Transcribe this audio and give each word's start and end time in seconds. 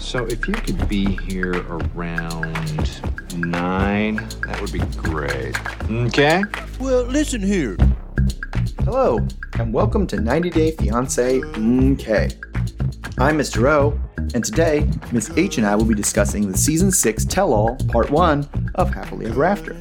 So 0.00 0.24
if 0.24 0.48
you 0.48 0.54
could 0.54 0.88
be 0.88 1.04
here 1.04 1.52
around 1.68 3.00
nine, 3.36 4.16
that 4.46 4.58
would 4.60 4.72
be 4.72 4.80
great. 4.96 5.54
Okay? 5.88 6.42
Well, 6.80 7.04
listen 7.04 7.42
here. 7.42 7.76
Hello, 8.80 9.24
and 9.58 9.72
welcome 9.72 10.06
to 10.08 10.18
90 10.18 10.50
Day 10.50 10.72
Fiancé 10.72 11.42
MK. 11.54 13.20
I'm 13.20 13.38
Mr. 13.38 13.68
O, 13.68 14.00
and 14.34 14.42
today, 14.42 14.88
Miss 15.12 15.30
H 15.36 15.58
and 15.58 15.66
I 15.66 15.76
will 15.76 15.84
be 15.84 15.94
discussing 15.94 16.50
the 16.50 16.58
Season 16.58 16.90
6 16.90 17.26
Tell 17.26 17.52
All, 17.52 17.76
Part 17.88 18.10
1 18.10 18.72
of 18.76 18.92
Happily 18.92 19.26
Ever 19.26 19.44
After. 19.44 19.76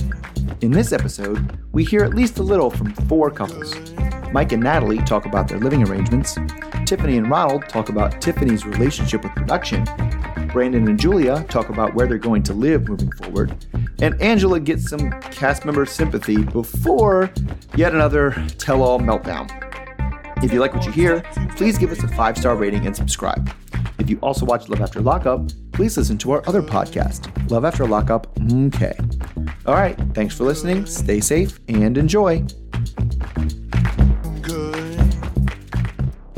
In 0.61 0.69
this 0.69 0.91
episode, 0.91 1.57
we 1.71 1.85
hear 1.85 2.03
at 2.03 2.13
least 2.13 2.37
a 2.37 2.43
little 2.43 2.69
from 2.69 2.93
four 3.07 3.31
couples. 3.31 3.73
Mike 4.31 4.51
and 4.51 4.61
Natalie 4.61 4.99
talk 4.99 5.25
about 5.25 5.47
their 5.47 5.59
living 5.59 5.87
arrangements, 5.87 6.37
Tiffany 6.85 7.17
and 7.17 7.29
Ronald 7.29 7.69
talk 7.69 7.89
about 7.89 8.19
Tiffany's 8.19 8.65
relationship 8.65 9.23
with 9.23 9.33
production, 9.33 9.85
Brandon 10.51 10.87
and 10.87 10.99
Julia 10.99 11.43
talk 11.49 11.69
about 11.69 11.93
where 11.93 12.07
they're 12.07 12.17
going 12.17 12.43
to 12.43 12.53
live 12.53 12.87
moving 12.87 13.11
forward, 13.11 13.65
and 14.01 14.19
Angela 14.21 14.59
gets 14.59 14.89
some 14.89 15.11
cast 15.21 15.65
member 15.65 15.85
sympathy 15.85 16.43
before 16.43 17.31
yet 17.75 17.93
another 17.93 18.31
tell 18.57 18.81
all 18.81 18.99
meltdown. 18.99 19.47
If 20.43 20.53
you 20.53 20.59
like 20.59 20.73
what 20.73 20.85
you 20.85 20.91
hear, 20.91 21.21
please 21.55 21.77
give 21.77 21.91
us 21.91 22.01
a 22.03 22.07
five 22.09 22.37
star 22.37 22.55
rating 22.55 22.85
and 22.85 22.95
subscribe. 22.95 23.53
If 23.99 24.09
you 24.09 24.17
also 24.21 24.45
watch 24.45 24.69
Love 24.69 24.81
After 24.81 25.01
Lockup, 25.01 25.49
please 25.73 25.97
listen 25.97 26.17
to 26.19 26.31
our 26.31 26.47
other 26.47 26.61
podcast, 26.61 27.51
Love 27.51 27.65
After 27.65 27.85
Lockup 27.85 28.27
Okay. 28.51 28.97
All 29.65 29.75
right, 29.75 29.97
thanks 30.13 30.35
for 30.35 30.45
listening, 30.45 30.85
stay 30.85 31.19
safe, 31.19 31.59
and 31.67 31.97
enjoy. 31.97 32.45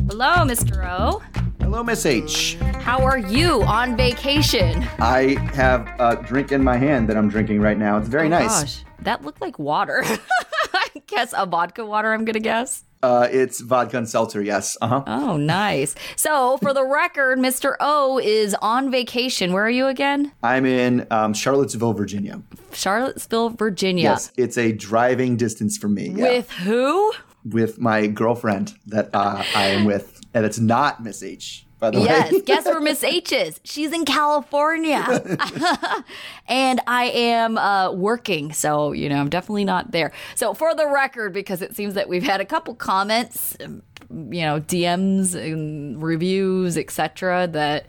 Hello, 0.09 0.45
Mr. 0.45 0.85
O. 0.87 1.21
Hello, 1.71 1.84
Miss 1.85 2.05
H. 2.05 2.55
How 2.81 3.02
are 3.02 3.17
you 3.17 3.63
on 3.63 3.95
vacation? 3.95 4.84
I 4.99 5.38
have 5.53 5.88
a 6.02 6.21
drink 6.21 6.52
in 6.52 6.62
my 6.62 6.75
hand 6.75 7.07
that 7.07 7.16
I'm 7.16 7.29
drinking 7.29 7.62
right 7.62 7.77
now. 7.77 7.98
It's 7.98 8.09
very 8.09 8.26
Oh, 8.26 8.29
nice. 8.29 8.59
Gosh, 8.62 8.84
that 9.04 9.23
looked 9.23 9.40
like 9.40 9.57
water. 9.57 10.04
I 10.73 10.87
guess 11.07 11.34
a 11.35 11.45
vodka 11.45 11.85
water, 11.85 12.12
I'm 12.12 12.26
going 12.26 12.34
to 12.34 12.41
guess. 12.41 12.84
Uh, 13.01 13.29
it's 13.32 13.62
vodka 13.62 13.98
and 13.98 14.10
seltzer, 14.10 14.41
yes. 14.41 14.76
Uh 14.82 14.87
huh. 14.87 15.04
Oh, 15.07 15.37
nice. 15.37 15.95
So, 16.18 16.57
for 16.57 16.73
the 16.73 16.85
record, 16.85 17.40
Mr. 17.40 17.76
O 17.79 18.20
is 18.20 18.54
on 18.62 18.91
vacation. 18.91 19.54
Where 19.54 19.63
are 19.63 19.70
you 19.70 19.88
again? 19.88 20.34
I'm 20.43 20.65
in 20.65 21.07
um, 21.10 21.34
Charlottesville, 21.34 21.93
Virginia. 21.93 22.41
Charlottesville, 22.73 23.51
Virginia. 23.51 24.04
Yes, 24.04 24.29
it's 24.35 24.57
a 24.57 24.73
driving 24.73 25.38
distance 25.38 25.77
from 25.77 25.93
me. 25.93 26.10
yeah. 26.10 26.32
With 26.34 26.51
who? 26.51 27.13
with 27.43 27.79
my 27.79 28.05
girlfriend 28.05 28.71
that 28.85 29.10
uh, 29.15 29.41
I 29.55 29.67
am 29.70 29.84
with, 29.85 30.21
and 30.32 30.45
it's 30.45 30.60
not 30.60 31.01
Miss 31.04 31.23
H. 31.23 31.65
By 31.82 31.90
the 31.90 31.99
Yes, 31.99 32.32
way, 32.32 32.41
guess 32.41 32.65
where 32.65 32.79
Miss 32.79 33.04
H 33.04 33.32
is? 33.32 33.60
She's 33.63 33.91
in 33.91 34.05
California. 34.05 35.04
and 36.48 36.79
I 36.85 37.05
am 37.05 37.57
uh, 37.57 37.91
working, 37.91 38.54
so, 38.54 38.91
you 38.91 39.10
know, 39.10 39.15
I'm 39.20 39.29
definitely 39.29 39.65
not 39.65 39.90
there. 39.90 40.12
So, 40.35 40.54
for 40.54 40.76
the 40.76 40.88
record, 40.88 41.34
because 41.34 41.63
it 41.63 41.76
seems 41.76 41.96
that 41.96 42.07
we've 42.07 42.21
had 42.21 42.40
a 42.40 42.46
couple 42.46 42.76
comments, 42.76 43.57
um, 43.65 43.82
you 44.12 44.41
know, 44.41 44.60
DMs 44.60 45.34
and 45.34 46.01
reviews, 46.04 46.77
etc., 46.77 47.48
that 47.48 47.88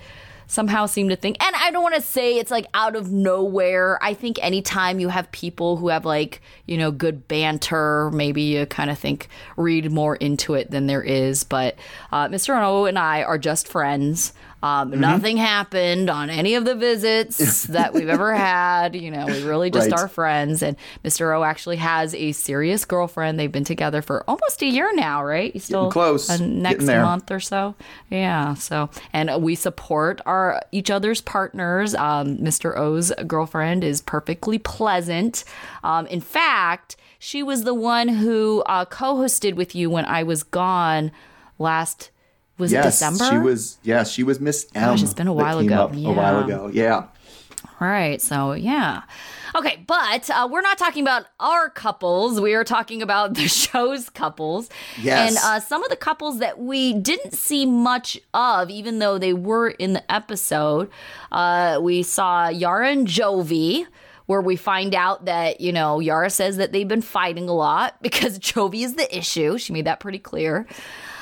somehow 0.52 0.84
seem 0.84 1.08
to 1.08 1.16
think 1.16 1.42
and 1.42 1.56
i 1.56 1.70
don't 1.70 1.82
want 1.82 1.94
to 1.94 2.02
say 2.02 2.36
it's 2.36 2.50
like 2.50 2.66
out 2.74 2.94
of 2.94 3.10
nowhere. 3.10 3.98
I 4.02 4.12
think 4.12 4.38
anytime 4.42 5.00
you 5.00 5.08
have 5.08 5.32
people 5.32 5.78
who 5.78 5.88
have 5.88 6.04
like 6.04 6.42
you 6.66 6.76
know 6.76 6.90
good 6.90 7.26
banter 7.26 8.10
maybe 8.10 8.42
you 8.42 8.66
kind 8.66 8.90
of 8.90 8.98
think 8.98 9.28
read 9.56 9.90
more 9.90 10.16
into 10.16 10.52
it 10.52 10.70
than 10.70 10.88
there 10.88 11.02
is 11.02 11.42
but 11.42 11.76
uh, 12.12 12.28
mr 12.28 12.60
o 12.62 12.84
and 12.84 12.98
i 12.98 13.22
are 13.22 13.38
just 13.38 13.66
friends 13.66 14.34
um, 14.62 14.90
Nothing 14.90 15.36
happened 15.36 16.08
on 16.08 16.30
any 16.30 16.54
of 16.54 16.64
the 16.64 16.74
visits 16.74 17.64
that 17.68 17.92
we've 17.94 18.08
ever 18.08 18.34
had. 18.34 18.94
You 18.94 19.10
know, 19.10 19.26
we 19.26 19.42
really 19.42 19.70
just 19.70 19.90
Right. 19.90 20.00
are 20.00 20.08
friends. 20.08 20.62
And 20.62 20.76
Mr. 21.04 21.36
O 21.36 21.42
actually 21.44 21.76
has 21.76 22.14
a 22.14 22.32
serious 22.32 22.84
girlfriend. 22.84 23.38
They've 23.40 23.50
been 23.50 23.64
together 23.64 24.02
for 24.02 24.22
almost 24.28 24.62
a 24.62 24.66
year 24.66 24.94
now, 24.94 25.24
right? 25.24 25.52
You 25.54 25.60
still 25.60 25.90
close. 25.90 26.30
uh, 26.30 26.38
next 26.40 26.84
month 26.84 27.30
or 27.30 27.40
so. 27.40 27.74
Yeah. 28.10 28.54
So, 28.54 28.88
and 29.12 29.42
we 29.42 29.54
support 29.54 30.20
our 30.26 30.62
each 30.72 30.90
other's 30.90 31.20
partners. 31.20 31.94
Um, 31.94 32.38
Mr. 32.38 32.76
O's 32.78 33.12
girlfriend 33.26 33.82
is 33.84 34.00
perfectly 34.00 34.58
pleasant. 34.58 35.44
Um, 35.82 36.06
in 36.06 36.20
fact, 36.20 36.96
she 37.18 37.42
was 37.42 37.64
the 37.64 37.74
one 37.74 38.08
who 38.08 38.62
uh, 38.66 38.84
co-hosted 38.84 39.54
with 39.54 39.74
you 39.74 39.90
when 39.90 40.04
I 40.04 40.22
was 40.22 40.42
gone 40.42 41.10
last. 41.58 42.10
Was 42.58 42.72
it 42.72 42.76
yes, 42.76 43.00
December? 43.00 43.30
she 43.30 43.38
was. 43.38 43.78
Yeah, 43.82 44.04
she 44.04 44.22
was 44.22 44.40
Miss 44.40 44.66
M. 44.74 44.82
Gosh, 44.82 45.02
it's 45.02 45.14
been 45.14 45.28
a 45.28 45.32
while 45.32 45.58
ago. 45.58 45.74
up 45.74 45.94
A 45.94 46.12
while 46.12 46.44
ago. 46.44 46.70
Yeah. 46.72 47.06
Right. 47.80 48.20
So, 48.20 48.52
yeah. 48.52 49.02
Okay, 49.54 49.82
but 49.86 50.30
uh, 50.30 50.48
we're 50.50 50.62
not 50.62 50.78
talking 50.78 51.02
about 51.02 51.26
our 51.38 51.68
couples. 51.68 52.40
We 52.40 52.54
are 52.54 52.64
talking 52.64 53.02
about 53.02 53.34
the 53.34 53.48
show's 53.48 54.08
couples. 54.08 54.70
Yes. 55.00 55.30
And 55.30 55.38
uh, 55.38 55.60
some 55.60 55.82
of 55.84 55.90
the 55.90 55.96
couples 55.96 56.38
that 56.38 56.58
we 56.58 56.94
didn't 56.94 57.34
see 57.34 57.66
much 57.66 58.18
of, 58.32 58.70
even 58.70 58.98
though 58.98 59.18
they 59.18 59.32
were 59.32 59.68
in 59.68 59.92
the 59.92 60.12
episode, 60.12 60.90
uh, 61.32 61.80
we 61.82 62.02
saw 62.02 62.48
Yara 62.48 62.90
and 62.90 63.06
Jovi. 63.06 63.86
Where 64.26 64.40
we 64.40 64.54
find 64.54 64.94
out 64.94 65.24
that, 65.24 65.60
you 65.60 65.72
know, 65.72 65.98
Yara 65.98 66.30
says 66.30 66.56
that 66.56 66.70
they've 66.72 66.86
been 66.86 67.02
fighting 67.02 67.48
a 67.48 67.52
lot 67.52 67.96
because 68.02 68.38
Jovi 68.38 68.84
is 68.84 68.94
the 68.94 69.14
issue. 69.14 69.58
She 69.58 69.72
made 69.72 69.84
that 69.86 69.98
pretty 69.98 70.20
clear. 70.20 70.66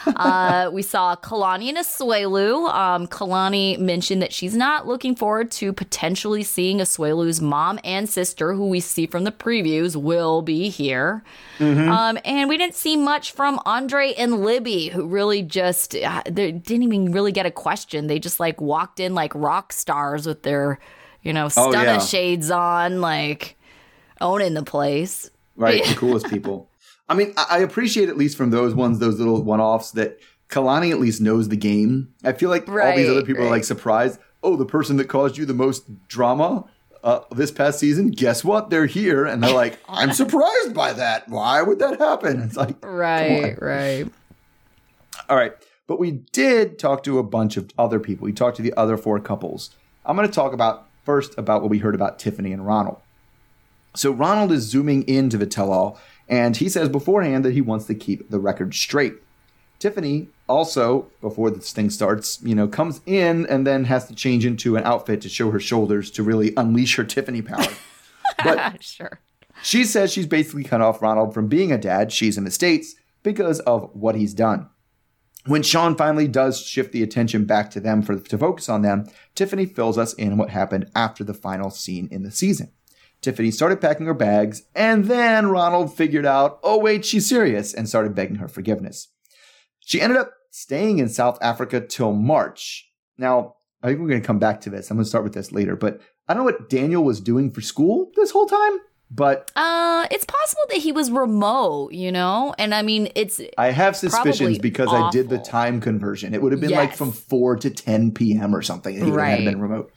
Uh, 0.07 0.71
we 0.73 0.83
saw 0.83 1.15
Kalani 1.17 1.69
and 1.69 1.79
Asuelu. 1.79 2.69
Um, 2.73 3.07
Kalani 3.07 3.79
mentioned 3.79 4.23
that 4.23 4.33
she's 4.33 4.57
not 4.57 4.87
looking 4.87 5.15
forward 5.15 5.51
to 5.53 5.73
potentially 5.73 6.43
seeing 6.43 6.79
Asuelu's 6.79 7.41
mom 7.41 7.79
and 7.85 8.09
sister, 8.09 8.55
who 8.55 8.69
we 8.69 8.81
see 8.81 9.07
from 9.07 9.25
the 9.25 9.33
previews, 9.33 9.97
will 9.97 10.43
be 10.43 10.69
here. 10.69 11.23
Um, 11.61 12.19
and 12.25 12.49
we 12.49 12.57
didn't 12.57 12.75
see 12.75 12.97
much 12.97 13.33
from 13.33 13.61
Andre 13.67 14.15
and 14.15 14.43
Libby, 14.43 14.89
who 14.89 15.07
really 15.07 15.43
just 15.43 15.95
uh, 15.95 16.23
they 16.25 16.53
didn't 16.53 16.85
even 16.85 17.13
really 17.13 17.33
get 17.33 17.45
a 17.45 17.51
question. 17.51 18.07
They 18.07 18.19
just 18.19 18.41
like 18.41 18.61
walked 18.61 18.99
in 19.01 19.15
like 19.15 19.35
rock 19.35 19.73
stars 19.75 20.27
with 20.27 20.43
their, 20.43 20.79
you 21.23 21.35
know, 21.35 21.47
Oh, 21.57 21.71
stunner 21.71 21.85
yeah. 21.85 21.99
shades 21.99 22.51
on, 22.51 23.03
like 23.03 23.59
owning 24.23 24.55
the 24.55 24.63
place. 24.63 25.31
Right. 25.57 25.85
the 25.85 25.95
coolest 25.97 26.29
people. 26.31 26.70
I 27.11 27.15
mean, 27.15 27.35
I 27.37 27.59
appreciate 27.59 28.09
at 28.09 28.17
least 28.17 28.37
from 28.37 28.51
those 28.51 28.73
ones, 28.73 29.01
those 29.01 29.19
little 29.19 29.43
one 29.43 29.61
offs 29.61 29.91
that 29.93 30.21
Kalani 30.49 30.93
at 30.93 31.01
least 31.01 31.21
knows 31.21 31.49
the 31.49 31.57
game. 31.57 32.15
I 32.23 32.33
feel 32.33 32.51
like 32.51 32.69
all 32.69 32.97
these 32.97 33.11
other 33.11 33.25
people 33.25 33.45
are 33.45 33.51
like 33.51 33.65
surprised. 33.65 34.21
Oh, 34.45 34.55
the 34.55 34.65
person 34.65 34.97
that 34.99 35.09
caused 35.09 35.37
you 35.37 35.45
the 35.45 35.53
most 35.53 36.07
drama 36.07 36.65
uh, 37.03 37.21
this 37.33 37.51
past 37.51 37.81
season, 37.81 38.13
guess 38.13 38.45
what? 38.45 38.71
They're 38.71 38.87
here. 38.87 39.27
And 39.27 39.43
they're 39.43 39.53
like, 39.53 39.81
I'm 39.89 40.13
surprised 40.13 40.73
by 40.73 40.93
that. 40.93 41.29
Why 41.29 41.63
would 41.63 41.81
that 41.81 41.99
happen? 41.99 42.43
It's 42.43 42.57
like, 42.57 42.77
Right, 42.85 43.61
right. 43.61 44.07
All 45.29 45.37
right. 45.37 45.53
But 45.89 45.99
we 45.99 46.13
did 46.13 46.79
talk 46.79 47.03
to 47.03 47.19
a 47.19 47.25
bunch 47.25 47.57
of 47.57 47.71
other 47.77 47.99
people. 47.99 48.25
We 48.25 48.33
talked 48.33 48.57
to 48.59 48.63
the 48.63 48.73
other 48.75 48.97
four 48.97 49.19
couples. 49.19 49.71
I'm 50.07 50.15
going 50.15 50.29
to 50.29 50.33
talk 50.33 50.53
about 50.53 50.87
first 51.05 51.37
about 51.37 51.61
what 51.61 51.71
we 51.71 51.79
heard 51.79 51.97
about 51.97 52.21
Tiffany 52.21 52.53
and 52.53 52.65
Ronald. 52.65 52.99
So 53.97 54.13
Ronald 54.13 54.53
is 54.53 54.63
zooming 54.63 55.03
into 55.09 55.37
the 55.37 55.47
tell 55.47 55.73
all, 55.73 55.99
and 56.31 56.57
he 56.57 56.69
says 56.69 56.89
beforehand 56.89 57.45
that 57.45 57.53
he 57.53 57.61
wants 57.61 57.87
to 57.87 57.95
keep 57.95 58.31
the 58.31 58.39
record 58.39 58.73
straight. 58.73 59.15
Tiffany 59.81 60.29
also, 60.49 61.07
before 61.21 61.51
this 61.51 61.73
thing 61.73 61.91
starts, 61.91 62.41
you 62.43 62.55
know, 62.55 62.69
comes 62.69 63.01
in 63.05 63.47
and 63.47 63.67
then 63.67 63.85
has 63.85 64.07
to 64.07 64.15
change 64.15 64.47
into 64.47 64.77
an 64.77 64.85
outfit 64.85 65.21
to 65.23 65.29
show 65.29 65.51
her 65.51 65.59
shoulders 65.59 66.11
to 66.13 66.23
really 66.23 66.53
unleash 66.57 66.97
her 66.97 67.05
Tiffany 67.05 67.43
power. 67.43 67.67
but 68.45 68.83
sure. 68.83 69.19
she 69.63 69.85
says 69.85 70.13
she's 70.13 70.27
basically 70.27 70.65
cut 70.65 70.81
off 70.81 71.03
Ronald 71.03 71.35
from 71.35 71.49
being 71.49 71.73
a 71.73 71.79
dad. 71.79 72.13
She's 72.13 72.39
in 72.39 72.45
the 72.45 72.51
States 72.51 72.95
because 73.23 73.59
of 73.61 73.91
what 73.95 74.15
he's 74.15 74.35
done. 74.35 74.69
When 75.47 75.63
Shaun 75.63 75.97
finally 75.97 76.29
does 76.29 76.61
shift 76.61 76.93
the 76.93 77.03
attention 77.03 77.45
back 77.45 77.71
to 77.71 77.81
them 77.81 78.03
for 78.03 78.19
to 78.19 78.39
focus 78.39 78.69
on 78.69 78.83
them, 78.83 79.09
Tiffany 79.35 79.67
fills 79.67 79.97
us 79.97 80.13
in 80.15 80.33
on 80.33 80.39
what 80.39 80.51
happened 80.51 80.91
after 80.95 81.25
the 81.25 81.35
final 81.35 81.71
scene 81.71 82.09
in 82.11 82.23
the 82.23 82.31
season. 82.31 82.71
Tiffany 83.23 83.51
started 83.51 83.81
packing 83.81 84.07
her 84.07 84.15
bags, 84.15 84.63
and 84.75 85.05
then 85.07 85.49
Ronald 85.49 85.95
figured 85.95 86.25
out, 86.27 86.59
oh 86.63 86.79
wait, 86.79 87.05
she's 87.05 87.29
serious, 87.29 87.75
and 87.75 87.89
started 87.89 88.15
begging 88.15 88.37
her 88.37 88.49
forgiveness. 88.49 89.09
She 89.81 90.01
ended 90.01 90.19
up 90.19 90.33
staying 90.51 90.99
in 90.99 91.09
South 91.09 91.39
Africa 91.43 91.81
till 91.81 92.13
March. 92.13 92.89
Now, 93.19 93.57
I 93.83 93.89
think 93.89 94.01
we're 94.01 94.09
going 94.09 94.21
to 94.21 94.27
come 94.27 94.39
back 94.39 94.61
to 94.63 94.71
this. 94.71 94.91
I'm 94.91 94.97
going 94.97 95.05
to 95.05 95.09
start 95.09 95.25
with 95.25 95.35
this 95.35 95.53
later, 95.53 95.77
but 95.77 96.01
I 96.29 96.35
don't 96.35 96.41
know 96.41 96.45
what 96.53 96.69
Daniel 96.71 97.03
was 97.05 97.21
doing 97.21 97.51
for 97.51 97.61
school 97.61 98.11
this 98.17 98.31
whole 98.31 98.47
time, 98.47 98.79
but 99.11 99.51
Uh, 99.57 100.07
it's 100.11 100.25
possible 100.25 100.63
that 100.71 100.79
he 100.79 100.93
was 100.93 101.11
remote, 101.11 101.93
you 101.93 102.13
know, 102.13 102.55
and 102.59 102.75
I 102.75 102.83
mean, 102.83 103.11
it's 103.15 103.41
I 103.59 103.71
have 103.73 103.97
suspicions 103.97 104.59
because 104.59 104.93
I 104.95 105.11
did 105.11 105.29
the 105.29 105.39
time 105.39 105.81
conversion. 105.81 106.33
It 106.35 106.41
would 106.43 106.53
have 106.53 106.61
been 106.61 106.71
like 106.71 106.95
from 106.95 107.13
4 107.13 107.57
to 107.57 107.71
10 107.71 108.13
p.m. 108.13 108.55
or 108.55 108.63
something. 108.63 108.95
He 108.95 109.01
would 109.01 109.09
have 109.09 109.17
Right. 109.17 109.45
been 109.45 109.61
remote. 109.61 109.93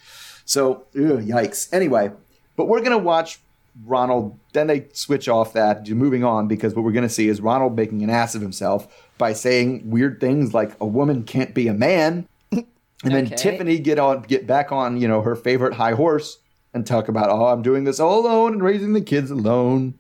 So, 0.46 0.88
ew, 0.94 1.18
yikes. 1.20 1.72
Anyway, 1.74 2.12
but 2.56 2.68
we're 2.68 2.80
going 2.80 2.92
to 2.92 2.98
watch 2.98 3.40
Ronald. 3.86 4.38
Then 4.54 4.68
they 4.68 4.88
switch 4.94 5.28
off 5.28 5.54
that, 5.54 5.88
moving 5.90 6.24
on, 6.24 6.48
because 6.48 6.76
what 6.76 6.84
we're 6.84 6.92
going 6.92 7.08
to 7.08 7.10
see 7.10 7.28
is 7.28 7.42
Ronald 7.42 7.76
making 7.76 8.04
an 8.04 8.10
ass 8.10 8.36
of 8.36 8.42
himself 8.42 9.10
by 9.18 9.34
saying 9.34 9.90
weird 9.90 10.20
things 10.20 10.54
like 10.54 10.76
a 10.80 10.86
woman 10.86 11.24
can't 11.24 11.54
be 11.54 11.68
a 11.68 11.74
man. 11.74 12.28
And 13.06 13.14
then 13.14 13.26
Okay. 13.26 13.36
Tiffany 13.36 13.80
get 13.80 14.00
on 14.00 14.22
get 14.22 14.48
back 14.48 14.72
on, 14.72 15.02
you 15.02 15.10
know, 15.10 15.22
her 15.22 15.36
favorite 15.36 15.74
high 15.74 15.92
horse 15.92 16.38
and 16.74 16.88
talk 16.88 17.10
about, 17.10 17.30
oh, 17.30 17.48
I'm 17.48 17.62
doing 17.62 17.84
this 17.84 18.00
all 18.00 18.26
alone 18.26 18.54
and 18.54 18.64
raising 18.64 18.94
the 18.94 19.02
kids 19.02 19.30
alone. 19.30 19.96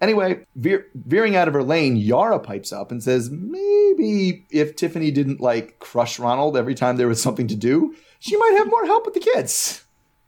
Anyway, 0.00 0.44
veer, 0.56 0.86
veering 0.94 1.36
out 1.36 1.46
of 1.46 1.54
her 1.54 1.62
lane, 1.62 1.96
Yara 1.96 2.40
pipes 2.40 2.72
up 2.72 2.90
and 2.90 3.02
says 3.02 3.30
maybe 3.30 4.44
if 4.50 4.74
Tiffany 4.74 5.10
didn't 5.10 5.40
like 5.40 5.78
crush 5.78 6.18
Ronald 6.18 6.56
every 6.56 6.74
time 6.74 6.96
there 6.96 7.06
was 7.06 7.22
something 7.22 7.46
to 7.46 7.54
do, 7.54 7.94
she 8.18 8.36
might 8.36 8.54
have 8.58 8.68
more 8.68 8.84
help 8.86 9.04
with 9.04 9.14
the 9.14 9.20
kids. 9.20 9.84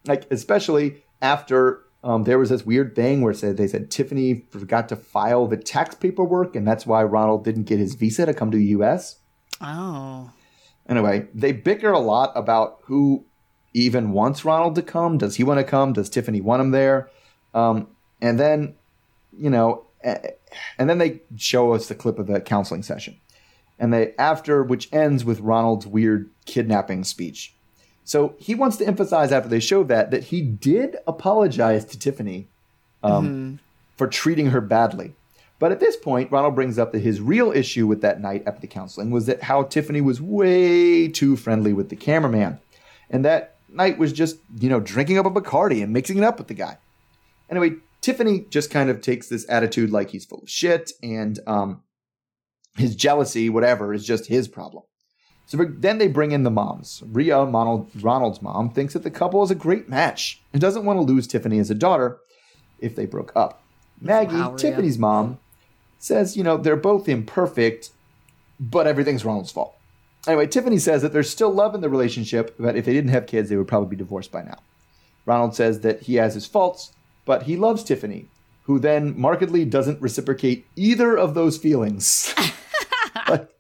Like 0.07 0.31
especially 0.31 1.02
after 1.23 1.85
um, 2.05 2.25
there 2.25 2.39
was 2.39 2.51
this 2.51 2.67
weird 2.67 2.95
thing 2.97 3.23
where 3.23 3.33
said 3.33 3.57
they 3.57 3.69
said 3.69 3.91
Tiffany 3.91 4.45
forgot 4.51 4.89
to 4.89 4.97
file 4.97 5.47
the 5.47 5.57
tax 5.57 5.95
paperwork, 5.95 6.57
and 6.57 6.67
that's 6.67 6.85
why 6.85 7.03
Ronald 7.03 7.45
didn't 7.45 7.65
get 7.65 7.79
his 7.79 7.95
visa 7.95 8.27
to 8.27 8.35
come 8.35 8.51
to 8.51 8.59
the 8.59 8.65
U.S. 8.67 9.19
Oh. 9.61 10.31
Anyway, 10.89 11.29
they 11.33 11.53
bicker 11.53 11.93
a 11.93 12.01
lot 12.01 12.33
about 12.35 12.81
who 12.85 13.25
even 13.73 14.11
wants 14.11 14.45
Ronald 14.45 14.75
to 14.75 14.83
come. 14.83 15.17
Does 15.17 15.37
he 15.37 15.45
want 15.45 15.59
to 15.59 15.65
come? 15.65 15.93
Does 15.93 16.11
Tiffany 16.11 16.41
want 16.41 16.61
him 16.61 16.73
there? 16.73 17.09
Um, 17.55 17.87
and 18.21 18.39
then, 18.39 18.75
you 19.37 19.49
know, 19.49 19.87
and 20.03 20.91
then 20.91 20.99
they 20.99 21.23
show 21.37 21.73
us 21.73 21.87
the 21.87 21.95
clip 21.95 22.19
of 22.19 22.27
the 22.27 22.41
counseling 22.41 22.83
session, 22.83 23.21
and 23.79 23.93
they 23.93 24.15
after 24.19 24.63
which 24.63 24.93
ends 24.93 25.25
with 25.25 25.41
Ronald's 25.41 25.87
weird 25.87 26.31
kidnapping 26.47 27.05
speech. 27.05 27.55
So 28.05 28.35
he 28.39 28.55
wants 28.55 28.77
to 28.79 28.87
emphasize 28.87 29.33
after 29.33 29.49
they 29.49 29.61
show 29.61 29.85
that 29.85 30.11
that 30.11 30.25
he 30.25 30.43
did 30.43 30.97
apologize 31.07 31.85
to 31.87 31.99
Tiffany 31.99 32.49
um, 33.03 33.61
for 33.97 34.07
treating 34.07 34.51
her 34.51 34.61
badly. 34.61 35.15
But 35.59 35.71
at 35.71 35.79
this 35.79 35.97
point, 35.97 36.33
Ronald 36.33 36.57
brings 36.57 36.77
up 36.77 36.91
that 36.91 37.03
his 37.03 37.21
real 37.21 37.53
issue 37.53 37.87
with 37.87 38.01
that 38.01 38.21
night 38.21 38.43
after 38.47 38.61
the 38.61 38.67
counseling 38.67 39.13
was 39.13 39.27
that 39.27 39.45
how 39.45 39.63
Tiffany 39.63 40.01
was 40.01 40.21
way 40.21 41.07
too 41.07 41.37
friendly 41.37 41.73
with 41.73 41.89
the 41.89 41.95
cameraman. 41.95 42.59
And 43.11 43.25
that 43.25 43.59
night 43.69 43.97
was 43.97 44.13
just, 44.13 44.39
you 44.59 44.69
know, 44.69 44.81
drinking 44.81 45.19
up 45.19 45.27
a 45.27 45.31
Bacardi 45.31 45.81
and 45.81 45.93
mixing 45.93 46.19
it 46.19 46.25
up 46.25 46.39
with 46.39 46.49
the 46.49 46.55
guy. 46.55 46.79
Anyway, 47.49 47.77
Tiffany 48.01 48.45
just 48.51 48.71
kind 48.73 48.91
of 48.91 49.01
takes 49.01 49.29
this 49.29 49.47
attitude 49.49 49.93
like 49.93 50.11
he's 50.11 50.25
full 50.25 50.41
of 50.43 50.51
shit 50.51 50.91
and 51.01 51.39
um, 51.47 51.83
his 52.77 52.97
jealousy, 52.97 53.49
whatever, 53.49 53.95
is 53.95 54.05
just 54.05 54.27
his 54.27 54.49
problem. 54.49 54.83
So 55.47 55.59
then 55.69 55.99
they 55.99 56.09
bring 56.09 56.33
in 56.33 56.45
the 56.45 56.51
moms. 56.51 57.03
Rhea, 57.07 57.45
Ronald, 57.45 57.91
Ronald's 58.01 58.41
mom, 58.41 58.71
thinks 58.71 58.95
that 58.95 59.03
the 59.03 59.11
couple 59.11 59.43
is 59.43 59.51
a 59.51 59.55
great 59.55 59.89
match 59.89 60.41
and 60.53 60.61
doesn't 60.63 60.85
want 60.85 60.97
to 60.99 61.03
lose 61.03 61.27
Tiffany 61.27 61.59
as 61.59 61.71
a 61.71 61.75
daughter 61.75 62.19
if 62.79 62.97
they 62.97 63.05
broke 63.07 63.33
up. 63.37 63.63
Maggie, 64.01 64.35
Wow, 64.35 64.57
Tiffany's 64.57 64.99
mom, 64.99 65.39
says, 65.99 66.37
you 66.37 66.43
know, 66.43 66.57
they're 66.57 66.75
both 66.77 67.09
imperfect, 67.09 67.91
but 68.59 68.87
everything's 68.87 69.25
Ronald's 69.25 69.53
fault. 69.53 69.75
Anyway, 70.27 70.47
Tiffany 70.47 70.79
says 70.79 71.03
that 71.03 71.13
there's 71.13 71.29
still 71.31 71.51
love 71.53 71.75
in 71.75 71.81
the 71.81 71.89
relationship, 71.91 72.55
but 72.59 72.77
if 72.77 72.85
they 72.85 72.93
didn't 72.93 73.11
have 73.11 73.27
kids, 73.27 73.49
they 73.51 73.57
would 73.57 73.69
probably 73.69 73.91
be 73.91 73.97
divorced 73.97 74.33
by 74.33 74.43
now. 74.43 74.59
Ronald 75.27 75.55
says 75.55 75.81
that 75.81 76.03
he 76.03 76.15
has 76.15 76.35
his 76.35 76.47
faults, 76.47 76.93
but 77.25 77.43
he 77.45 77.57
loves 77.57 77.85
Tiffany, 77.85 78.27
who 78.65 78.79
then 78.79 79.19
markedly 79.21 79.65
doesn't 79.65 80.01
reciprocate 80.01 80.67
either 80.77 81.17
of 81.17 81.35
those 81.35 81.59
feelings. 81.59 82.33
But- 83.27 83.55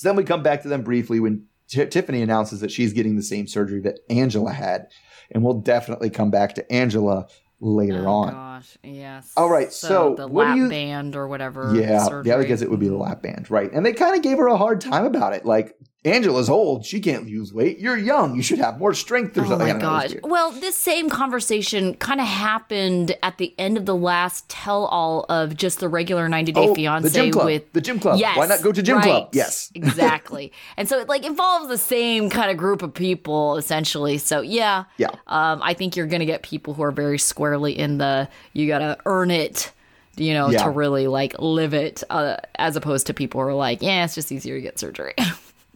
so 0.00 0.08
then 0.08 0.16
we 0.16 0.24
come 0.24 0.42
back 0.42 0.62
to 0.62 0.68
them 0.68 0.82
briefly 0.82 1.20
when 1.20 1.44
Ti- 1.68 1.86
Tiffany 1.86 2.22
announces 2.22 2.60
that 2.60 2.70
she's 2.70 2.92
getting 2.92 3.16
the 3.16 3.22
same 3.22 3.46
surgery 3.46 3.80
that 3.82 4.00
Angela 4.08 4.52
had, 4.52 4.88
and 5.30 5.44
we'll 5.44 5.60
definitely 5.60 6.10
come 6.10 6.30
back 6.30 6.54
to 6.54 6.72
Angela 6.72 7.26
later 7.60 8.08
Oh, 8.08 8.12
on. 8.12 8.32
gosh. 8.32 8.78
Yes. 8.82 9.30
All 9.36 9.50
right, 9.50 9.70
so 9.72 10.14
the 10.16 10.26
what 10.26 10.44
do 10.44 10.48
lap 10.48 10.56
you- 10.56 10.68
band 10.70 11.14
or 11.16 11.28
whatever. 11.28 11.72
Yeah, 11.76 12.22
yeah, 12.24 12.36
I 12.36 12.44
guess 12.44 12.62
it 12.62 12.70
would 12.70 12.80
be 12.80 12.88
the 12.88 12.96
lap 12.96 13.22
band, 13.22 13.50
right? 13.50 13.70
And 13.72 13.84
they 13.84 13.92
kind 13.92 14.16
of 14.16 14.22
gave 14.22 14.38
her 14.38 14.46
a 14.48 14.56
hard 14.56 14.80
time 14.80 15.04
about 15.04 15.34
it. 15.34 15.44
Like 15.44 15.76
Angela's 16.02 16.48
old, 16.48 16.86
she 16.86 16.98
can't 16.98 17.26
lose 17.26 17.52
weight. 17.52 17.78
You're 17.78 17.98
young, 17.98 18.34
you 18.34 18.42
should 18.42 18.58
have 18.58 18.78
more 18.78 18.94
strength 18.94 19.36
or 19.36 19.42
Oh 19.44 19.48
something. 19.50 19.68
I 19.68 19.74
my 19.74 19.78
don't 19.78 19.82
know, 19.82 19.98
it 19.98 20.02
was 20.04 20.12
gosh. 20.14 20.20
Well, 20.30 20.50
this 20.50 20.74
same 20.74 21.10
conversation 21.10 21.92
kind 21.94 22.22
of 22.22 22.26
happened 22.26 23.16
at 23.22 23.36
the 23.36 23.54
end 23.58 23.76
of 23.76 23.84
the 23.84 23.94
last 23.94 24.48
tell 24.48 24.86
all 24.86 25.26
of 25.28 25.56
just 25.58 25.78
the 25.78 25.90
regular 25.90 26.26
90 26.26 26.52
Day 26.52 26.60
Oh, 26.60 26.68
the 26.68 26.74
Fiance 26.74 27.12
gym 27.12 27.30
club. 27.32 27.44
with 27.44 27.70
The 27.74 27.82
gym 27.82 28.00
club. 28.00 28.18
Yes. 28.18 28.38
Why 28.38 28.46
not 28.46 28.62
go 28.62 28.72
to 28.72 28.82
gym 28.82 29.02
club? 29.02 29.28
Yes. 29.32 29.70
exactly. 29.74 30.52
And 30.78 30.88
so 30.88 30.98
it 30.98 31.06
like 31.08 31.26
involves 31.26 31.68
the 31.68 31.76
same 31.76 32.30
kind 32.30 32.50
of 32.50 32.56
group 32.56 32.80
of 32.82 32.94
people 32.94 33.56
essentially. 33.58 34.16
So 34.16 34.40
yeah. 34.40 34.84
Yeah. 34.96 35.10
Um, 35.26 35.60
I 35.62 35.74
think 35.74 35.96
you're 35.96 36.06
gonna 36.06 36.24
get 36.24 36.42
people 36.42 36.72
who 36.72 36.82
are 36.82 36.92
very 36.92 37.18
squarely 37.18 37.78
in 37.78 37.98
the 37.98 38.26
you 38.54 38.66
gotta 38.66 38.96
earn 39.04 39.30
it. 39.30 39.70
You 40.16 40.32
know, 40.34 40.50
Yeah. 40.50 40.64
to 40.64 40.70
really 40.70 41.06
like 41.08 41.38
live 41.38 41.72
it, 41.72 42.02
uh, 42.10 42.36
as 42.56 42.76
opposed 42.76 43.06
to 43.08 43.14
people 43.14 43.40
who 43.40 43.48
are 43.48 43.54
like, 43.54 43.80
yeah, 43.82 44.04
it's 44.04 44.14
just 44.14 44.32
easier 44.32 44.56
to 44.56 44.60
get 44.62 44.78
surgery. 44.78 45.12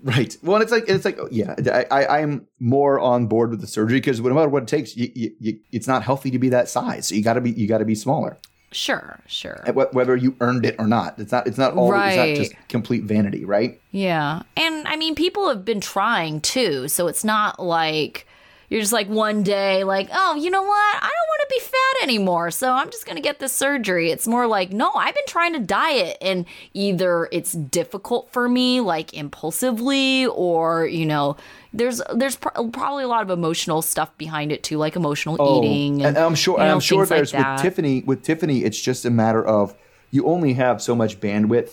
Right. 0.05 0.37
Well, 0.43 0.61
it's 0.61 0.71
like 0.71 0.85
it's 0.87 1.07
like 1.07 1.19
oh, 1.19 1.29
yeah. 1.31 1.55
I, 1.73 1.87
I 1.91 2.21
I'm 2.21 2.47
more 2.61 3.01
on 3.01 3.27
board 3.27 3.49
with 3.49 3.63
the 3.63 3.67
surgery 3.67 3.97
because 4.01 4.21
no 4.21 4.35
matter 4.35 4.51
what 4.51 4.65
it 4.65 4.69
takes, 4.69 4.95
you, 4.95 5.11
you, 5.15 5.31
you, 5.41 5.59
it's 5.73 5.89
not 5.89 6.03
healthy 6.03 6.31
to 6.31 6.39
be 6.39 6.51
that 6.51 6.69
size. 6.69 7.09
So 7.09 7.15
you 7.15 7.23
got 7.25 7.35
to 7.35 7.41
be 7.41 7.53
you 7.53 7.67
got 7.67 7.79
to 7.79 7.87
be 7.87 7.95
smaller, 7.95 8.37
sure, 8.71 9.21
sure. 9.27 9.65
Whether 9.93 10.15
you 10.15 10.37
earned 10.41 10.67
it 10.67 10.77
or 10.79 10.87
not. 10.87 11.19
It's 11.19 11.33
not 11.33 11.47
it's 11.47 11.57
not 11.57 11.73
all 11.73 11.95
it's 11.95 12.17
not 12.17 12.37
just 12.37 12.53
complete 12.69 13.05
vanity, 13.05 13.47
right? 13.47 13.81
Yeah. 13.93 14.43
And 14.59 14.87
I 14.87 14.97
mean, 14.97 15.15
people 15.15 15.49
have 15.49 15.65
been 15.65 15.81
trying 15.81 16.43
too. 16.43 16.87
So 16.89 17.07
it's 17.07 17.25
not 17.25 17.59
like 17.59 18.27
you're 18.69 18.81
just 18.81 18.93
like 18.93 19.09
one 19.09 19.43
day, 19.43 19.85
like, 19.85 20.09
oh, 20.13 20.35
you 20.35 20.51
know 20.51 20.63
what? 20.63 20.97
I 20.97 21.01
don't 21.01 21.29
want 21.29 21.41
to 21.41 21.55
be 21.55 21.61
fat 21.61 22.03
anymore. 22.03 22.51
So 22.51 22.73
I'm 22.73 22.91
just 22.91 23.07
going 23.07 23.17
to 23.17 23.23
get 23.23 23.39
this 23.39 23.53
surgery. 23.53 24.11
It's 24.11 24.27
more 24.27 24.47
like, 24.47 24.73
no, 24.73 24.91
I've 24.95 25.15
been 25.15 25.25
trying 25.29 25.53
to 25.53 25.59
diet. 25.61 26.17
And 26.21 26.47
either 26.73 27.29
it's 27.33 27.53
difficult 27.53 28.31
for 28.33 28.49
me, 28.49 28.81
like 28.81 29.13
impulsively, 29.15 30.27
or, 30.27 30.87
you 30.87 31.07
know, 31.07 31.37
there's 31.73 32.01
there's 32.15 32.37
pr- 32.37 32.49
probably 32.73 33.05
a 33.05 33.09
lot 33.09 33.23
of 33.23 33.31
emotional 33.31 33.83
stuff 33.83 34.17
behind 34.17 34.53
it 34.53 34.63
too, 34.63 34.79
like 34.79 34.97
emotional 34.97 35.35
eating. 35.65 36.03
Oh, 36.05 36.09
and 36.09 36.19
I'm 36.19 36.35
sure. 36.35 36.55
you 36.57 36.61
and 36.61 36.69
know, 36.69 36.75
I'm 36.75 36.81
sure 36.81 37.05
things 37.07 37.33
like 37.33 37.33
there's 37.33 37.55
with 37.55 37.63
Tiffany. 37.63 38.03
With 38.03 38.23
Tiffany, 38.23 38.65
it's 38.65 38.81
just 38.81 39.05
a 39.05 39.11
matter 39.11 39.45
of 39.45 39.75
you 40.11 40.27
only 40.27 40.53
have 40.55 40.81
so 40.81 40.95
much 40.95 41.21
bandwidth 41.21 41.73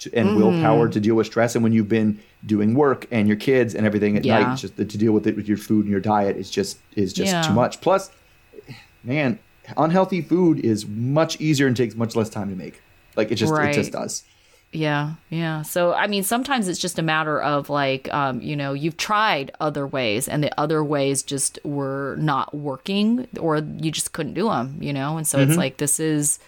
to, 0.00 0.14
and 0.14 0.30
Mm-hmm. 0.30 0.36
willpower 0.38 0.88
to 0.88 0.98
deal 1.00 1.14
with 1.14 1.26
stress, 1.26 1.54
and 1.54 1.62
when 1.62 1.72
you've 1.72 1.88
been 1.88 2.18
doing 2.44 2.74
work 2.74 3.06
and 3.10 3.28
your 3.28 3.36
kids 3.36 3.74
and 3.74 3.86
everything 3.86 4.16
at 4.16 4.24
Yeah. 4.24 4.40
night, 4.40 4.58
just 4.58 4.76
to 4.76 4.84
deal 4.84 5.12
with 5.12 5.26
it 5.26 5.36
with 5.36 5.46
your 5.48 5.56
food 5.56 5.84
and 5.84 5.90
your 5.90 6.00
diet 6.00 6.36
is 6.36 6.50
just 6.50 6.78
is 6.96 7.12
just 7.12 7.32
Yeah. 7.32 7.42
too 7.42 7.52
much. 7.54 7.80
Plus, 7.80 8.10
man, 9.04 9.38
unhealthy 9.76 10.20
food 10.22 10.58
is 10.60 10.86
much 10.86 11.40
easier 11.40 11.66
and 11.66 11.76
takes 11.76 11.94
much 11.94 12.16
less 12.16 12.28
time 12.28 12.48
to 12.50 12.56
make. 12.56 12.82
Like 13.16 13.30
it 13.30 13.36
just 13.36 13.52
it 13.52 13.72
just 13.72 13.92
does. 13.92 14.24
Yeah, 14.74 15.14
yeah. 15.28 15.60
So 15.62 15.92
I 15.92 16.06
mean, 16.06 16.22
sometimes 16.22 16.66
it's 16.66 16.80
just 16.80 16.98
a 16.98 17.02
matter 17.02 17.40
of 17.42 17.68
like, 17.68 18.12
um, 18.12 18.40
you 18.40 18.56
know, 18.56 18.72
you've 18.72 18.96
tried 18.96 19.50
other 19.60 19.86
ways, 19.86 20.28
and 20.28 20.42
the 20.42 20.58
other 20.58 20.82
ways 20.82 21.22
just 21.22 21.58
were 21.62 22.16
not 22.18 22.54
working, 22.54 23.28
or 23.38 23.58
you 23.58 23.90
just 23.90 24.12
couldn't 24.12 24.32
do 24.34 24.48
them, 24.48 24.78
you 24.80 24.92
know. 24.94 25.18
And 25.18 25.26
so 25.26 25.38
Mm-hmm. 25.38 25.50
it's 25.50 25.58
like 25.58 25.76
this 25.76 26.00
is 26.00 26.38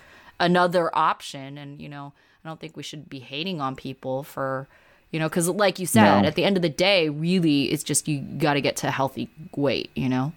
another 0.40 0.90
option, 0.96 1.58
and 1.58 1.80
you 1.82 1.88
know, 1.88 2.14
I 2.44 2.48
don't 2.48 2.58
think 2.58 2.76
we 2.78 2.82
should 2.82 3.10
be 3.10 3.18
hating 3.20 3.60
on 3.60 3.76
people 3.76 4.22
for, 4.22 4.68
you 5.14 5.21
know, 5.21 5.28
because 5.28 5.49
like 5.49 5.78
you 5.78 5.87
said, 5.87 6.23
No. 6.23 6.26
at 6.26 6.35
the 6.35 6.44
end 6.44 6.56
of 6.56 6.62
the 6.62 6.68
day, 6.68 7.09
really, 7.09 7.71
it's 7.71 7.85
just 7.85 8.09
you 8.09 8.18
got 8.18 8.54
to 8.54 8.61
get 8.61 8.75
to 8.78 8.90
healthy 8.90 9.28
weight, 9.54 9.88
you 9.94 10.09
know. 10.09 10.33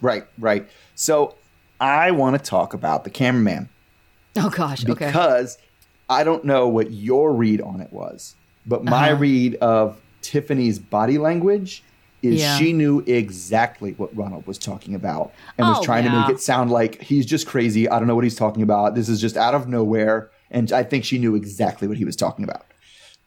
Right, 0.00 0.24
right. 0.38 0.68
So 0.94 1.34
I 1.80 2.12
want 2.12 2.38
to 2.38 2.42
talk 2.42 2.72
about 2.72 3.02
the 3.02 3.10
cameraman. 3.10 3.68
Oh 4.36 4.48
gosh, 4.48 4.84
okay. 4.88 5.06
because 5.06 5.58
I 6.08 6.22
don't 6.22 6.44
know 6.44 6.68
what 6.68 6.92
your 6.92 7.32
read 7.32 7.60
on 7.60 7.80
it 7.80 7.92
was, 7.92 8.36
but 8.64 8.84
my 8.84 9.10
Uh-huh. 9.10 9.18
read 9.20 9.56
of 9.56 10.00
Tiffany's 10.22 10.78
body 10.78 11.18
language 11.18 11.82
is 12.22 12.40
Yeah. 12.40 12.56
she 12.56 12.72
knew 12.72 13.00
exactly 13.08 13.94
what 13.96 14.16
Ronald 14.16 14.46
was 14.46 14.58
talking 14.58 14.94
about 14.94 15.32
and 15.58 15.66
was 15.66 15.78
Oh, 15.78 15.82
trying 15.82 16.04
to 16.04 16.10
make 16.10 16.28
it 16.28 16.40
sound 16.40 16.70
like 16.70 17.00
he's 17.02 17.26
just 17.26 17.48
crazy. 17.48 17.88
I 17.88 17.98
don't 17.98 18.06
know 18.06 18.14
what 18.14 18.22
he's 18.24 18.36
talking 18.36 18.62
about. 18.62 18.94
This 18.94 19.08
is 19.08 19.20
just 19.20 19.36
out 19.36 19.54
of 19.56 19.66
nowhere. 19.68 20.30
And 20.52 20.70
I 20.72 20.84
think 20.84 21.04
she 21.04 21.18
knew 21.18 21.34
exactly 21.34 21.88
what 21.88 21.96
he 21.96 22.04
was 22.04 22.14
talking 22.16 22.44
about. 22.44 22.64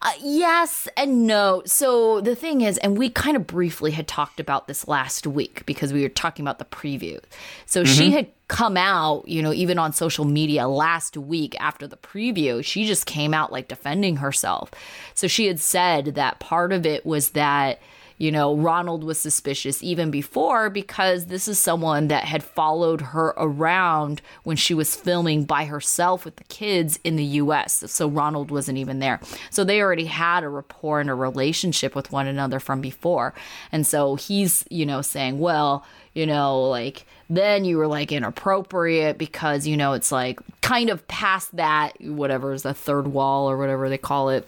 Uh, 0.06 0.12
yes 0.22 0.90
and 0.98 1.26
no. 1.26 1.64
So 1.66 2.20
the 2.20 2.36
thing 2.36 2.60
is, 2.60 2.78
and 2.80 2.98
we 2.98 3.10
kind 3.10 3.38
of 3.38 3.48
briefly 3.48 3.92
had 3.92 4.06
talked 4.06 4.42
about 4.42 4.68
this 4.68 4.86
last 4.86 5.26
week 5.26 5.66
because 5.66 5.94
we 5.94 6.02
were 6.02 6.10
talking 6.10 6.44
about 6.44 6.60
the 6.60 6.66
preview. 6.66 7.22
So 7.66 7.86
she 7.86 8.12
had 8.12 8.28
come 8.50 8.76
out, 8.76 9.26
you 9.30 9.42
know, 9.42 9.54
even 9.54 9.80
on 9.80 9.94
social 9.94 10.26
media 10.26 10.68
last 10.68 11.16
week 11.16 11.56
after 11.62 11.88
the 11.88 11.96
preview, 11.96 12.64
she 12.64 12.86
just 12.86 13.06
came 13.06 13.34
out 13.34 13.54
like 13.54 13.70
defending 13.70 14.18
herself. 14.18 14.72
So 15.14 15.28
she 15.28 15.48
had 15.48 15.62
said 15.62 16.16
that 16.16 16.40
part 16.40 16.74
of 16.74 16.86
it 16.86 17.06
was 17.06 17.30
that 17.30 17.80
you 18.18 18.32
know, 18.32 18.56
Ronald 18.56 19.04
was 19.04 19.20
suspicious 19.20 19.82
even 19.84 20.12
before 20.12 20.70
because 20.70 21.26
this 21.26 21.48
is 21.48 21.60
someone 21.60 22.08
that 22.08 22.26
had 22.26 22.44
followed 22.44 23.02
her 23.02 23.34
around 23.38 24.22
when 24.44 24.56
she 24.56 24.74
was 24.74 24.96
filming 24.96 25.44
by 25.46 25.66
herself 25.66 26.26
with 26.26 26.36
the 26.36 26.44
kids 26.46 27.00
in 27.04 27.16
the 27.16 27.24
US. 27.24 27.84
So 27.92 28.08
Ronald 28.08 28.52
wasn't 28.52 28.78
even 28.78 29.00
there. 29.00 29.20
So 29.50 29.64
they 29.64 29.82
already 29.82 30.06
had 30.06 30.44
a 30.44 30.50
rapport 30.50 31.02
and 31.02 31.10
a 31.10 31.16
relationship 31.16 31.96
with 31.96 32.12
one 32.12 32.28
another 32.28 32.60
from 32.60 32.82
before. 32.82 33.34
And 33.72 33.86
so 33.86 34.16
he's, 34.16 34.66
you 34.70 34.86
know, 34.86 35.02
saying, 35.02 35.40
well, 35.40 35.86
you 36.14 36.26
know, 36.28 36.62
like 36.62 37.06
then 37.30 37.66
you 37.66 37.78
were 37.78 37.88
like 37.88 38.12
inappropriate 38.12 39.18
because, 39.18 39.66
you 39.66 39.76
know, 39.76 39.94
it's 39.94 40.12
like 40.12 40.40
kind 40.62 40.90
of 40.90 41.08
past 41.08 41.56
that, 41.56 42.00
whatever 42.02 42.54
is 42.54 42.64
the 42.64 42.74
third 42.74 43.08
wall 43.08 43.50
or 43.50 43.58
whatever 43.58 43.90
they 43.90 43.98
call 43.98 44.30
it 44.30 44.48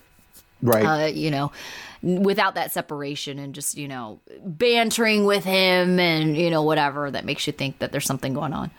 Right. 0.62 0.84
uh, 0.86 1.07
you 1.07 1.29
know, 1.31 1.51
without 2.06 2.54
that 2.54 2.72
separation 2.72 3.40
and 3.40 3.56
just 3.56 3.76
you 3.76 3.88
know 3.88 4.20
bantering 4.46 5.26
with 5.26 5.44
him 5.44 6.00
and 6.00 6.38
you 6.38 6.52
know 6.52 6.62
whatever 6.62 7.10
that 7.10 7.26
makes 7.26 7.48
you 7.48 7.54
think 7.54 7.80
that 7.80 7.92
there's 7.92 8.06
something 8.06 8.34
going 8.34 8.54
on. 8.54 8.70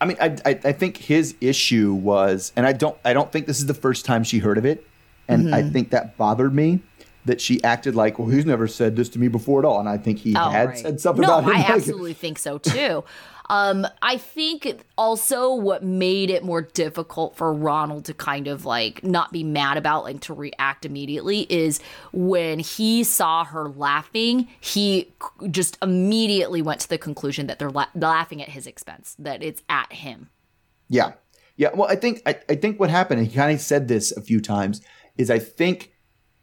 I 0.00 0.06
mean, 0.06 0.16
I, 0.20 0.36
I, 0.46 0.50
I 0.64 0.72
think 0.72 0.96
his 0.96 1.34
issue 1.40 1.92
was, 1.92 2.52
and 2.56 2.64
I 2.66 2.72
don't 2.72 2.96
I 3.04 3.12
don't 3.12 3.30
think 3.30 3.46
this 3.46 3.58
is 3.58 3.66
the 3.66 3.74
first 3.74 4.04
time 4.04 4.24
she 4.24 4.38
heard 4.38 4.56
of 4.56 4.64
it, 4.64 4.86
and 5.28 5.46
mm-hmm. 5.46 5.54
I 5.54 5.62
think 5.62 5.90
that 5.90 6.16
bothered 6.16 6.54
me 6.54 6.80
that 7.24 7.40
she 7.40 7.62
acted 7.62 7.94
like, 7.94 8.18
well, 8.18 8.28
he's 8.28 8.46
never 8.46 8.66
said 8.66 8.96
this 8.96 9.10
to 9.10 9.18
me 9.18 9.28
before 9.28 9.58
at 9.58 9.64
all, 9.66 9.80
and 9.80 9.88
I 9.88 9.98
think 9.98 10.18
he 10.18 10.34
oh, 10.34 10.48
had 10.48 10.68
right. 10.68 10.78
said 10.78 11.00
something 11.00 11.22
no, 11.22 11.38
about 11.38 11.50
it. 11.50 11.56
I 11.56 11.60
absolutely 11.74 12.14
think 12.14 12.38
so 12.38 12.58
too. 12.58 13.04
Um, 13.50 13.86
I 14.02 14.18
think 14.18 14.84
also 14.98 15.54
what 15.54 15.82
made 15.82 16.28
it 16.28 16.44
more 16.44 16.62
difficult 16.62 17.36
for 17.36 17.52
Ronald 17.52 18.04
to 18.04 18.14
kind 18.14 18.46
of 18.46 18.64
like 18.64 19.02
not 19.02 19.32
be 19.32 19.42
mad 19.42 19.76
about, 19.76 20.04
like 20.04 20.20
to 20.20 20.34
react 20.34 20.84
immediately, 20.84 21.46
is 21.48 21.80
when 22.12 22.58
he 22.58 23.04
saw 23.04 23.44
her 23.44 23.68
laughing, 23.70 24.48
he 24.60 25.12
just 25.50 25.78
immediately 25.82 26.60
went 26.60 26.80
to 26.80 26.88
the 26.88 26.98
conclusion 26.98 27.46
that 27.46 27.58
they're 27.58 27.70
la- 27.70 27.86
laughing 27.94 28.42
at 28.42 28.50
his 28.50 28.66
expense, 28.66 29.16
that 29.18 29.42
it's 29.42 29.62
at 29.68 29.92
him. 29.92 30.28
Yeah. 30.88 31.12
Yeah. 31.56 31.70
Well, 31.74 31.88
I 31.88 31.96
think, 31.96 32.22
I, 32.26 32.38
I 32.48 32.54
think 32.54 32.78
what 32.78 32.90
happened, 32.90 33.20
and 33.20 33.28
he 33.28 33.34
kind 33.34 33.52
of 33.52 33.60
said 33.60 33.88
this 33.88 34.12
a 34.12 34.20
few 34.20 34.40
times, 34.40 34.80
is 35.16 35.30
I 35.30 35.38
think 35.38 35.92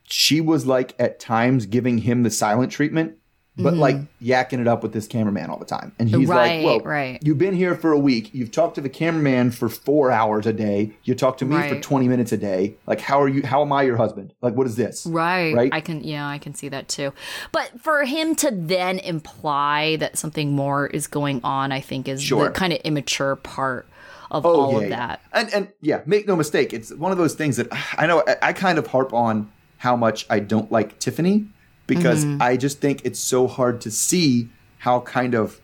she 0.04 0.42
was 0.42 0.66
like 0.66 0.96
at 1.00 1.20
times 1.20 1.66
giving 1.66 2.00
him 2.00 2.24
the 2.24 2.30
silent 2.30 2.72
treatment 2.72 3.18
but 3.58 3.72
mm-hmm. 3.72 3.82
like 3.82 4.20
yakking 4.22 4.60
it 4.60 4.68
up 4.68 4.84
with 4.84 4.92
this 4.92 5.08
cameraman 5.08 5.50
all 5.50 5.58
the 5.58 5.66
time. 5.66 5.94
And 5.98 6.10
he's 6.10 6.28
right, 6.28 6.58
like, 6.58 6.66
well, 6.66 6.80
right. 6.80 7.20
you've 7.24 7.38
been 7.38 7.54
here 7.54 7.76
for 7.76 7.94
a 7.94 8.00
week. 8.00 8.34
You've 8.34 8.52
talked 8.52 8.76
to 8.76 8.82
the 8.82 8.90
cameraman 8.90 9.52
for 9.52 9.70
four 9.70 10.12
hours 10.12 10.46
a 10.46 10.52
day. 10.52 10.92
You 11.04 11.16
talk 11.16 11.38
to 11.38 11.46
me 11.46 11.56
right. 11.56 11.70
for 11.70 11.80
20 11.80 12.08
minutes 12.08 12.34
a 12.34 12.38
day. 12.38 12.76
Like, 12.86 13.00
how 13.00 13.22
are 13.22 13.30
you? 13.30 13.44
How 13.44 13.62
am 13.62 13.72
I 13.72 13.84
your 13.84 13.96
husband? 13.96 14.34
Like, 14.42 14.56
what 14.56 14.68
is 14.68 14.76
this? 14.76 15.06
Right. 15.06 15.54
Right. 15.56 15.74
I 15.74 15.80
can, 15.80 16.04
yeah, 16.04 16.28
I 16.28 16.38
can 16.38 16.54
see 16.54 16.68
that 16.70 16.90
too. 16.90 17.14
But 17.54 17.72
for 17.80 18.04
him 18.04 18.36
to 18.36 18.52
then 18.52 19.00
imply 19.00 19.96
that 19.98 20.18
something 20.18 20.52
more 20.52 20.88
is 20.88 21.08
going 21.08 21.40
on, 21.44 21.72
I 21.72 21.80
think 21.80 22.10
is 22.10 22.22
sure. 22.22 22.46
the 22.46 22.52
kind 22.52 22.74
of 22.74 22.80
immature 22.80 23.38
part 23.38 23.88
of 24.32 24.46
oh, 24.46 24.60
all 24.60 24.72
yeah, 24.74 24.84
of 24.84 24.90
that. 24.90 25.22
Yeah. 25.22 25.40
And, 25.40 25.54
and 25.54 25.68
yeah, 25.82 26.02
make 26.06 26.28
no 26.28 26.36
mistake. 26.36 26.74
It's 26.74 26.94
one 26.94 27.14
of 27.14 27.18
those 27.18 27.36
things 27.36 27.56
that 27.56 27.68
I 27.98 28.06
know 28.06 28.22
I, 28.28 28.50
I 28.50 28.54
kind 28.54 28.78
of 28.78 28.88
harp 28.88 29.14
on 29.14 29.50
how 29.78 29.96
much 29.96 30.26
I 30.30 30.40
don't 30.40 30.72
like 30.72 31.00
Tiffany 31.00 31.46
because 31.88 32.26
mm-hmm. 32.26 32.42
I 32.42 32.58
just 32.58 32.80
think 32.80 33.02
it's 33.04 33.20
so 33.20 33.48
hard 33.48 33.82
to 33.82 33.92
see 33.92 34.50
how 34.80 35.02
kind 35.02 35.36
of, 35.36 35.60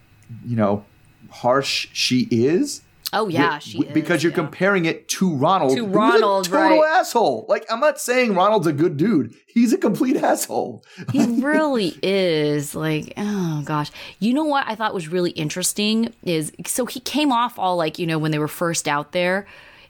you 0.46 0.56
know, 0.56 0.86
harsh 1.30 1.88
she 1.94 2.28
is. 2.32 2.82
Oh 3.14 3.28
yeah, 3.28 3.56
with, 3.56 3.64
she 3.64 3.84
because 3.86 4.18
is, 4.18 4.24
you're 4.24 4.32
yeah. 4.32 4.38
comparing 4.38 4.86
it 4.86 5.10
to 5.10 5.36
Ronald. 5.36 5.76
To 5.76 5.86
Ronald, 5.86 6.46
total 6.46 6.80
right. 6.80 7.00
asshole. 7.00 7.46
Like 7.50 7.66
I'm 7.70 7.82
not 7.82 8.00
saying 8.00 8.36
Ronald's 8.36 8.68
a 8.68 8.74
good 8.74 8.96
dude. 8.96 9.36
He's 9.48 9.74
a 9.74 9.78
complete 9.78 10.16
asshole. 10.24 10.86
he 11.12 11.26
really 11.42 11.98
is. 12.02 12.74
Like, 12.74 13.14
oh 13.18 13.64
gosh. 13.66 13.92
You 14.20 14.34
know 14.34 14.46
what 14.46 14.64
I 14.66 14.76
thought 14.76 14.94
was 14.94 15.10
really 15.10 15.32
interesting 15.32 16.14
is 16.24 16.54
so 16.66 16.86
he 16.86 17.02
came 17.02 17.34
off 17.34 17.60
all 17.60 17.76
like, 17.76 18.00
you 18.00 18.08
know, 18.08 18.18
when 18.18 18.32
they 18.32 18.40
were 18.40 18.48
first 18.48 18.88
out 18.88 19.12
there, 19.12 19.46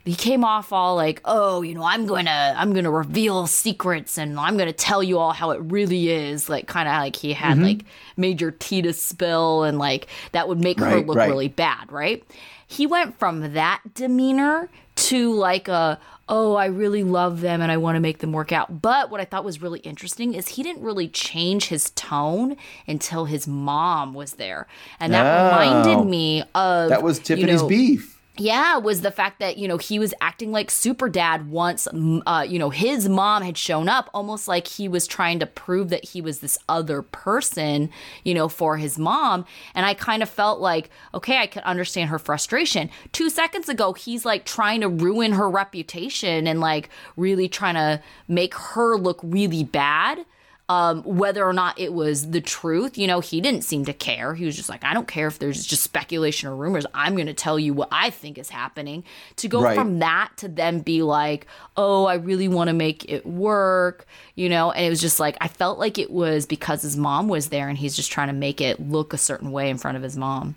he 0.05 0.15
came 0.15 0.43
off 0.43 0.73
all 0.73 0.95
like, 0.95 1.21
"Oh, 1.25 1.61
you 1.61 1.75
know, 1.75 1.83
I'm 1.83 2.05
going 2.05 2.25
to 2.25 2.31
I'm 2.57 2.73
going 2.73 2.85
to 2.85 2.91
reveal 2.91 3.47
secrets 3.47 4.17
and 4.17 4.39
I'm 4.39 4.57
going 4.57 4.67
to 4.67 4.73
tell 4.73 5.03
you 5.03 5.19
all 5.19 5.33
how 5.33 5.51
it 5.51 5.61
really 5.61 6.09
is." 6.09 6.49
Like 6.49 6.67
kind 6.67 6.87
of 6.87 6.93
like 6.95 7.15
he 7.15 7.33
had 7.33 7.57
mm-hmm. 7.57 7.65
like 7.65 7.85
major 8.17 8.51
tea 8.51 8.81
to 8.81 8.93
spill 8.93 9.63
and 9.63 9.77
like 9.77 10.07
that 10.31 10.47
would 10.47 10.59
make 10.59 10.79
right, 10.79 10.91
her 10.91 11.01
look 11.01 11.17
right. 11.17 11.29
really 11.29 11.47
bad, 11.47 11.91
right? 11.91 12.23
He 12.67 12.87
went 12.87 13.19
from 13.19 13.53
that 13.53 13.81
demeanor 13.93 14.69
to 14.95 15.33
like 15.33 15.67
a 15.67 15.99
oh, 16.29 16.55
I 16.55 16.67
really 16.67 17.03
love 17.03 17.41
them 17.41 17.61
and 17.61 17.69
I 17.69 17.75
want 17.75 17.97
to 17.97 17.99
make 17.99 18.19
them 18.19 18.31
work 18.31 18.53
out. 18.53 18.81
But 18.81 19.11
what 19.11 19.19
I 19.19 19.25
thought 19.25 19.43
was 19.43 19.61
really 19.61 19.81
interesting 19.81 20.33
is 20.33 20.47
he 20.47 20.63
didn't 20.63 20.81
really 20.81 21.09
change 21.09 21.65
his 21.65 21.89
tone 21.91 22.55
until 22.87 23.25
his 23.25 23.47
mom 23.47 24.13
was 24.13 24.33
there. 24.33 24.65
And 25.01 25.13
that 25.13 25.25
oh, 25.25 25.45
reminded 25.47 26.09
me 26.09 26.43
of 26.55 26.89
That 26.89 27.03
was 27.03 27.19
Tiffany's 27.19 27.55
you 27.55 27.57
know, 27.57 27.67
beef 27.67 28.20
yeah, 28.37 28.77
was 28.77 29.01
the 29.01 29.11
fact 29.11 29.39
that, 29.39 29.57
you 29.57 29.67
know, 29.67 29.77
he 29.77 29.99
was 29.99 30.13
acting 30.21 30.51
like 30.53 30.71
super 30.71 31.09
dad 31.09 31.49
once, 31.49 31.87
uh, 32.25 32.45
you 32.47 32.57
know, 32.57 32.69
his 32.69 33.09
mom 33.09 33.43
had 33.43 33.57
shown 33.57 33.89
up 33.89 34.09
almost 34.13 34.47
like 34.47 34.67
he 34.67 34.87
was 34.87 35.05
trying 35.05 35.39
to 35.39 35.45
prove 35.45 35.89
that 35.89 36.05
he 36.05 36.21
was 36.21 36.39
this 36.39 36.57
other 36.69 37.01
person, 37.01 37.89
you 38.23 38.33
know, 38.33 38.47
for 38.47 38.77
his 38.77 38.97
mom. 38.97 39.45
And 39.75 39.85
I 39.85 39.93
kind 39.93 40.23
of 40.23 40.29
felt 40.29 40.61
like, 40.61 40.89
okay, 41.13 41.37
I 41.37 41.47
could 41.47 41.63
understand 41.63 42.09
her 42.09 42.19
frustration. 42.19 42.89
Two 43.11 43.29
seconds 43.29 43.67
ago, 43.67 43.91
he's 43.91 44.23
like 44.23 44.45
trying 44.45 44.79
to 44.81 44.87
ruin 44.87 45.33
her 45.33 45.49
reputation 45.49 46.47
and 46.47 46.61
like 46.61 46.89
really 47.17 47.49
trying 47.49 47.75
to 47.75 48.01
make 48.29 48.53
her 48.55 48.95
look 48.95 49.19
really 49.23 49.65
bad 49.65 50.25
um, 50.71 51.03
whether 51.03 51.45
or 51.45 51.51
not 51.51 51.77
it 51.77 51.91
was 51.91 52.31
the 52.31 52.39
truth. 52.39 52.97
You 52.97 53.05
know, 53.05 53.19
he 53.19 53.41
didn't 53.41 53.63
seem 53.63 53.83
to 53.85 53.93
care. 53.93 54.35
He 54.35 54.45
was 54.45 54.55
just 54.55 54.69
like, 54.69 54.85
I 54.85 54.93
don't 54.93 55.07
care 55.07 55.27
if 55.27 55.37
there's 55.37 55.65
just 55.65 55.83
speculation 55.83 56.47
or 56.47 56.55
rumors. 56.55 56.85
I'm 56.93 57.15
going 57.15 57.27
to 57.27 57.33
tell 57.33 57.59
you 57.59 57.73
what 57.73 57.89
I 57.91 58.09
think 58.09 58.37
is 58.37 58.49
happening. 58.49 59.03
To 59.37 59.49
go 59.49 59.61
right. 59.61 59.75
from 59.75 59.99
that 59.99 60.31
to 60.37 60.47
then 60.47 60.79
be 60.79 61.03
like, 61.03 61.45
oh, 61.75 62.05
I 62.05 62.13
really 62.13 62.47
want 62.47 62.69
to 62.69 62.73
make 62.73 63.03
it 63.09 63.25
work, 63.25 64.05
you 64.35 64.47
know, 64.47 64.71
and 64.71 64.85
it 64.85 64.89
was 64.89 65.01
just 65.01 65.19
like, 65.19 65.35
I 65.41 65.49
felt 65.49 65.77
like 65.77 65.97
it 65.97 66.09
was 66.09 66.45
because 66.45 66.83
his 66.83 66.95
mom 66.95 67.27
was 67.27 67.49
there 67.49 67.67
and 67.67 67.77
he's 67.77 67.93
just 67.93 68.09
trying 68.09 68.29
to 68.29 68.33
make 68.33 68.61
it 68.61 68.79
look 68.79 69.11
a 69.11 69.17
certain 69.17 69.51
way 69.51 69.69
in 69.69 69.77
front 69.77 69.97
of 69.97 70.03
his 70.03 70.15
mom. 70.15 70.55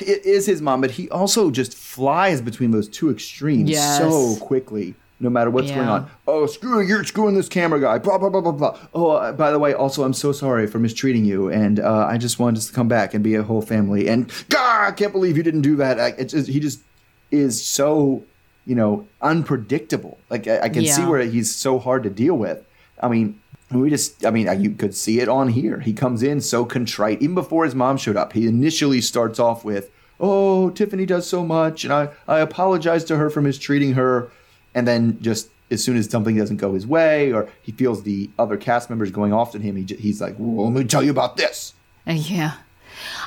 It 0.00 0.24
is 0.24 0.46
his 0.46 0.62
mom, 0.62 0.80
but 0.80 0.92
he 0.92 1.10
also 1.10 1.50
just 1.50 1.74
flies 1.74 2.40
between 2.40 2.70
those 2.70 2.88
two 2.88 3.10
extremes 3.10 3.70
yes. 3.70 3.98
so 3.98 4.36
quickly 4.36 4.94
no 5.18 5.30
matter 5.30 5.50
what's 5.50 5.68
yeah. 5.68 5.76
going 5.76 5.88
on. 5.88 6.10
Oh, 6.26 6.46
screw 6.46 6.80
you, 6.80 6.88
you're 6.88 7.04
screwing 7.04 7.34
this 7.34 7.48
camera 7.48 7.80
guy. 7.80 7.98
Blah, 7.98 8.18
blah, 8.18 8.28
blah, 8.28 8.40
blah, 8.40 8.52
blah. 8.52 8.78
Oh, 8.94 9.10
uh, 9.10 9.32
by 9.32 9.50
the 9.50 9.58
way, 9.58 9.72
also, 9.72 10.04
I'm 10.04 10.12
so 10.12 10.32
sorry 10.32 10.66
for 10.66 10.78
mistreating 10.78 11.24
you. 11.24 11.48
And 11.48 11.80
uh, 11.80 12.06
I 12.06 12.18
just 12.18 12.38
wanted 12.38 12.58
us 12.58 12.66
to 12.66 12.72
come 12.72 12.88
back 12.88 13.14
and 13.14 13.24
be 13.24 13.34
a 13.34 13.42
whole 13.42 13.62
family. 13.62 14.08
And 14.08 14.30
God, 14.48 14.88
I 14.88 14.92
can't 14.92 15.12
believe 15.12 15.36
you 15.36 15.42
didn't 15.42 15.62
do 15.62 15.76
that. 15.76 15.98
I, 15.98 16.24
just, 16.24 16.48
he 16.48 16.60
just 16.60 16.80
is 17.30 17.64
so, 17.64 18.24
you 18.66 18.74
know, 18.74 19.06
unpredictable. 19.22 20.18
Like, 20.28 20.46
I, 20.46 20.62
I 20.62 20.68
can 20.68 20.82
yeah. 20.82 20.92
see 20.92 21.04
where 21.04 21.22
he's 21.22 21.54
so 21.54 21.78
hard 21.78 22.02
to 22.02 22.10
deal 22.10 22.34
with. 22.36 22.64
I 23.02 23.08
mean, 23.08 23.40
we 23.70 23.90
just, 23.90 24.24
I 24.24 24.30
mean, 24.30 24.48
you 24.60 24.70
could 24.70 24.94
see 24.94 25.20
it 25.20 25.28
on 25.28 25.48
here. 25.48 25.80
He 25.80 25.92
comes 25.92 26.22
in 26.22 26.40
so 26.40 26.64
contrite. 26.64 27.22
Even 27.22 27.34
before 27.34 27.64
his 27.64 27.74
mom 27.74 27.96
showed 27.96 28.16
up, 28.16 28.34
he 28.34 28.46
initially 28.46 29.00
starts 29.00 29.38
off 29.38 29.64
with, 29.64 29.90
Oh, 30.18 30.70
Tiffany 30.70 31.04
does 31.04 31.28
so 31.28 31.44
much. 31.44 31.84
And 31.84 31.92
I, 31.92 32.08
I 32.26 32.40
apologize 32.40 33.04
to 33.04 33.16
her 33.16 33.28
for 33.28 33.42
mistreating 33.42 33.94
her 33.94 34.30
and 34.76 34.86
then 34.86 35.20
just 35.20 35.48
as 35.70 35.82
soon 35.82 35.96
as 35.96 36.08
something 36.08 36.36
doesn't 36.36 36.58
go 36.58 36.74
his 36.74 36.86
way 36.86 37.32
or 37.32 37.48
he 37.62 37.72
feels 37.72 38.04
the 38.04 38.30
other 38.38 38.56
cast 38.56 38.88
members 38.88 39.10
going 39.10 39.32
off 39.32 39.54
at 39.56 39.62
him, 39.62 39.74
he, 39.74 39.94
he's 39.96 40.20
like, 40.20 40.36
well, 40.38 40.70
let 40.70 40.80
me 40.80 40.86
tell 40.86 41.02
you 41.02 41.10
about 41.10 41.36
this. 41.36 41.72
Uh, 42.06 42.12
yeah. 42.12 42.58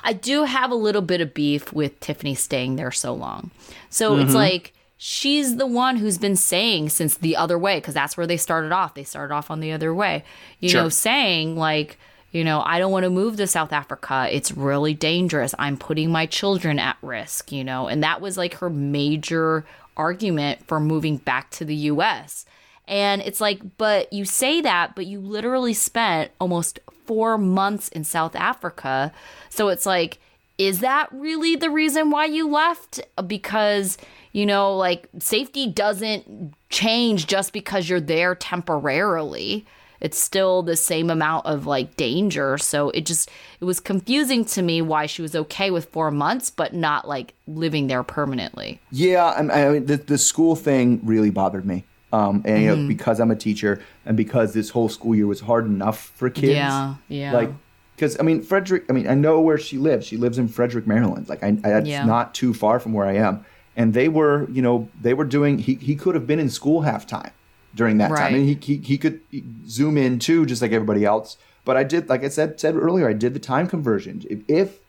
I 0.03 0.13
do 0.13 0.45
have 0.45 0.71
a 0.71 0.75
little 0.75 1.01
bit 1.01 1.19
of 1.19 1.33
beef 1.33 1.73
with 1.73 1.99
Tiffany 1.99 2.35
staying 2.35 2.77
there 2.77 2.91
so 2.91 3.13
long. 3.13 3.51
So 3.89 4.11
mm-hmm. 4.11 4.21
it's 4.21 4.33
like 4.33 4.73
she's 4.97 5.57
the 5.57 5.67
one 5.67 5.97
who's 5.97 6.17
been 6.17 6.35
saying 6.35 6.89
since 6.89 7.17
the 7.17 7.35
other 7.35 7.57
way, 7.57 7.79
because 7.79 7.93
that's 7.93 8.15
where 8.15 8.27
they 8.27 8.37
started 8.37 8.71
off. 8.71 8.93
They 8.93 9.03
started 9.03 9.33
off 9.33 9.51
on 9.51 9.59
the 9.59 9.71
other 9.71 9.93
way, 9.93 10.23
you 10.59 10.69
sure. 10.69 10.83
know, 10.83 10.89
saying 10.89 11.57
like, 11.57 11.97
you 12.31 12.43
know, 12.43 12.61
I 12.63 12.77
don't 12.77 12.91
want 12.91 13.05
to 13.05 13.09
move 13.09 13.37
to 13.37 13.47
South 13.47 13.73
Africa. 13.73 14.27
It's 14.31 14.51
really 14.51 14.93
dangerous. 14.93 15.55
I'm 15.57 15.77
putting 15.77 16.11
my 16.11 16.27
children 16.27 16.77
at 16.77 16.97
risk, 17.01 17.51
you 17.51 17.63
know, 17.63 17.87
and 17.87 18.03
that 18.03 18.21
was 18.21 18.37
like 18.37 18.53
her 18.55 18.69
major 18.69 19.65
argument 19.99 20.65
for 20.65 20.79
moving 20.79 21.17
back 21.17 21.51
to 21.51 21.65
the 21.65 21.75
US. 21.75 22.45
And 22.87 23.21
it's 23.21 23.39
like, 23.39 23.61
but 23.77 24.11
you 24.11 24.25
say 24.25 24.61
that, 24.61 24.95
but 24.95 25.05
you 25.05 25.19
literally 25.19 25.75
spent 25.75 26.31
almost 26.39 26.79
four 27.05 27.37
months 27.37 27.89
in 27.89 28.03
South 28.03 28.35
Africa. 28.35 29.11
So 29.49 29.67
it's 29.67 29.85
like, 29.85 30.17
is 30.57 30.79
that 30.79 31.07
really 31.11 31.55
the 31.55 31.69
reason 31.69 32.09
why 32.09 32.25
you 32.25 32.49
left? 32.49 32.99
Because, 33.27 33.97
you 34.31 34.45
know, 34.45 34.75
like 34.75 35.07
safety 35.19 35.67
doesn't 35.67 36.53
change 36.69 37.27
just 37.27 37.53
because 37.53 37.87
you're 37.89 38.01
there 38.01 38.33
temporarily 38.33 39.65
it's 40.01 40.17
still 40.17 40.61
the 40.61 40.75
same 40.75 41.09
amount 41.09 41.45
of 41.45 41.65
like 41.65 41.95
danger. 41.95 42.57
So 42.57 42.89
it 42.91 43.05
just 43.05 43.29
it 43.59 43.65
was 43.65 43.79
confusing 43.79 44.45
to 44.45 44.61
me 44.61 44.81
why 44.81 45.05
she 45.05 45.21
was 45.21 45.35
okay 45.35 45.71
with 45.71 45.85
four 45.89 46.11
months, 46.11 46.49
but 46.49 46.73
not 46.73 47.07
like 47.07 47.33
living 47.47 47.87
there 47.87 48.03
permanently. 48.03 48.79
Yeah, 48.91 49.25
I 49.25 49.69
mean, 49.69 49.85
the 49.85 49.97
the 49.97 50.17
school 50.17 50.55
thing 50.55 51.01
really 51.03 51.29
bothered 51.29 51.65
me. 51.65 51.85
Um, 52.11 52.41
and 52.45 52.61
you 52.61 52.67
know, 52.69 52.75
mm-hmm. 52.75 52.87
because 52.87 53.19
I'm 53.19 53.29
a 53.29 53.35
teacher, 53.35 53.81
and 54.05 54.17
because 54.17 54.53
this 54.53 54.69
whole 54.69 54.89
school 54.89 55.15
year 55.15 55.27
was 55.27 55.41
hard 55.41 55.65
enough 55.65 55.99
for 56.15 56.29
kids. 56.29 56.53
Yeah, 56.53 56.95
yeah. 57.07 57.33
Like, 57.33 57.51
because 57.95 58.19
I 58.19 58.23
mean, 58.23 58.41
Frederick. 58.41 58.85
I 58.89 58.93
mean, 58.93 59.07
I 59.07 59.13
know 59.13 59.39
where 59.41 59.59
she 59.59 59.77
lives. 59.77 60.07
She 60.07 60.17
lives 60.17 60.39
in 60.39 60.47
Frederick, 60.47 60.87
Maryland. 60.87 61.29
Like, 61.29 61.43
I, 61.43 61.49
I 61.49 61.69
that's 61.69 61.87
yeah. 61.87 62.05
not 62.05 62.33
too 62.33 62.53
far 62.53 62.79
from 62.79 62.93
where 62.93 63.05
I 63.05 63.15
am. 63.15 63.45
And 63.75 63.93
they 63.93 64.09
were, 64.09 64.49
you 64.49 64.61
know, 64.61 64.89
they 64.99 65.13
were 65.13 65.23
doing. 65.23 65.59
He 65.59 65.75
he 65.75 65.95
could 65.95 66.15
have 66.15 66.25
been 66.25 66.39
in 66.39 66.49
school 66.49 66.81
half 66.81 67.05
time 67.05 67.31
during 67.75 67.97
that 67.97 68.11
right. 68.11 68.19
time. 68.19 68.35
And 68.35 68.45
he, 68.45 68.57
he, 68.61 68.77
he 68.77 68.97
could 68.97 69.21
zoom 69.67 69.97
in 69.97 70.19
too, 70.19 70.45
just 70.45 70.61
like 70.61 70.71
everybody 70.71 71.05
else. 71.05 71.37
But 71.65 71.77
I 71.77 71.83
did, 71.83 72.09
like 72.09 72.23
I 72.23 72.29
said 72.29 72.59
said 72.59 72.75
earlier, 72.75 73.07
I 73.07 73.13
did 73.13 73.33
the 73.33 73.39
time 73.39 73.67
conversion. 73.67 74.23
If, 74.29 74.39
if 74.47 74.79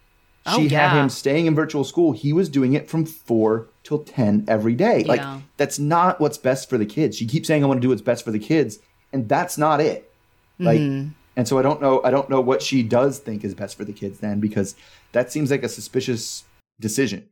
oh, 0.47 0.57
she 0.57 0.69
yeah. 0.69 0.89
had 0.89 1.01
him 1.01 1.09
staying 1.11 1.47
in 1.47 1.55
virtual 1.55 1.85
school, 1.85 2.13
he 2.13 2.33
was 2.33 2.49
doing 2.49 2.73
it 2.73 2.89
from 2.89 3.05
four 3.05 3.69
till 3.83 3.99
ten 3.99 4.45
every 4.49 4.75
day. 4.75 5.01
Yeah. 5.01 5.09
Like 5.09 5.43
that's 5.57 5.79
not 5.79 6.21
what's 6.21 6.39
best 6.39 6.71
for 6.71 6.79
the 6.79 6.87
kids. 6.87 7.17
She 7.17 7.27
keeps 7.27 7.49
saying, 7.49 7.63
"I 7.63 7.67
want 7.67 7.79
to 7.79 7.83
do 7.83 7.91
what's 7.91 8.03
best 8.03 8.25
for 8.25 8.31
the 8.31 8.39
kids," 8.39 8.79
and 9.13 9.29
that's 9.29 9.59
not 9.59 9.81
it. 9.81 10.11
Like 10.59 10.81
mm-hmm. 10.81 11.11
And 11.41 11.49
so 11.49 11.59
I 11.59 11.63
don't 11.63 11.81
know 11.81 12.03
I 12.05 12.11
don't 12.11 12.29
know 12.29 12.41
what 12.41 12.61
she 12.61 12.83
does 12.83 13.19
think 13.19 13.45
is 13.45 13.55
best 13.55 13.77
for 13.77 13.85
the 13.87 13.95
kids 13.95 14.19
then 14.19 14.41
because 14.41 14.75
that 15.13 15.33
seems 15.33 15.51
like 15.51 15.63
a 15.63 15.71
suspicious 15.71 16.45
decision. 16.79 17.27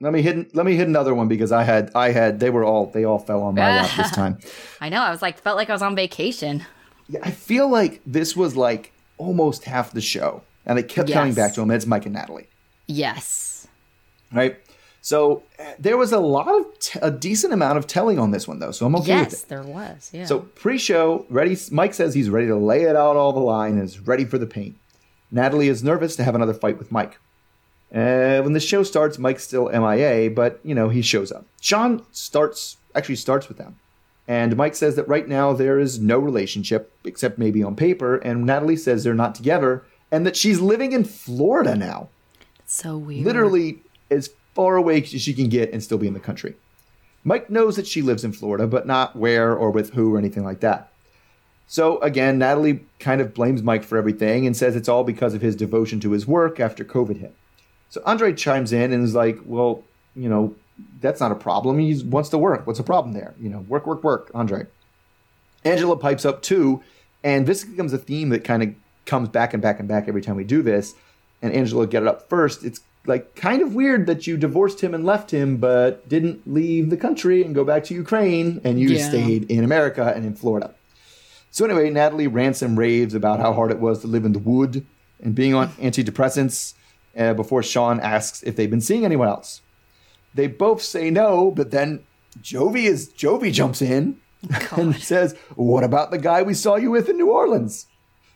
Let 0.00 0.12
me 0.12 0.20
hit 0.20 0.54
let 0.54 0.66
me 0.66 0.76
hit 0.76 0.88
another 0.88 1.14
one 1.14 1.26
because 1.28 1.52
I 1.52 1.62
had 1.62 1.90
I 1.94 2.10
had 2.10 2.38
they 2.38 2.50
were 2.50 2.64
all 2.64 2.86
they 2.86 3.04
all 3.04 3.18
fell 3.18 3.42
on 3.42 3.54
my 3.54 3.62
lap 3.82 3.90
this 3.96 4.10
time. 4.14 4.38
I 4.80 4.88
know. 4.90 5.00
I 5.00 5.10
was 5.10 5.22
like, 5.22 5.38
felt 5.38 5.56
like 5.56 5.70
I 5.70 5.72
was 5.72 5.82
on 5.82 5.96
vacation. 5.96 6.64
Yeah, 7.08 7.20
I 7.22 7.30
feel 7.30 7.68
like 7.70 8.02
this 8.04 8.36
was 8.36 8.56
like 8.56 8.92
almost 9.16 9.64
half 9.64 9.92
the 9.92 10.00
show, 10.02 10.42
and 10.66 10.78
it 10.78 10.88
kept 10.88 11.10
coming 11.10 11.32
back 11.34 11.54
to 11.54 11.62
him. 11.62 11.70
It's 11.70 11.86
Mike 11.86 12.04
and 12.04 12.14
Natalie, 12.14 12.48
Yes. 12.86 13.66
right? 14.32 14.58
So 15.00 15.44
uh, 15.60 15.64
there 15.78 15.96
was 15.96 16.10
a 16.12 16.18
lot 16.18 16.48
of 16.48 16.78
t- 16.80 16.98
a 17.00 17.12
decent 17.12 17.52
amount 17.52 17.78
of 17.78 17.86
telling 17.86 18.18
on 18.18 18.32
this 18.32 18.46
one 18.48 18.58
though, 18.58 18.72
so 18.72 18.84
I'm 18.86 18.96
okay 18.96 19.20
with 19.20 19.32
yes, 19.32 19.44
it. 19.44 19.48
there 19.48 19.62
was. 19.62 20.10
Yeah. 20.12 20.24
So 20.26 20.40
pre-show, 20.40 21.24
ready. 21.30 21.56
Mike 21.70 21.94
says 21.94 22.12
he's 22.12 22.28
ready 22.28 22.48
to 22.48 22.56
lay 22.56 22.82
it 22.82 22.96
out 22.96 23.16
all 23.16 23.32
the 23.32 23.38
line 23.40 23.74
and 23.74 23.82
is 23.84 24.00
ready 24.00 24.24
for 24.24 24.36
the 24.36 24.46
paint. 24.46 24.76
Natalie 25.30 25.68
is 25.68 25.82
nervous 25.84 26.16
to 26.16 26.24
have 26.24 26.34
another 26.34 26.54
fight 26.54 26.76
with 26.78 26.90
Mike. 26.90 27.18
Uh, 27.94 28.42
when 28.42 28.52
the 28.52 28.60
show 28.60 28.82
starts, 28.82 29.18
Mike's 29.18 29.44
still 29.44 29.68
MIA, 29.68 30.30
but 30.30 30.60
you 30.64 30.74
know 30.74 30.88
he 30.88 31.02
shows 31.02 31.30
up. 31.30 31.46
Shaun 31.60 32.04
starts 32.12 32.78
actually 32.94 33.16
starts 33.16 33.48
with 33.48 33.58
them, 33.58 33.78
and 34.26 34.56
Mike 34.56 34.74
says 34.74 34.96
that 34.96 35.08
right 35.08 35.28
now 35.28 35.52
there 35.52 35.78
is 35.78 36.00
no 36.00 36.18
relationship 36.18 36.92
except 37.04 37.38
maybe 37.38 37.62
on 37.62 37.76
paper, 37.76 38.16
and 38.16 38.44
Natalie 38.44 38.76
says 38.76 39.04
they're 39.04 39.14
not 39.14 39.34
together, 39.34 39.84
and 40.10 40.26
that 40.26 40.36
she's 40.36 40.60
living 40.60 40.92
in 40.92 41.04
Florida 41.04 41.76
now, 41.76 42.08
so 42.66 42.96
weird. 42.96 43.24
literally 43.24 43.78
as 44.10 44.30
far 44.54 44.76
away 44.76 45.02
as 45.02 45.08
she 45.22 45.34
can 45.34 45.48
get 45.48 45.72
and 45.72 45.82
still 45.82 45.98
be 45.98 46.08
in 46.08 46.14
the 46.14 46.20
country. 46.20 46.54
Mike 47.22 47.50
knows 47.50 47.76
that 47.76 47.86
she 47.86 48.02
lives 48.02 48.24
in 48.24 48.32
Florida, 48.32 48.66
but 48.66 48.86
not 48.86 49.16
where 49.16 49.54
or 49.54 49.70
with 49.70 49.94
who 49.94 50.14
or 50.14 50.18
anything 50.18 50.44
like 50.44 50.60
that. 50.60 50.92
So 51.66 51.98
again, 51.98 52.38
Natalie 52.38 52.84
kind 53.00 53.20
of 53.20 53.34
blames 53.34 53.62
Mike 53.62 53.82
for 53.82 53.98
everything 53.98 54.46
and 54.46 54.56
says 54.56 54.76
it's 54.76 54.88
all 54.88 55.04
because 55.04 55.34
of 55.34 55.42
his 55.42 55.56
devotion 55.56 55.98
to 56.00 56.12
his 56.12 56.26
work 56.26 56.60
after 56.60 56.84
COVID 56.84 57.18
hit. 57.18 57.34
So 57.90 58.02
Andre 58.04 58.32
chimes 58.32 58.72
in 58.72 58.92
and 58.92 59.04
is 59.04 59.14
like, 59.14 59.38
"Well, 59.44 59.82
you 60.14 60.28
know, 60.28 60.54
that's 61.00 61.20
not 61.20 61.32
a 61.32 61.36
problem. 61.36 61.78
He 61.78 62.02
wants 62.02 62.28
to 62.30 62.38
work. 62.38 62.66
What's 62.66 62.78
the 62.78 62.84
problem 62.84 63.14
there? 63.14 63.34
You 63.40 63.48
know, 63.48 63.60
work, 63.68 63.86
work, 63.86 64.02
work." 64.04 64.30
Andre. 64.34 64.66
Angela 65.64 65.96
pipes 65.96 66.24
up 66.24 66.42
too, 66.42 66.82
and 67.24 67.46
this 67.46 67.64
becomes 67.64 67.92
a 67.92 67.98
theme 67.98 68.28
that 68.30 68.44
kind 68.44 68.62
of 68.62 68.70
comes 69.04 69.28
back 69.28 69.52
and 69.52 69.62
back 69.62 69.78
and 69.80 69.88
back 69.88 70.08
every 70.08 70.22
time 70.22 70.36
we 70.36 70.44
do 70.44 70.62
this. 70.62 70.94
And 71.42 71.52
Angela 71.52 71.86
get 71.86 72.02
it 72.02 72.08
up 72.08 72.28
first. 72.28 72.64
It's 72.64 72.80
like 73.06 73.34
kind 73.36 73.62
of 73.62 73.74
weird 73.74 74.06
that 74.06 74.26
you 74.26 74.36
divorced 74.36 74.80
him 74.80 74.92
and 74.94 75.04
left 75.04 75.30
him, 75.30 75.58
but 75.58 76.08
didn't 76.08 76.40
leave 76.52 76.90
the 76.90 76.96
country 76.96 77.42
and 77.44 77.54
go 77.54 77.64
back 77.64 77.84
to 77.84 77.94
Ukraine, 77.94 78.60
and 78.64 78.80
you 78.80 78.90
Yeah. 78.90 79.08
stayed 79.08 79.44
in 79.50 79.62
America 79.64 80.12
and 80.14 80.24
in 80.24 80.34
Florida. 80.34 80.74
So 81.50 81.64
anyway, 81.64 81.88
Natalie 81.90 82.26
Ransom 82.26 82.78
raves 82.78 83.14
about 83.14 83.38
how 83.40 83.52
hard 83.52 83.70
it 83.70 83.78
was 83.80 84.00
to 84.00 84.06
live 84.08 84.24
in 84.24 84.32
the 84.32 84.38
wood 84.40 84.84
and 85.22 85.34
being 85.34 85.54
on 85.54 85.68
antidepressants 85.80 86.74
uh, 87.16 87.34
before 87.34 87.62
Shaun 87.62 88.00
asks 88.00 88.42
if 88.42 88.56
they've 88.56 88.70
been 88.70 88.80
seeing 88.80 89.04
anyone 89.04 89.28
else. 89.28 89.62
They 90.34 90.46
both 90.46 90.82
say 90.82 91.10
no, 91.10 91.50
but 91.50 91.70
then 91.70 92.04
Jovi 92.40 92.84
is 92.84 93.10
Jovi 93.10 93.52
jumps 93.52 93.80
in 93.80 94.20
and 94.76 94.94
says, 94.96 95.34
"What 95.54 95.84
about 95.84 96.10
the 96.10 96.18
guy 96.18 96.42
we 96.42 96.54
saw 96.54 96.76
you 96.76 96.90
with 96.90 97.08
in 97.08 97.16
New 97.16 97.30
Orleans?" 97.30 97.86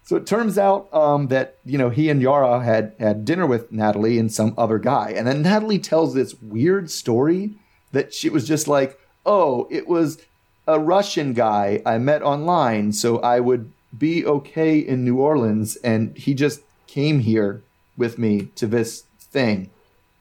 So 0.02 0.16
it 0.16 0.26
turns 0.26 0.58
out 0.58 0.92
um, 0.94 1.28
that 1.28 1.58
you 1.64 1.78
know 1.78 1.90
he 1.90 2.08
and 2.08 2.22
Yara 2.22 2.64
had 2.64 2.94
had 2.98 3.24
dinner 3.24 3.46
with 3.46 3.70
Natalie 3.70 4.18
and 4.18 4.32
some 4.32 4.54
other 4.56 4.78
guy, 4.78 5.12
and 5.16 5.26
then 5.26 5.42
Natalie 5.42 5.78
tells 5.78 6.14
this 6.14 6.34
weird 6.40 6.90
story 6.90 7.54
that 7.92 8.14
she 8.14 8.30
was 8.30 8.48
just 8.48 8.66
like, 8.66 8.98
"Oh, 9.26 9.68
it 9.70 9.86
was 9.86 10.18
a 10.66 10.78
Russian 10.78 11.32
guy 11.32 11.82
I 11.84 11.98
met 11.98 12.22
online, 12.22 12.92
so 12.92 13.18
I 13.18 13.40
would 13.40 13.72
be 13.96 14.24
okay 14.24 14.78
in 14.78 15.04
New 15.04 15.18
Orleans, 15.18 15.76
and 15.76 16.16
he 16.16 16.32
just 16.32 16.60
came 16.86 17.20
here 17.20 17.62
with 18.00 18.18
me 18.18 18.46
to 18.56 18.66
this 18.66 19.04
thing." 19.20 19.70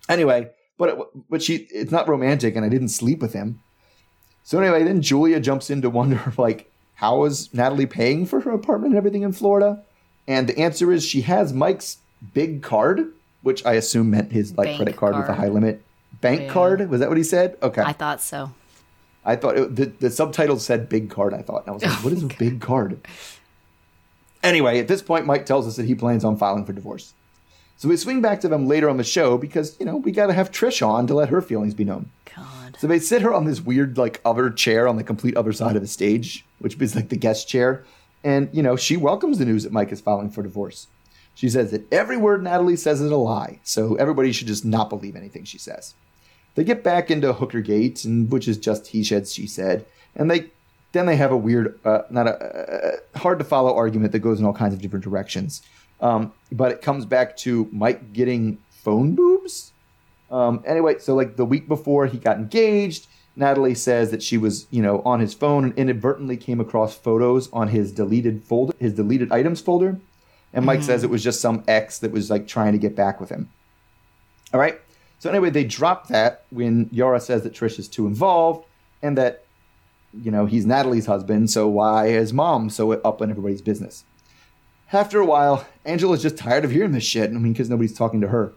Anyway, 0.07 0.50
but 0.77 0.89
it, 0.89 0.98
but 1.29 1.41
she 1.41 1.67
it's 1.71 1.91
not 1.91 2.07
romantic, 2.07 2.55
and 2.55 2.63
I 2.63 2.70
didn't 2.70 2.89
sleep 2.89 3.20
with 3.20 3.33
him. 3.33 3.59
So 4.44 4.59
anyway, 4.59 4.83
then 4.83 5.01
Julia 5.01 5.39
jumps 5.39 5.70
in 5.72 5.81
to 5.81 5.89
wonder 5.89 6.33
like 6.37 6.72
how 6.96 7.24
is 7.24 7.53
Natalie 7.53 7.85
paying 7.85 8.25
for 8.25 8.42
her 8.42 8.51
apartment 8.51 8.92
and 8.92 8.98
everything 8.98 9.22
in 9.24 9.31
Florida? 9.31 9.83
And 10.27 10.48
the 10.48 10.59
answer 10.59 10.92
is 10.92 11.03
she 11.05 11.22
has 11.22 11.53
Mike's 11.53 11.98
big 12.33 12.61
card, 12.61 13.13
which 13.42 13.65
I 13.65 13.74
assume 13.74 14.11
meant 14.11 14.31
his 14.31 14.55
like 14.57 14.68
Bank 14.68 14.77
credit 14.77 14.98
card, 14.98 15.15
with 15.15 15.29
a 15.29 15.33
high 15.33 15.48
limit. 15.48 15.81
Bank 16.22 16.42
Yeah. 16.42 16.53
card? 16.53 16.89
Was 16.89 17.00
that 17.00 17.09
what 17.09 17.18
he 17.18 17.24
said? 17.24 17.57
Okay. 17.63 17.81
I 17.81 17.94
thought 17.94 18.22
so. 18.22 18.51
I 19.25 19.35
thought 19.35 19.57
it, 19.57 19.75
the, 19.75 19.85
the 19.85 20.09
subtitle 20.09 20.59
said 20.59 20.89
big 20.89 21.09
card. 21.09 21.33
I 21.33 21.42
thought. 21.42 21.61
And 21.61 21.70
I 21.70 21.72
was 21.72 21.83
like, 21.83 21.92
what 22.03 22.13
is 22.13 22.24
a 22.24 22.27
big 22.27 22.61
card? 22.61 23.00
Anyway, 24.44 24.79
at 24.79 24.87
this 24.87 25.01
point, 25.01 25.25
Mike 25.25 25.46
tells 25.46 25.68
us 25.68 25.75
that 25.75 25.85
he 25.85 25.96
plans 25.96 26.24
on 26.24 26.37
filing 26.37 26.65
for 26.65 26.74
divorce. 26.74 27.13
So 27.79 27.87
we 27.87 27.96
swing 27.96 28.22
back 28.22 28.42
to 28.42 28.50
them 28.50 28.68
later 28.68 28.89
on 28.89 28.98
the 28.98 29.05
show 29.05 29.37
because, 29.37 29.79
you 29.79 29.85
know, 29.85 29.96
we 29.96 30.11
got 30.11 30.27
to 30.27 30.33
have 30.33 30.51
Trish 30.51 30.85
on 30.85 31.07
to 31.07 31.13
let 31.13 31.29
her 31.29 31.42
feelings 31.42 31.74
be 31.74 31.85
known. 31.85 32.11
God. 32.35 32.75
So 32.77 32.87
they 32.87 33.00
sit 33.00 33.22
her 33.22 33.33
on 33.33 33.46
this 33.46 33.61
weird, 33.61 33.98
like, 33.98 34.20
other 34.25 34.50
chair 34.50 34.85
on 34.85 34.98
the 34.98 35.03
complete 35.03 35.37
other 35.37 35.53
side 35.53 35.77
of 35.77 35.81
the 35.81 35.87
stage, 35.87 36.44
which 36.59 36.77
is 36.81 36.94
like 36.94 37.07
the 37.07 37.15
guest 37.15 37.48
chair. 37.48 37.85
And, 38.22 38.50
you 38.51 38.61
know, 38.61 38.75
she 38.75 38.98
welcomes 38.98 39.37
the 39.37 39.46
news 39.46 39.63
that 39.63 39.72
Mike 39.72 39.94
is 39.94 40.01
filing 40.01 40.29
for 40.29 40.44
divorce. 40.44 40.87
She 41.35 41.48
says 41.48 41.72
that 41.72 41.89
every 41.89 42.18
word 42.18 42.44
Natalie 42.44 42.75
says 42.75 43.00
is 43.00 43.11
a 43.11 43.15
lie, 43.15 43.61
so 43.63 43.96
everybody 43.96 44.33
should 44.33 44.48
just 44.48 44.65
not 44.65 44.89
believe 44.89 45.15
anything 45.15 45.46
she 45.46 45.57
says. 45.57 45.94
They 46.55 46.65
get 46.65 46.83
back 46.83 47.09
into 47.09 47.31
Hooker 47.31 47.61
Gate, 47.61 48.03
and 48.03 48.29
which 48.29 48.50
is 48.50 48.57
just 48.57 48.87
he 48.87 49.05
said, 49.05 49.25
she 49.25 49.48
said, 49.48 49.85
and 50.18 50.29
they 50.29 50.51
then 50.92 51.05
they 51.05 51.15
have 51.15 51.31
a 51.31 51.37
weird, 51.37 51.79
uh, 51.85 52.01
not 52.09 52.27
a 52.27 52.31
uh, 52.31 53.20
hard 53.20 53.39
to 53.39 53.46
follow 53.46 53.74
argument 53.74 54.11
that 54.11 54.20
goes 54.20 54.39
in 54.39 54.46
all 54.46 54.51
kinds 54.51 54.74
of 54.74 54.81
different 54.81 55.05
directions. 55.05 55.61
Um, 56.01 56.33
but 56.51 56.72
it 56.72 56.81
comes 56.81 57.05
back 57.05 57.35
to 57.38 57.68
Mike 57.72 58.14
getting 58.14 58.57
phone 58.70 59.16
boobs. 59.16 59.74
Um, 60.31 60.64
anyway, 60.66 61.00
so 61.00 61.16
like 61.16 61.35
the 61.35 61.46
week 61.46 61.68
before 61.68 62.05
he 62.05 62.18
got 62.18 62.38
engaged, 62.38 63.07
Natalie 63.35 63.75
says 63.75 64.12
that 64.12 64.22
she 64.22 64.38
was, 64.38 64.68
you 64.70 64.81
know, 64.81 65.01
on 65.05 65.20
his 65.20 65.33
phone 65.33 65.64
and 65.64 65.77
inadvertently 65.77 66.38
came 66.38 66.59
across 66.59 66.96
photos 66.96 67.51
on 67.51 67.70
his 67.70 67.92
deleted 67.92 68.44
folder, 68.44 68.74
his 68.79 68.94
deleted 68.94 69.31
items 69.31 69.62
folder. 69.62 70.00
And 70.53 70.66
Mike 70.66 70.81
says 70.81 71.03
it 71.03 71.09
was 71.09 71.24
just 71.24 71.42
some 71.42 71.64
ex 71.68 72.00
that 72.00 72.12
was 72.12 72.29
like 72.29 72.48
trying 72.48 72.74
to 72.74 72.79
get 72.79 72.96
back 72.96 73.20
with 73.20 73.29
him. 73.29 73.50
All 74.53 74.59
right. 74.59 74.79
So 75.20 75.29
anyway, 75.29 75.51
they 75.51 75.64
drop 75.64 76.07
that 76.07 76.44
when 76.50 76.90
Yara 76.92 77.20
says 77.20 77.44
that 77.44 77.53
Trish 77.53 77.77
is 77.77 77.88
too 77.88 78.07
involved 78.07 78.66
and 79.01 79.18
that, 79.18 79.46
you 80.14 80.31
know, 80.31 80.48
he's 80.48 80.66
Natalie's 80.66 81.05
husband. 81.05 81.51
So 81.51 81.68
why 81.68 82.07
is 82.07 82.33
mom 82.33 82.70
so 82.70 82.92
up 82.92 83.22
in 83.22 83.29
everybody's 83.29 83.62
business? 83.62 84.05
After 84.91 85.19
a 85.19 85.25
while, 85.25 85.65
Angela's 85.85 86.21
just 86.21 86.37
tired 86.37 86.65
of 86.65 86.71
hearing 86.71 86.91
this 86.91 87.03
shit. 87.03 87.29
I 87.29 87.33
mean, 87.33 87.53
because 87.53 87.69
nobody's 87.69 87.95
talking 87.95 88.21
to 88.21 88.27
her. 88.29 88.53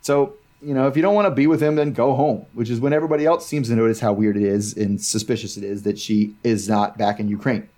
So, 0.00 0.34
you 0.62 0.72
know, 0.72 0.86
if 0.86 0.96
you 0.96 1.02
don't 1.02 1.14
want 1.14 1.26
to 1.26 1.34
be 1.34 1.46
with 1.46 1.62
him, 1.62 1.76
then 1.76 1.92
go 1.92 2.14
home, 2.14 2.46
which 2.54 2.70
is 2.70 2.80
when 2.80 2.92
everybody 2.92 3.26
else 3.26 3.46
seems 3.46 3.68
to 3.68 3.76
notice 3.76 4.00
how 4.00 4.12
weird 4.12 4.36
it 4.36 4.44
is 4.44 4.74
and 4.76 5.00
suspicious 5.00 5.56
it 5.56 5.64
is 5.64 5.82
that 5.82 5.98
she 5.98 6.34
is 6.42 6.68
not 6.68 6.96
back 6.96 7.20
in 7.20 7.28
Ukraine. 7.28 7.68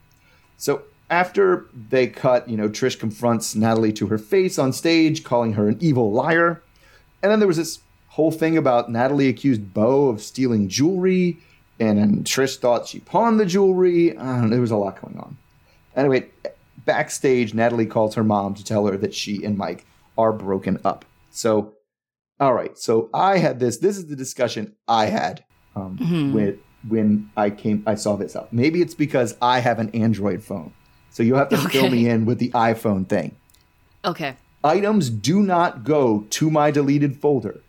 So 0.56 0.82
after 1.10 1.66
they 1.74 2.06
cut, 2.06 2.48
you 2.48 2.56
know, 2.56 2.68
Trish 2.68 2.98
confronts 2.98 3.56
Natalie 3.56 3.92
to 3.94 4.06
her 4.06 4.18
face 4.18 4.58
on 4.58 4.72
stage, 4.72 5.24
calling 5.24 5.54
her 5.54 5.68
an 5.68 5.78
evil 5.80 6.12
liar. 6.12 6.62
And 7.22 7.32
then 7.32 7.40
there 7.40 7.48
was 7.48 7.56
this 7.56 7.80
whole 8.08 8.30
thing 8.30 8.56
about 8.56 8.90
Natalie 8.90 9.28
accused 9.28 9.74
Bo 9.74 10.08
of 10.08 10.22
stealing 10.22 10.68
jewelry, 10.68 11.38
and 11.80 11.98
then 11.98 12.24
Trish 12.24 12.58
thought 12.58 12.86
she 12.86 13.00
pawned 13.00 13.40
the 13.40 13.46
jewelry. 13.46 14.10
Know, 14.12 14.48
there 14.48 14.60
was 14.60 14.70
a 14.70 14.76
lot 14.76 15.00
going 15.00 15.18
on. 15.18 15.36
Anyway, 15.96 16.26
backstage, 16.88 17.53
Natalie 17.53 17.87
calls 17.87 18.14
her 18.16 18.24
mom 18.24 18.55
to 18.55 18.64
tell 18.64 18.87
her 18.87 18.96
that 18.96 19.14
she 19.14 19.44
and 19.44 19.57
Mike 19.57 19.85
are 20.16 20.33
broken 20.33 20.81
up. 20.85 21.05
So, 21.31 21.74
all 22.40 22.55
right. 22.55 22.77
So 22.77 23.11
I 23.12 23.38
had 23.38 23.61
this. 23.61 23.77
This 23.77 23.98
is 23.98 24.07
the 24.07 24.16
discussion 24.16 24.74
I 24.88 25.07
had 25.07 25.44
um, 25.77 26.33
with 26.33 26.57
when 26.88 27.31
I 27.37 27.51
came. 27.51 27.85
I 27.87 27.94
saw 27.94 28.16
this 28.16 28.35
up. 28.35 28.53
Maybe 28.53 28.81
it's 28.81 28.94
because 28.94 29.37
I 29.42 29.61
have 29.61 29.79
an 29.79 29.90
Android 29.90 30.42
phone. 30.42 30.72
So 31.11 31.22
you'll 31.22 31.38
have 31.38 31.51
to 31.51 31.59
fill 31.59 31.90
me 31.90 32.09
in 32.09 32.24
with 32.24 32.38
the 32.38 32.51
iPhone 32.51 33.07
thing. 33.07 33.37
Okay. 34.05 34.37
Items 34.64 35.11
do 35.11 35.42
not 35.42 35.85
go 35.85 36.27
to 36.31 36.51
my 36.51 36.70
deleted 36.70 37.16
folder 37.20 37.61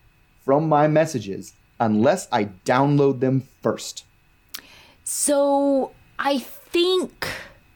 from 0.46 0.70
my 0.70 0.88
messages 0.88 1.54
unless 1.80 2.28
I 2.32 2.46
download 2.66 3.20
them 3.20 3.44
first. 3.62 4.06
So 5.04 5.92
I 6.18 6.40
think. 6.40 7.28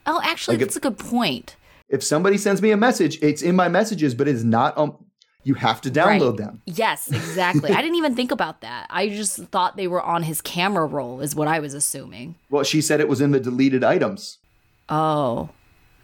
Oh, 0.05 0.19
actually, 0.23 0.55
Like 0.57 0.61
if- 0.63 0.67
that's 0.69 0.77
a 0.77 0.81
good 0.81 0.97
point. 0.97 1.55
If 1.89 2.03
somebody 2.03 2.37
sends 2.37 2.61
me 2.61 2.71
a 2.71 2.77
message, 2.77 3.21
it's 3.21 3.41
in 3.41 3.55
my 3.55 3.67
messages, 3.69 4.15
but 4.15 4.27
it's 4.27 4.43
not 4.43 4.77
um 4.77 4.97
you 5.45 5.55
have 5.55 5.81
to 5.81 5.91
download 5.91 6.29
Right. 6.31 6.37
them. 6.37 6.61
Yes, 6.65 7.09
exactly. 7.11 7.71
I 7.71 7.81
didn't 7.81 7.95
even 7.97 8.15
think 8.15 8.31
about 8.31 8.61
that. 8.61 8.87
I 8.89 9.09
just 9.09 9.37
thought 9.51 9.75
they 9.75 9.87
were 9.87 10.01
on 10.01 10.23
his 10.23 10.39
camera 10.39 10.85
roll, 10.85 11.19
is 11.19 11.35
what 11.35 11.49
I 11.49 11.59
was 11.59 11.73
assuming. 11.73 12.35
Well, 12.49 12.63
she 12.63 12.79
said 12.81 13.01
it 13.01 13.09
was 13.09 13.19
in 13.19 13.31
the 13.31 13.41
deleted 13.41 13.83
items. 13.83 14.37
Oh, 14.89 15.49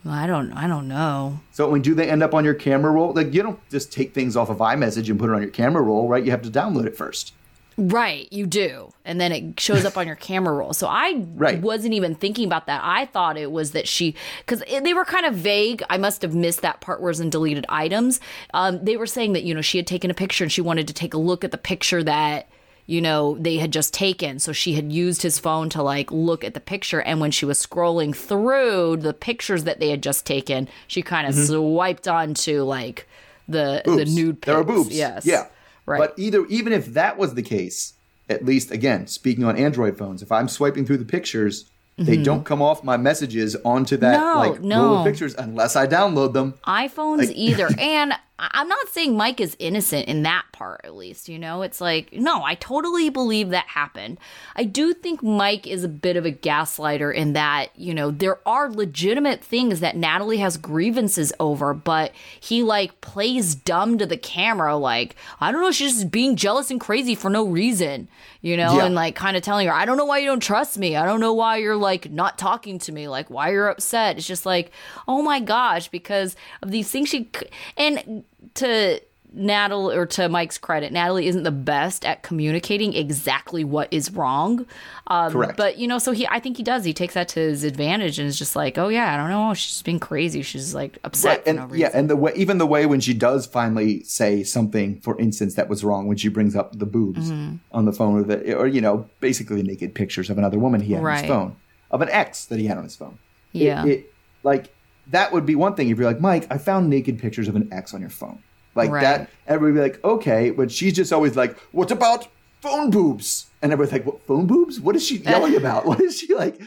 well, 0.04 0.14
I 0.14 0.28
don't. 0.28 0.52
I 0.54 0.68
don't 0.68 0.88
know. 0.90 1.40
So 1.52 1.70
when 1.70 1.82
do 1.82 1.94
they 1.96 2.10
end 2.10 2.22
up 2.22 2.34
on 2.34 2.44
your 2.46 2.54
camera 2.54 2.92
roll? 2.92 3.14
Like 3.14 3.34
you 3.34 3.42
don't 3.42 3.60
just 3.70 3.92
take 3.94 4.14
things 4.14 4.36
off 4.36 4.50
of 4.50 4.58
iMessage 4.58 5.10
and 5.10 5.18
put 5.20 5.30
it 5.30 5.34
on 5.34 5.42
your 5.42 5.52
camera 5.52 5.82
roll, 5.82 6.08
right? 6.10 6.24
You 6.24 6.32
have 6.32 6.42
to 6.44 6.52
download 6.52 6.86
it 6.86 6.96
first. 6.98 7.34
Right, 7.82 8.28
you 8.32 8.46
do. 8.46 8.92
And 9.06 9.22
then 9.22 9.32
it 9.32 9.60
shows 9.60 9.86
up 9.86 9.98
on 9.98 10.06
your 10.06 10.18
camera 10.18 10.54
roll. 10.54 10.74
So 10.74 10.88
I 10.88 11.24
Right. 11.36 11.62
wasn't 11.62 11.94
even 11.94 12.14
thinking 12.14 12.46
about 12.46 12.68
that. 12.68 12.82
I 12.84 13.06
thought 13.06 13.38
it 13.38 13.52
was 13.54 13.72
that 13.72 13.88
she, 13.88 14.16
because 14.46 14.62
they 14.84 14.94
were 14.94 15.06
kind 15.06 15.26
of 15.26 15.34
vague. 15.34 15.82
I 15.90 15.98
must 15.98 16.22
have 16.24 16.36
missed 16.36 16.62
that 16.62 16.82
part 16.82 17.00
where 17.02 17.10
it's 17.10 17.22
in 17.22 17.30
deleted 17.30 17.66
items. 17.70 18.20
Um, 18.54 18.84
they 18.84 18.98
were 18.98 19.06
saying 19.08 19.32
that, 19.34 19.44
you 19.44 19.54
know, 19.56 19.62
she 19.62 19.78
had 19.78 19.88
taken 19.88 20.12
a 20.12 20.14
picture 20.14 20.44
and 20.44 20.52
she 20.52 20.60
wanted 20.62 20.88
to 20.90 20.94
take 20.94 21.14
a 21.14 21.18
look 21.18 21.46
at 21.46 21.52
the 21.52 21.58
picture 21.58 22.04
that, 22.04 22.50
you 22.86 23.00
know, 23.00 23.38
they 23.40 23.58
had 23.58 23.72
just 23.72 23.94
taken. 23.94 24.40
So 24.40 24.52
she 24.52 24.74
had 24.74 24.92
used 24.92 25.22
his 25.22 25.40
phone 25.40 25.70
to 25.70 25.82
like 25.82 26.12
look 26.12 26.44
at 26.44 26.54
the 26.56 26.60
picture. 26.60 27.02
And 27.02 27.22
when 27.22 27.32
she 27.32 27.46
was 27.46 27.66
scrolling 27.66 28.14
through 28.16 28.98
the 28.98 29.14
pictures 29.14 29.64
that 29.64 29.80
they 29.80 29.90
had 29.90 30.04
just 30.04 30.26
taken, 30.26 30.68
she 30.88 31.02
kind 31.02 31.28
of 31.28 31.34
swiped 31.36 32.08
onto 32.10 32.64
like 32.64 33.08
the, 33.48 33.84
the 33.86 34.04
nude 34.06 34.42
pics. 34.42 34.48
There 34.48 34.58
are 34.58 34.64
boobs. 34.66 34.98
Yes. 34.98 35.26
Yeah. 35.26 35.46
Right. 35.90 36.00
But 36.00 36.14
either 36.18 36.46
even 36.46 36.72
if 36.72 36.86
that 36.94 37.18
was 37.18 37.34
the 37.34 37.42
case, 37.42 37.94
at 38.30 38.46
least 38.46 38.72
again, 38.72 39.08
speaking 39.08 39.44
on 39.44 39.58
Android 39.58 39.98
phones, 39.98 40.22
if 40.22 40.32
I'm 40.32 40.48
swiping 40.48 40.86
through 40.86 40.98
the 40.98 41.06
pictures, 41.06 41.70
they 41.98 42.16
don't 42.16 42.46
come 42.46 42.62
off 42.62 42.82
my 42.82 42.96
messages 42.96 43.58
onto 43.66 43.98
that 43.98 44.20
Mm-hmm. 44.20 44.68
No, 44.68 44.76
like 44.78 44.82
roll 44.82 44.98
of 45.00 45.06
pictures 45.06 45.36
unless 45.36 45.76
I 45.76 45.86
download 45.86 46.32
them. 46.34 46.54
iPhones 46.66 47.30
either. 47.36 47.70
And 47.78 48.14
I'm 48.40 48.70
not 48.70 48.88
saying 48.90 49.18
Mike 49.18 49.42
is 49.42 49.56
innocent 49.60 50.08
in 50.08 50.24
that 50.24 50.46
part, 50.54 50.82
at 50.86 50.96
least. 50.96 51.28
You 51.28 51.38
know, 51.38 51.62
it's 51.62 51.82
like, 51.82 52.14
no, 52.14 52.44
I 52.44 52.56
totally 52.56 53.10
believe 53.10 53.50
that 53.50 53.68
happened. 53.68 54.18
I 54.56 54.64
do 54.64 54.94
think 54.94 55.22
Mike 55.22 55.68
is 55.68 55.84
a 55.84 55.90
bit 55.90 56.16
of 56.16 56.26
a 56.26 56.32
gaslighter 56.32 57.14
in 57.14 57.34
that, 57.34 57.70
you 57.78 57.94
know, 57.94 58.12
there 58.12 58.40
are 58.48 58.70
legitimate 58.72 59.44
things 59.44 59.82
that 59.82 59.98
Natalie 59.98 60.38
has 60.38 60.56
grievances 60.58 61.34
over, 61.40 61.74
but 61.74 62.14
he 62.40 62.64
like 62.64 63.02
plays 63.02 63.56
dumb 63.56 63.98
to 63.98 64.06
the 64.06 64.18
camera, 64.18 64.78
like, 64.78 65.16
I 65.42 65.52
don't 65.52 65.62
know, 65.62 65.72
she's 65.72 65.94
just 65.96 66.12
being 66.12 66.36
jealous 66.36 66.72
and 66.72 66.80
crazy 66.80 67.16
for 67.16 67.30
no 67.30 67.46
reason, 67.46 68.08
you 68.42 68.56
know, 68.56 68.78
Yeah. 68.78 68.86
and 68.86 68.96
like 68.96 69.16
kind 69.16 69.36
of 69.36 69.44
telling 69.44 69.68
her, 69.68 69.74
I 69.74 69.86
don't 69.86 69.98
know 69.98 70.06
why 70.06 70.20
you 70.20 70.28
don't 70.28 70.40
trust 70.40 70.78
me. 70.78 70.96
I 70.96 71.06
don't 71.06 71.20
know 71.20 71.34
why 71.34 71.58
you're 71.58 71.76
like 71.76 72.10
not 72.10 72.38
talking 72.38 72.80
to 72.80 72.92
me, 72.92 73.08
like 73.10 73.30
why 73.30 73.52
you're 73.52 73.68
upset. 73.70 74.18
It's 74.18 74.28
just 74.28 74.46
like, 74.46 74.72
oh 75.08 75.22
my 75.22 75.40
gosh, 75.42 75.90
because 75.90 76.36
of 76.62 76.72
these 76.72 76.90
things 76.90 77.10
she 77.10 77.30
and 77.76 78.24
to 78.56 79.02
Natalie 79.32 79.96
or 79.96 80.08
to 80.08 80.28
Mike's 80.28 80.58
credit, 80.58 80.92
Natalie 80.92 81.28
isn't 81.28 81.44
the 81.44 81.52
best 81.52 82.04
at 82.04 82.24
communicating 82.24 82.96
exactly 82.96 83.64
what 83.64 83.88
is 83.92 84.10
wrong. 84.12 84.66
Um, 85.06 85.32
Correct. 85.32 85.56
But 85.56 85.78
you 85.78 85.88
know, 85.88 86.00
so 86.00 86.12
he, 86.14 86.28
I 86.28 86.40
think 86.40 86.58
he 86.58 86.64
does. 86.64 86.84
He 86.84 86.94
takes 86.96 87.14
that 87.14 87.28
to 87.30 87.40
his 87.40 87.64
advantage 87.64 88.18
and 88.18 88.28
is 88.28 88.40
just 88.40 88.56
like, 88.56 88.80
oh 88.80 88.88
yeah, 88.88 89.14
I 89.14 89.18
don't 89.18 89.30
know, 89.30 89.54
she's 89.54 89.70
just 89.74 89.86
being 89.86 90.00
crazy. 90.00 90.42
She's 90.42 90.74
like 90.74 90.98
upset 91.04 91.30
Right, 91.30 91.44
for 91.44 91.50
and 91.62 91.70
no 91.70 91.76
yeah, 91.76 91.92
and 91.94 92.10
the 92.10 92.16
way 92.16 92.32
even 92.36 92.58
the 92.58 92.66
way 92.66 92.88
when 92.88 93.02
she 93.02 93.14
does 93.14 93.46
finally 93.46 94.04
say 94.04 94.42
something, 94.44 95.00
for 95.02 95.16
instance, 95.20 95.54
that 95.56 95.70
was 95.70 95.84
wrong 95.84 96.08
when 96.08 96.18
she 96.18 96.28
brings 96.30 96.56
up 96.56 96.78
the 96.80 96.88
boobs 96.88 97.30
Mm-hmm. 97.32 97.58
on 97.72 97.86
the 97.86 97.92
phone, 97.94 98.18
or 98.20 98.24
the 98.24 98.56
or 98.58 98.66
you 98.66 98.82
know, 98.82 99.08
basically 99.20 99.62
naked 99.62 99.94
pictures 99.94 100.32
of 100.32 100.40
another 100.40 100.58
woman 100.58 100.82
he 100.82 100.94
had 100.94 101.04
on 101.04 101.18
his 101.18 101.28
phone, 101.28 101.56
of 101.92 102.02
an 102.02 102.10
ex 102.10 102.46
that 102.46 102.58
he 102.58 102.66
had 102.66 102.78
on 102.80 102.84
his 102.84 102.96
phone. 102.96 103.20
It- 103.54 103.60
Yeah. 103.62 103.86
it, 103.86 104.12
like 104.42 104.74
that 105.10 105.32
would 105.32 105.46
be 105.46 105.56
one 105.56 105.76
thing 105.76 105.90
if 105.90 105.98
you're 105.98 106.08
like, 106.08 106.22
Mike, 106.22 106.48
I 106.52 106.58
found 106.58 106.90
naked 106.90 107.20
pictures 107.20 107.48
of 107.48 107.56
an 107.56 107.70
ex 107.72 107.94
on 107.94 108.02
your 108.02 108.10
phone, 108.10 108.42
like 108.76 108.92
Right. 108.92 109.02
that. 109.02 109.30
Everybody 109.48 109.72
would 109.82 109.94
be 109.94 109.94
like, 109.98 110.04
okay, 110.04 110.52
but 110.52 110.72
she's 110.72 110.94
just 110.94 111.12
always 111.14 111.36
like, 111.36 111.58
what 111.72 111.92
about 111.92 112.28
phone 112.62 112.90
boobs? 112.90 113.48
And 113.62 113.72
everybody's 113.72 113.94
like, 113.94 114.06
what 114.06 114.26
phone 114.26 114.48
boobs? 114.48 114.80
What 114.80 114.96
is 114.96 115.06
she 115.06 115.18
yelling 115.34 115.56
about? 115.56 115.86
What 115.86 116.00
is 116.02 116.20
she 116.20 116.34
like? 116.34 116.62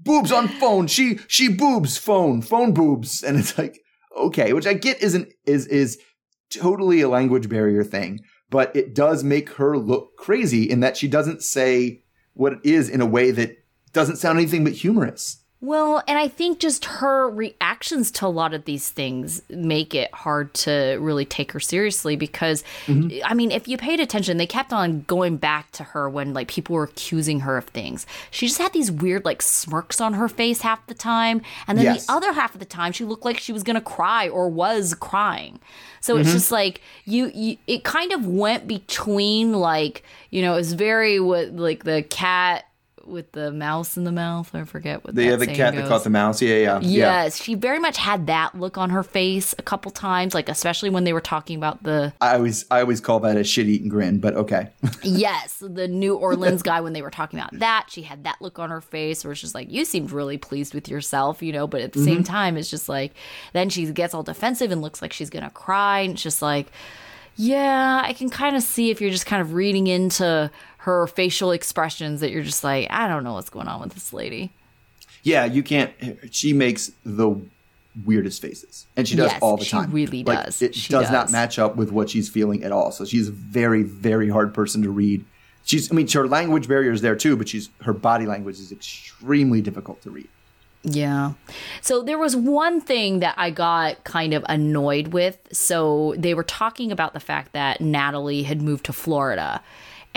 boobs 0.00 0.30
on 0.30 0.46
phone. 0.46 0.86
She 0.86 1.18
she 1.26 1.48
boobs 1.48 1.96
phone 1.98 2.40
phone 2.40 2.72
boobs, 2.72 3.22
and 3.24 3.36
it's 3.36 3.58
like 3.58 3.80
okay, 4.16 4.52
which 4.52 4.66
I 4.66 4.74
get 4.74 5.02
isn't 5.02 5.32
is 5.44 5.66
is 5.66 5.98
totally 6.50 7.00
a 7.00 7.08
language 7.08 7.48
barrier 7.48 7.82
thing, 7.84 8.20
but 8.50 8.74
it 8.76 8.94
does 8.94 9.24
make 9.24 9.50
her 9.54 9.76
look 9.76 10.16
crazy 10.16 10.62
in 10.70 10.80
that 10.80 10.96
she 10.96 11.08
doesn't 11.08 11.42
say 11.42 12.02
what 12.34 12.52
it 12.54 12.58
is 12.62 12.88
in 12.88 13.00
a 13.00 13.06
way 13.06 13.30
that 13.32 13.56
doesn't 13.92 14.16
sound 14.16 14.38
anything 14.38 14.62
but 14.64 14.72
humorous. 14.74 15.42
Well, 15.60 16.04
and 16.06 16.16
I 16.16 16.28
think 16.28 16.60
just 16.60 16.84
her 16.84 17.28
reactions 17.28 18.12
to 18.12 18.26
a 18.26 18.28
lot 18.28 18.54
of 18.54 18.64
these 18.64 18.90
things 18.90 19.42
make 19.50 19.92
it 19.92 20.14
hard 20.14 20.54
to 20.54 20.96
really 21.00 21.24
take 21.24 21.50
her 21.50 21.58
seriously 21.58 22.14
because, 22.14 22.62
mm-hmm. 22.86 23.18
I 23.24 23.34
mean, 23.34 23.50
if 23.50 23.66
you 23.66 23.76
paid 23.76 23.98
attention, 23.98 24.36
they 24.36 24.46
kept 24.46 24.72
on 24.72 25.02
going 25.08 25.36
back 25.36 25.72
to 25.72 25.82
her 25.82 26.08
when 26.08 26.32
like 26.32 26.46
people 26.46 26.76
were 26.76 26.84
accusing 26.84 27.40
her 27.40 27.56
of 27.56 27.64
things. 27.64 28.06
She 28.30 28.46
just 28.46 28.60
had 28.60 28.72
these 28.72 28.92
weird 28.92 29.24
like 29.24 29.42
smirks 29.42 30.00
on 30.00 30.14
her 30.14 30.28
face 30.28 30.60
half 30.60 30.86
the 30.86 30.94
time, 30.94 31.42
and 31.66 31.76
then 31.76 31.86
Yes. 31.86 32.06
the 32.06 32.12
other 32.12 32.32
half 32.32 32.54
of 32.54 32.60
the 32.60 32.64
time 32.64 32.92
she 32.92 33.04
looked 33.04 33.24
like 33.24 33.38
she 33.38 33.52
was 33.52 33.64
gonna 33.64 33.80
cry 33.80 34.28
or 34.28 34.48
was 34.48 34.94
crying. 34.94 35.58
So 36.00 36.16
it's 36.16 36.28
mm-hmm. 36.28 36.36
just 36.36 36.52
like 36.52 36.82
you, 37.04 37.32
you, 37.34 37.56
it 37.66 37.82
kind 37.82 38.12
of 38.12 38.24
went 38.24 38.68
between 38.68 39.54
like 39.54 40.04
you 40.30 40.42
know, 40.42 40.54
it's 40.54 40.72
very 40.72 41.18
what 41.18 41.56
like 41.56 41.82
the 41.82 42.02
cat 42.02 42.67
with 43.08 43.32
the 43.32 43.50
mouse 43.50 43.96
in 43.96 44.04
the 44.04 44.12
mouth. 44.12 44.54
I 44.54 44.64
forget 44.64 45.04
what 45.04 45.14
The 45.14 45.30
that 45.30 45.38
the 45.38 45.44
saying 45.46 45.56
cat 45.56 45.74
that 45.74 45.88
caught 45.88 46.04
the 46.04 46.10
mouse. 46.10 46.40
Yeah, 46.40 46.56
yeah, 46.56 46.80
yeah. 46.80 46.80
Yes, 46.80 47.42
she 47.42 47.54
very 47.54 47.78
much 47.78 47.96
had 47.96 48.26
that 48.26 48.58
look 48.58 48.78
on 48.78 48.90
her 48.90 49.02
face 49.02 49.54
a 49.58 49.62
couple 49.62 49.90
times, 49.90 50.34
like 50.34 50.48
especially 50.48 50.90
when 50.90 51.04
they 51.04 51.12
were 51.12 51.20
talking 51.20 51.56
about 51.56 51.82
the 51.82 52.12
I 52.20 52.36
always 52.36 52.64
I 52.70 52.80
always 52.80 53.00
call 53.00 53.20
that 53.20 53.36
a 53.36 53.44
shit 53.44 53.66
eating 53.66 53.88
grin, 53.88 54.18
but 54.18 54.34
okay. 54.34 54.70
yes, 55.02 55.56
the 55.60 55.88
New 55.88 56.16
Orleans 56.16 56.62
guy 56.62 56.80
when 56.80 56.92
they 56.92 57.02
were 57.02 57.10
talking 57.10 57.38
about 57.38 57.58
that, 57.58 57.86
she 57.88 58.02
had 58.02 58.24
that 58.24 58.36
look 58.40 58.58
on 58.58 58.70
her 58.70 58.80
face 58.80 59.24
where 59.24 59.32
it's 59.32 59.40
just 59.40 59.54
like 59.54 59.70
you 59.70 59.84
seemed 59.84 60.10
really 60.10 60.38
pleased 60.38 60.74
with 60.74 60.88
yourself, 60.88 61.42
you 61.42 61.52
know, 61.52 61.66
but 61.66 61.80
at 61.80 61.92
the 61.92 62.02
same 62.02 62.16
mm-hmm. 62.16 62.32
time 62.32 62.56
it's 62.56 62.70
just 62.70 62.88
like 62.88 63.14
then 63.52 63.68
she 63.68 63.86
gets 63.92 64.14
all 64.14 64.22
defensive 64.22 64.70
and 64.70 64.82
looks 64.82 65.02
like 65.02 65.12
she's 65.12 65.30
going 65.30 65.44
to 65.44 65.50
cry 65.50 66.00
and 66.00 66.14
it's 66.14 66.22
just 66.22 66.42
like 66.42 66.70
yeah, 67.40 68.02
I 68.04 68.14
can 68.14 68.30
kind 68.30 68.56
of 68.56 68.64
see 68.64 68.90
if 68.90 69.00
you're 69.00 69.12
just 69.12 69.24
kind 69.24 69.40
of 69.40 69.54
reading 69.54 69.86
into 69.86 70.50
her 70.78 71.06
facial 71.06 71.50
expressions 71.52 72.20
that 72.20 72.30
you're 72.30 72.42
just 72.42 72.64
like 72.64 72.86
I 72.90 73.08
don't 73.08 73.24
know 73.24 73.34
what's 73.34 73.50
going 73.50 73.68
on 73.68 73.80
with 73.80 73.94
this 73.94 74.12
lady. 74.12 74.52
yeah, 75.22 75.44
you 75.44 75.62
can't. 75.62 75.92
She 76.30 76.52
makes 76.52 76.92
the 77.04 77.34
weirdest 78.04 78.40
faces, 78.40 78.86
and 78.96 79.08
she 79.08 79.16
does 79.16 79.32
Yes, 79.32 79.42
all 79.42 79.56
the 79.56 79.64
she 79.64 79.72
time. 79.72 79.90
really 79.90 80.22
Like, 80.22 80.44
does. 80.44 80.62
It 80.62 80.74
She 80.74 80.92
does 80.92 81.10
not 81.10 81.32
match 81.32 81.58
up 81.58 81.76
with 81.76 81.90
what 81.90 82.08
she's 82.10 82.28
feeling 82.28 82.62
at 82.62 82.70
all. 82.72 82.92
So 82.92 83.04
she's 83.04 83.28
a 83.28 83.32
very, 83.32 83.82
very 83.82 84.28
hard 84.28 84.54
person 84.54 84.82
to 84.82 84.90
read. 84.90 85.24
She's, 85.64 85.90
I 85.90 85.94
mean, 85.96 86.08
her 86.08 86.26
language 86.28 86.68
barrier 86.68 86.92
is 86.92 87.02
there 87.02 87.16
too, 87.16 87.36
but 87.36 87.48
she's 87.48 87.68
her 87.82 87.92
body 87.92 88.24
language 88.24 88.58
is 88.60 88.70
extremely 88.72 89.60
difficult 89.60 90.00
to 90.02 90.10
read. 90.10 90.28
Yeah. 90.84 91.32
So 91.82 92.02
there 92.02 92.16
was 92.18 92.36
one 92.36 92.80
thing 92.80 93.18
that 93.18 93.34
I 93.36 93.50
got 93.50 94.04
kind 94.04 94.32
of 94.32 94.44
annoyed 94.48 95.08
with. 95.08 95.36
So 95.52 96.14
they 96.16 96.34
were 96.34 96.44
talking 96.44 96.92
about 96.92 97.12
the 97.14 97.20
fact 97.20 97.52
that 97.52 97.80
Natalie 97.80 98.44
had 98.44 98.62
moved 98.62 98.84
to 98.86 98.92
Florida. 98.92 99.60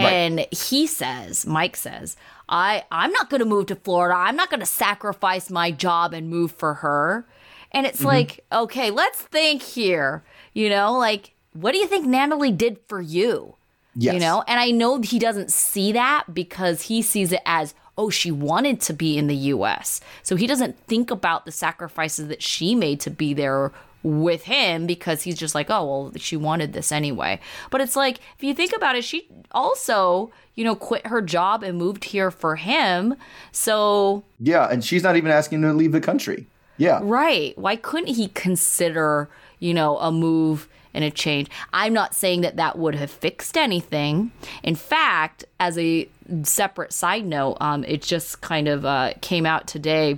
Right. 0.04 0.14
And 0.14 0.48
he 0.52 0.88
says, 0.88 1.46
Mike 1.46 1.76
says, 1.76 2.16
I, 2.50 2.84
I'm 2.92 3.12
not 3.12 3.30
going 3.30 3.40
to 3.40 3.46
move 3.46 3.68
to 3.68 3.76
Florida. 3.76 4.16
I'm 4.18 4.36
not 4.36 4.50
going 4.50 4.60
to 4.60 4.66
sacrifice 4.66 5.50
my 5.50 5.72
job 5.72 6.14
and 6.14 6.30
move 6.30 6.52
for 6.52 6.76
her. 6.76 7.26
And 7.72 7.86
Mm-hmm. 7.86 7.94
it's 7.94 8.04
like, 8.04 8.44
okay, 8.52 8.92
let's 8.92 9.22
think 9.22 9.62
here. 9.62 10.24
You 10.54 10.70
know, 10.70 10.98
like, 10.98 11.34
what 11.54 11.72
do 11.72 11.78
you 11.78 11.88
think 11.88 12.06
Natalie 12.06 12.52
did 12.52 12.80
for 12.88 13.02
you? 13.02 13.56
Yes. 13.96 14.14
You 14.14 14.20
know, 14.20 14.44
and 14.48 14.60
I 14.60 14.72
know 14.72 15.00
he 15.02 15.20
doesn't 15.20 15.52
see 15.52 15.92
that 15.94 16.34
because 16.34 16.84
he 16.84 17.02
sees 17.02 17.32
it 17.32 17.42
as, 17.46 17.74
oh, 17.98 18.10
she 18.10 18.32
wanted 18.32 18.80
to 18.82 18.94
be 18.94 19.18
in 19.18 19.28
the 19.28 19.36
US. 19.36 20.00
So 20.24 20.36
he 20.36 20.48
doesn't 20.48 20.78
think 20.88 21.12
about 21.12 21.46
the 21.46 21.52
sacrifices 21.52 22.28
that 22.30 22.42
she 22.42 22.74
made 22.76 23.00
to 23.02 23.10
be 23.10 23.34
there 23.34 23.72
with 24.04 24.44
him 24.44 24.88
because 24.88 25.24
he's 25.24 25.38
just 25.38 25.54
like, 25.56 25.70
oh, 25.70 25.86
well, 25.86 26.12
she 26.16 26.36
wanted 26.36 26.74
this 26.74 26.92
anyway. 26.92 27.40
But 27.70 27.82
it's 27.82 27.96
like, 27.96 28.20
if 28.38 28.44
you 28.44 28.54
think 28.54 28.74
about 28.76 28.96
it, 28.96 29.04
she 29.04 29.28
also, 29.52 30.32
you 30.56 30.64
know, 30.64 30.76
quit 30.76 31.08
her 31.08 31.22
job 31.22 31.64
and 31.64 31.78
moved 31.78 32.06
here 32.06 32.32
for 32.32 32.56
him. 32.56 33.16
So, 33.52 34.24
Yeah, 34.40 34.68
and 34.72 34.84
she's 34.84 35.04
not 35.04 35.16
even 35.18 35.32
asking 35.32 35.62
to 35.62 35.74
leave 35.74 35.92
the 35.92 36.02
country. 36.02 36.48
Yeah. 36.78 37.00
Right. 37.04 37.58
Why 37.58 37.76
couldn't 37.76 38.16
he 38.16 38.30
consider, 38.30 39.30
you 39.60 39.74
know, 39.74 39.98
a 39.98 40.12
move 40.12 40.68
and 40.94 41.04
a 41.04 41.12
change? 41.12 41.48
I'm 41.74 41.94
not 41.94 42.16
saying 42.16 42.42
that 42.42 42.56
that 42.58 42.78
would 42.78 42.96
have 42.96 43.12
fixed 43.12 43.56
anything. 43.56 44.32
In 44.64 44.76
fact, 44.76 45.46
as 45.60 45.78
a 45.78 46.10
separate 46.44 46.92
side 46.92 47.26
note, 47.26 47.58
um, 47.62 47.84
it 47.84 48.02
just 48.02 48.42
kind 48.42 48.68
of 48.68 48.84
uh, 48.86 49.14
came 49.22 49.46
out 49.46 49.68
today 49.68 50.18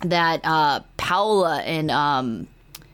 that 0.00 0.40
uh, 0.44 0.80
Paula 0.96 1.60
and 1.60 1.90
um, 1.90 2.46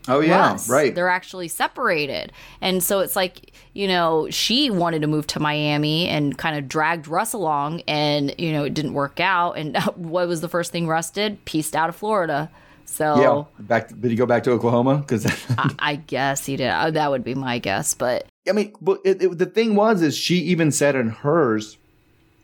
Oh 0.07 0.19
yeah. 0.19 0.49
Russ, 0.51 0.69
Right. 0.69 0.93
they're 0.93 1.09
actually 1.09 1.47
separated, 1.47 2.31
and 2.61 2.83
so 2.83 2.99
it's 2.99 3.15
like 3.15 3.53
you 3.73 3.87
know 3.87 4.27
she 4.29 4.69
wanted 4.69 5.01
to 5.01 5.07
move 5.07 5.27
to 5.27 5.39
Miami 5.39 6.07
and 6.09 6.37
kind 6.37 6.57
of 6.57 6.67
dragged 6.67 7.07
Russ 7.07 7.33
along, 7.33 7.81
and 7.87 8.35
you 8.37 8.51
know 8.51 8.63
it 8.65 8.73
didn't 8.73 8.93
work 8.93 9.19
out. 9.19 9.53
And 9.57 9.77
what 9.95 10.27
was 10.27 10.41
the 10.41 10.49
first 10.49 10.71
thing 10.71 10.87
Russ 10.87 11.09
did? 11.09 11.43
Pieced 11.45 11.75
out 11.75 11.87
of 11.89 11.95
Florida. 11.95 12.49
So 12.85 13.19
Yeah. 13.57 13.63
Back. 13.65 13.89
did 13.99 14.11
he 14.11 14.15
go 14.17 14.25
back 14.25 14.43
to 14.43 14.51
Oklahoma? 14.51 14.97
Because 14.97 15.25
I, 15.57 15.73
I 15.79 15.95
guess 15.95 16.45
he 16.45 16.57
did. 16.57 16.67
Uh, 16.69 16.91
That 16.91 17.09
would 17.09 17.23
be 17.23 17.33
my 17.33 17.57
guess, 17.59 17.93
but 17.95 18.27
I 18.47 18.51
mean, 18.51 18.73
but 18.81 18.99
it, 19.05 19.21
it, 19.23 19.37
the 19.37 19.45
thing 19.45 19.73
was, 19.75 20.01
is 20.01 20.17
she 20.17 20.35
even 20.39 20.69
said 20.71 20.95
in 20.95 21.09
hers 21.09 21.77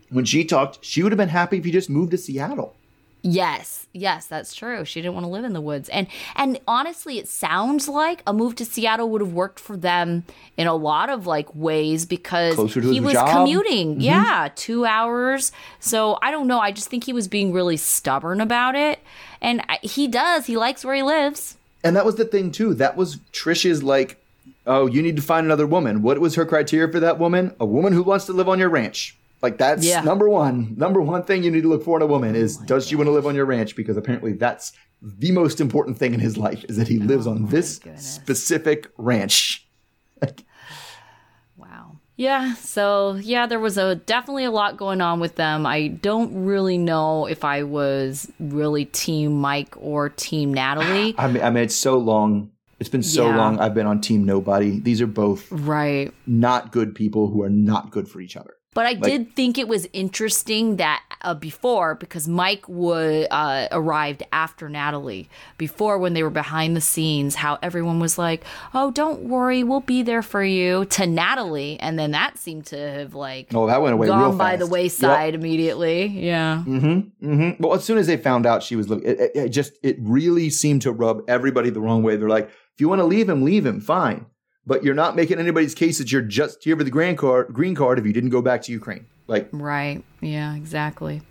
when 0.10 0.26
she 0.26 0.46
talked, 0.46 0.84
she 0.84 1.04
would 1.04 1.12
have 1.12 1.18
been 1.18 1.30
happy 1.30 1.58
if 1.58 1.66
he 1.66 1.72
just 1.72 1.90
moved 1.90 2.12
to 2.12 2.18
Seattle. 2.18 2.76
Yes, 3.22 3.88
yes, 3.94 4.28
that's 4.28 4.54
true. 4.56 4.86
She 4.86 5.02
didn't 5.02 5.14
want 5.14 5.26
to 5.26 5.30
live 5.30 5.44
in 5.44 5.52
the 5.52 5.60
woods, 5.60 5.90
and 5.90 6.08
and 6.36 6.60
honestly, 6.66 7.18
it 7.18 7.28
sounds 7.28 7.90
like 7.90 8.24
a 8.26 8.32
move 8.32 8.56
to 8.56 8.66
Seattle 8.66 9.10
would 9.10 9.20
have 9.20 9.34
worked 9.34 9.60
for 9.60 9.76
them 9.76 10.24
in 10.56 10.68
a 10.68 10.74
lot 10.74 11.10
of 11.10 11.28
like 11.28 11.54
ways 11.54 12.06
because 12.06 12.56
he 12.74 13.02
was 13.02 13.14
job. 13.14 13.30
commuting, 13.30 13.94
mm-hmm. 13.94 14.02
yeah, 14.02 14.50
two 14.56 14.86
hours. 14.86 15.52
So 15.82 16.18
I 16.22 16.32
don't 16.32 16.48
know. 16.48 16.60
I 16.60 16.72
just 16.72 16.90
think 16.90 17.04
he 17.04 17.14
was 17.14 17.28
being 17.28 17.52
really 17.52 17.76
stubborn 17.76 18.40
about 18.40 18.76
it, 18.76 19.00
and 19.42 19.64
I- 19.68 19.80
he 19.82 20.08
does. 20.08 20.46
He 20.46 20.56
likes 20.56 20.86
where 20.86 20.96
he 20.96 21.04
lives. 21.04 21.58
And 21.84 21.96
that 21.98 22.06
was 22.06 22.16
the 22.16 22.26
thing 22.26 22.52
too. 22.52 22.74
That 22.74 22.96
was 22.96 23.18
Trisha's 23.34 23.84
like, 23.84 24.18
oh, 24.66 24.88
you 24.88 25.02
need 25.02 25.18
to 25.18 25.22
find 25.22 25.46
another 25.46 25.68
woman. 25.68 26.02
What 26.02 26.20
was 26.20 26.36
her 26.36 26.46
criteria 26.46 26.90
for 26.90 27.00
that 27.02 27.20
woman? 27.20 27.54
A 27.60 27.66
woman 27.66 27.92
who 27.92 28.04
wants 28.04 28.26
to 28.28 28.34
live 28.34 28.48
on 28.48 28.60
your 28.60 28.70
ranch. 28.70 29.18
Like 29.42 29.58
that's 29.58 29.86
Yeah. 29.86 30.02
number 30.02 30.28
one. 30.30 30.74
Number 30.78 31.02
one 31.02 31.24
thing 31.24 31.44
you 31.44 31.52
need 31.52 31.62
to 31.64 31.70
look 31.70 31.84
for 31.84 31.98
in 31.98 32.02
a 32.02 32.08
woman 32.08 32.36
is 32.36 32.58
oh 32.62 32.66
does 32.66 32.88
she 32.88 32.96
want 32.96 33.08
to 33.08 33.12
live 33.12 33.26
on 33.26 33.36
your 33.36 33.46
ranch? 33.46 33.76
Because 33.76 33.96
apparently 33.98 34.34
that's 34.34 34.72
the 35.02 35.32
most 35.32 35.62
important 35.62 35.98
thing 35.98 36.14
in 36.14 36.20
his 36.20 36.38
life 36.38 36.66
is 36.68 36.76
that 36.78 36.88
he 36.90 37.00
lives 37.00 37.26
oh 37.26 37.32
on 37.32 37.46
this 37.48 37.80
goodness. 37.80 38.06
specific 38.06 38.88
ranch. 38.98 39.68
Wow. 41.58 42.00
Yeah, 42.16 42.54
so 42.56 43.16
yeah, 43.16 43.46
there 43.48 43.60
was 43.60 43.78
a 43.78 43.96
definitely 43.96 44.44
a 44.46 44.52
lot 44.52 44.78
going 44.78 45.02
on 45.02 45.20
with 45.20 45.36
them. 45.36 45.66
I 45.66 45.88
don't 45.88 46.44
really 46.46 46.78
know 46.78 47.26
if 47.26 47.44
I 47.46 47.64
was 47.64 48.30
really 48.40 48.86
team 48.86 49.40
Mike 49.40 49.74
or 49.78 50.10
team 50.10 50.54
Natalie. 50.54 51.16
I 51.18 51.28
mean, 51.32 51.44
I 51.44 51.50
mean, 51.50 51.64
it's 51.64 51.76
so 51.76 51.98
long. 51.98 52.52
It's 52.80 52.90
been 52.90 53.04
so 53.04 53.28
Yeah. 53.30 53.38
long. 53.38 53.60
I've 53.60 53.74
been 53.74 53.88
on 53.88 54.00
Team 54.00 54.24
Nobody. 54.26 54.80
These 54.80 55.02
are 55.02 55.08
both 55.08 55.52
right. 55.52 56.14
not 56.26 56.72
good 56.72 56.96
people 56.96 57.28
who 57.30 57.42
are 57.44 57.50
not 57.50 57.92
good 57.92 58.08
for 58.08 58.22
each 58.22 58.38
other. 58.38 58.54
But 58.80 58.86
I 58.86 58.94
did 58.94 59.36
think 59.36 59.58
it 59.58 59.68
was 59.68 59.90
interesting 59.92 60.78
that 60.78 61.04
uh, 61.22 61.34
before, 61.34 61.96
because 61.96 62.30
Mike 62.30 62.64
would 62.70 63.28
uh, 63.30 63.68
arrived 63.74 64.24
after 64.32 64.70
Natalie. 64.70 65.30
Before, 65.58 65.98
when 65.98 66.14
they 66.14 66.24
were 66.24 66.30
behind 66.30 66.78
the 66.78 66.82
scenes, 66.82 67.36
how 67.36 67.60
everyone 67.62 68.00
was 68.00 68.18
like, 68.18 68.46
"Oh, 68.74 68.90
don't 68.92 69.24
worry, 69.24 69.66
we'll 69.66 69.82
be 69.82 70.02
there 70.02 70.22
for 70.22 70.44
you." 70.44 70.86
To 70.86 71.06
Natalie, 71.06 71.78
and 71.82 72.00
then 72.00 72.12
that 72.12 72.38
seemed 72.38 72.68
to 72.68 72.78
have 72.78 73.14
like 73.14 73.54
Oh, 73.54 73.68
that 73.68 73.82
went 73.82 73.96
away 73.96 74.08
real 74.08 74.16
gone 74.16 74.38
by 74.38 74.56
the 74.56 74.66
wayside 74.66 75.36
immediately. 75.36 76.06
Yeah. 76.06 76.64
Mm-hmm. 76.66 77.28
Mm-hmm. 77.30 77.62
Well, 77.62 77.74
as 77.74 77.84
soon 77.84 77.98
as 77.98 78.08
they 78.08 78.16
found 78.16 78.46
out 78.46 78.64
she 78.64 78.78
was 78.78 78.88
looking, 78.88 79.10
it, 79.10 79.20
it, 79.20 79.32
it 79.36 79.50
just 79.50 79.74
it 79.84 79.98
really 80.00 80.50
seemed 80.50 80.84
to 80.84 80.94
rub 80.94 81.22
everybody 81.28 81.70
the 81.70 81.82
wrong 81.82 82.02
way. 82.02 82.16
They're 82.16 82.30
like, 82.30 82.48
if 82.48 82.80
you 82.80 82.88
want 82.88 83.00
to 83.00 83.06
leave 83.06 83.28
him, 83.28 83.44
leave 83.44 83.66
him, 83.66 83.82
fine. 83.82 84.26
But 84.66 84.84
you're 84.84 84.94
not 84.94 85.16
making 85.16 85.40
anybody's 85.40 85.74
case 85.74 85.98
that 85.98 86.12
you're 86.12 86.22
just 86.22 86.64
here 86.64 86.78
for 86.78 86.84
the 86.84 86.92
green 86.92 87.16
card, 87.16 87.54
green 87.54 87.76
card 87.76 87.98
if 87.98 88.06
you 88.06 88.14
didn't 88.14 88.30
go 88.30 88.42
back 88.42 88.62
to 88.64 88.72
Ukraine. 88.72 89.06
Like, 89.28 89.50
Right. 89.52 90.04
Yeah, 90.22 90.56
exactly. 90.56 91.22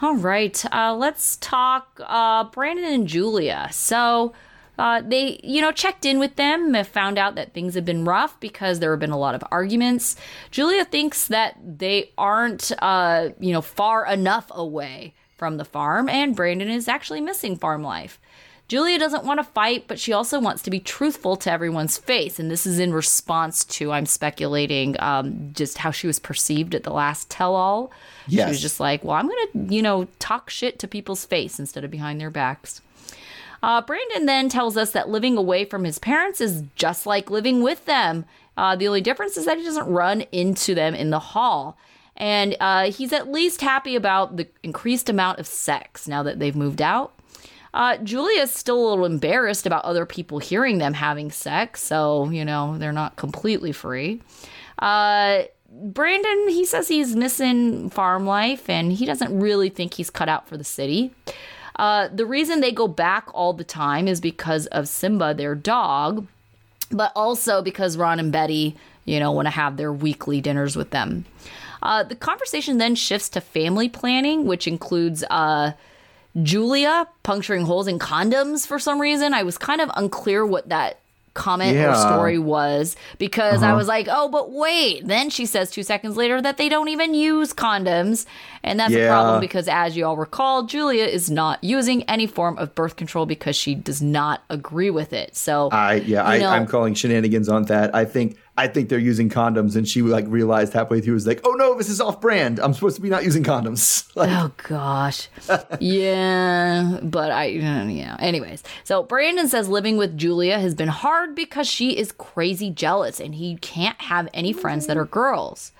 All 0.00 0.14
right. 0.14 0.64
Uh, 0.72 0.94
let's 0.94 1.36
talk 1.36 2.00
uh, 2.04 2.44
Brandon 2.44 2.84
and 2.84 3.08
Julia. 3.08 3.68
So 3.72 4.32
uh, 4.78 5.02
they, 5.04 5.40
you 5.42 5.60
know, 5.60 5.72
checked 5.72 6.04
in 6.04 6.20
with 6.20 6.36
them, 6.36 6.72
found 6.84 7.18
out 7.18 7.34
that 7.34 7.52
things 7.52 7.74
have 7.74 7.84
been 7.84 8.04
rough 8.04 8.38
because 8.38 8.78
there 8.78 8.92
have 8.92 9.00
been 9.00 9.10
a 9.10 9.18
lot 9.18 9.34
of 9.34 9.42
arguments. 9.50 10.14
Julia 10.52 10.84
thinks 10.84 11.26
that 11.28 11.58
they 11.60 12.12
aren't, 12.16 12.70
uh, 12.78 13.30
you 13.40 13.52
know, 13.52 13.60
far 13.60 14.06
enough 14.06 14.46
away 14.54 15.14
from 15.36 15.56
the 15.56 15.64
farm, 15.64 16.08
and 16.08 16.36
Brandon 16.36 16.68
is 16.68 16.86
actually 16.86 17.20
missing 17.20 17.56
farm 17.56 17.82
life. 17.82 18.20
Julia 18.68 18.98
doesn't 18.98 19.24
want 19.24 19.40
to 19.40 19.44
fight, 19.44 19.86
but 19.88 19.98
she 19.98 20.12
also 20.12 20.38
wants 20.38 20.62
to 20.62 20.70
be 20.70 20.78
truthful 20.78 21.36
to 21.36 21.50
everyone's 21.50 21.96
face. 21.96 22.38
And 22.38 22.50
this 22.50 22.66
is 22.66 22.78
in 22.78 22.92
response 22.92 23.64
to, 23.64 23.92
I'm 23.92 24.04
speculating, 24.04 24.94
um, 25.00 25.50
just 25.54 25.78
how 25.78 25.90
she 25.90 26.06
was 26.06 26.18
perceived 26.18 26.74
at 26.74 26.84
the 26.84 26.92
last 26.92 27.30
tell 27.30 27.54
all. 27.54 27.90
She 28.44 28.50
was 28.50 28.60
just 28.60 28.78
like, 28.78 29.02
well, 29.02 29.16
I'm 29.16 29.26
going 29.26 29.46
to, 29.52 29.74
you 29.74 29.80
know, 29.80 30.06
talk 30.18 30.50
shit 30.50 30.78
to 30.80 30.86
people's 30.86 31.24
face 31.24 31.58
instead 31.58 31.82
of 31.82 31.90
behind 31.90 32.20
their 32.20 32.30
backs. 32.30 32.82
Uh, 33.62 33.80
Brandon 33.80 34.26
then 34.26 34.50
tells 34.50 34.76
us 34.76 34.92
that 34.92 35.08
living 35.08 35.36
away 35.38 35.64
from 35.64 35.84
his 35.84 35.98
parents 35.98 36.40
is 36.40 36.62
just 36.76 37.06
like 37.06 37.30
living 37.30 37.62
with 37.62 37.86
them. 37.86 38.26
Uh, 38.56 38.76
the 38.76 38.86
only 38.86 39.00
difference 39.00 39.36
is 39.38 39.46
that 39.46 39.56
he 39.56 39.64
doesn't 39.64 39.86
run 39.86 40.20
into 40.30 40.74
them 40.74 40.94
in 40.94 41.08
the 41.08 41.18
hall. 41.18 41.78
And 42.16 42.56
uh, 42.60 42.90
he's 42.90 43.12
at 43.12 43.32
least 43.32 43.62
happy 43.62 43.96
about 43.96 44.36
the 44.36 44.46
increased 44.62 45.08
amount 45.08 45.38
of 45.38 45.46
sex 45.46 46.06
now 46.06 46.22
that 46.24 46.38
they've 46.38 46.54
moved 46.54 46.82
out. 46.82 47.14
Uh, 47.74 47.96
Julia's 47.98 48.52
still 48.52 48.78
a 48.78 48.86
little 48.88 49.04
embarrassed 49.04 49.66
about 49.66 49.84
other 49.84 50.06
people 50.06 50.38
hearing 50.38 50.78
them 50.78 50.94
having 50.94 51.30
sex, 51.30 51.82
so, 51.82 52.28
you 52.30 52.44
know, 52.44 52.78
they're 52.78 52.92
not 52.92 53.16
completely 53.16 53.72
free. 53.72 54.22
Uh, 54.78 55.42
Brandon, 55.70 56.48
he 56.48 56.64
says 56.64 56.88
he's 56.88 57.14
missing 57.14 57.90
farm 57.90 58.26
life 58.26 58.70
and 58.70 58.92
he 58.92 59.04
doesn't 59.04 59.38
really 59.38 59.68
think 59.68 59.94
he's 59.94 60.08
cut 60.08 60.28
out 60.28 60.48
for 60.48 60.56
the 60.56 60.64
city. 60.64 61.12
Uh, 61.76 62.08
the 62.12 62.26
reason 62.26 62.60
they 62.60 62.72
go 62.72 62.88
back 62.88 63.28
all 63.34 63.52
the 63.52 63.64
time 63.64 64.08
is 64.08 64.20
because 64.20 64.66
of 64.68 64.88
Simba, 64.88 65.34
their 65.34 65.54
dog, 65.54 66.26
but 66.90 67.12
also 67.14 67.62
because 67.62 67.96
Ron 67.96 68.18
and 68.18 68.32
Betty, 68.32 68.76
you 69.04 69.20
know, 69.20 69.30
want 69.30 69.46
to 69.46 69.50
have 69.50 69.76
their 69.76 69.92
weekly 69.92 70.40
dinners 70.40 70.74
with 70.74 70.90
them. 70.90 71.26
Uh, 71.82 72.02
the 72.02 72.16
conversation 72.16 72.78
then 72.78 72.94
shifts 72.94 73.28
to 73.28 73.40
family 73.40 73.88
planning, 73.88 74.46
which 74.46 74.66
includes 74.66 75.22
uh, 75.30 75.72
Julia 76.42 77.08
puncturing 77.22 77.64
holes 77.64 77.88
in 77.88 77.98
condoms 77.98 78.66
for 78.66 78.78
some 78.78 79.00
reason. 79.00 79.34
I 79.34 79.42
was 79.42 79.58
kind 79.58 79.80
of 79.80 79.90
unclear 79.96 80.44
what 80.44 80.68
that 80.68 81.00
comment 81.38 81.76
or 81.76 81.94
story 81.94 82.38
was 82.38 82.96
because 83.18 83.62
I 83.62 83.68
uh-huh. 83.68 83.76
was 83.76 83.86
like, 83.86 84.08
oh, 84.10 84.28
but 84.28 84.50
wait. 84.50 85.06
Then 85.06 85.30
she 85.30 85.46
says 85.46 85.70
two 85.70 85.84
seconds 85.84 86.16
later 86.16 86.42
that 86.42 86.56
they 86.56 86.68
don't 86.68 86.88
even 86.88 87.14
use 87.14 87.54
condoms. 87.54 88.26
And 88.62 88.80
that's 88.80 88.92
a 88.92 89.06
problem 89.06 89.40
because, 89.40 89.68
as 89.68 89.96
you 89.96 90.04
all 90.04 90.16
recall, 90.16 90.64
Julia 90.64 91.04
is 91.04 91.30
not 91.30 91.62
using 91.62 92.02
any 92.04 92.26
form 92.26 92.58
of 92.58 92.74
birth 92.74 92.96
control 92.96 93.24
because 93.24 93.54
she 93.56 93.74
does 93.74 94.02
not 94.02 94.42
agree 94.50 94.90
with 94.90 95.12
it. 95.12 95.36
So, 95.36 95.68
I 95.70 95.94
yeah, 95.94 96.24
I, 96.24 96.38
know- 96.38 96.50
I'm 96.50 96.66
calling 96.66 96.94
shenanigans 96.94 97.48
on 97.48 97.64
that. 97.66 97.94
I 97.94 98.04
think 98.04 98.36
I 98.58 98.66
think 98.66 98.88
they're 98.88 98.98
using 98.98 99.30
condoms, 99.30 99.76
and 99.76 99.86
she 99.88 100.02
like 100.02 100.24
realized 100.28 100.72
halfway 100.72 101.00
through 101.00 101.14
was 101.14 101.26
like, 101.28 101.40
oh 101.44 101.52
no, 101.52 101.76
this 101.78 101.88
is 101.88 102.00
off 102.00 102.20
brand. 102.20 102.58
I'm 102.58 102.74
supposed 102.74 102.96
to 102.96 103.02
be 103.02 103.08
not 103.08 103.24
using 103.24 103.44
condoms. 103.44 104.04
Like, 104.18 104.30
Oh 104.30 104.50
gosh. 104.68 105.28
yeah, 105.78 106.98
but 107.02 107.30
I 107.30 107.46
uh, 107.58 107.86
yeah. 107.86 108.16
Anyways, 108.18 108.64
so 108.82 109.02
Brandon 109.04 109.48
says 109.48 109.68
living 109.68 109.96
with 109.96 110.18
Julia 110.18 110.58
has 110.58 110.74
been 110.74 110.88
hard 110.88 111.34
because 111.36 111.68
she 111.68 111.96
is 111.96 112.10
crazy 112.12 112.70
jealous 112.70 113.20
and 113.20 113.36
he 113.36 113.56
can't 113.58 114.00
have 114.00 114.28
any 114.34 114.52
friends 114.52 114.86
that 114.86 114.96
are 114.96 115.04
girls. 115.04 115.70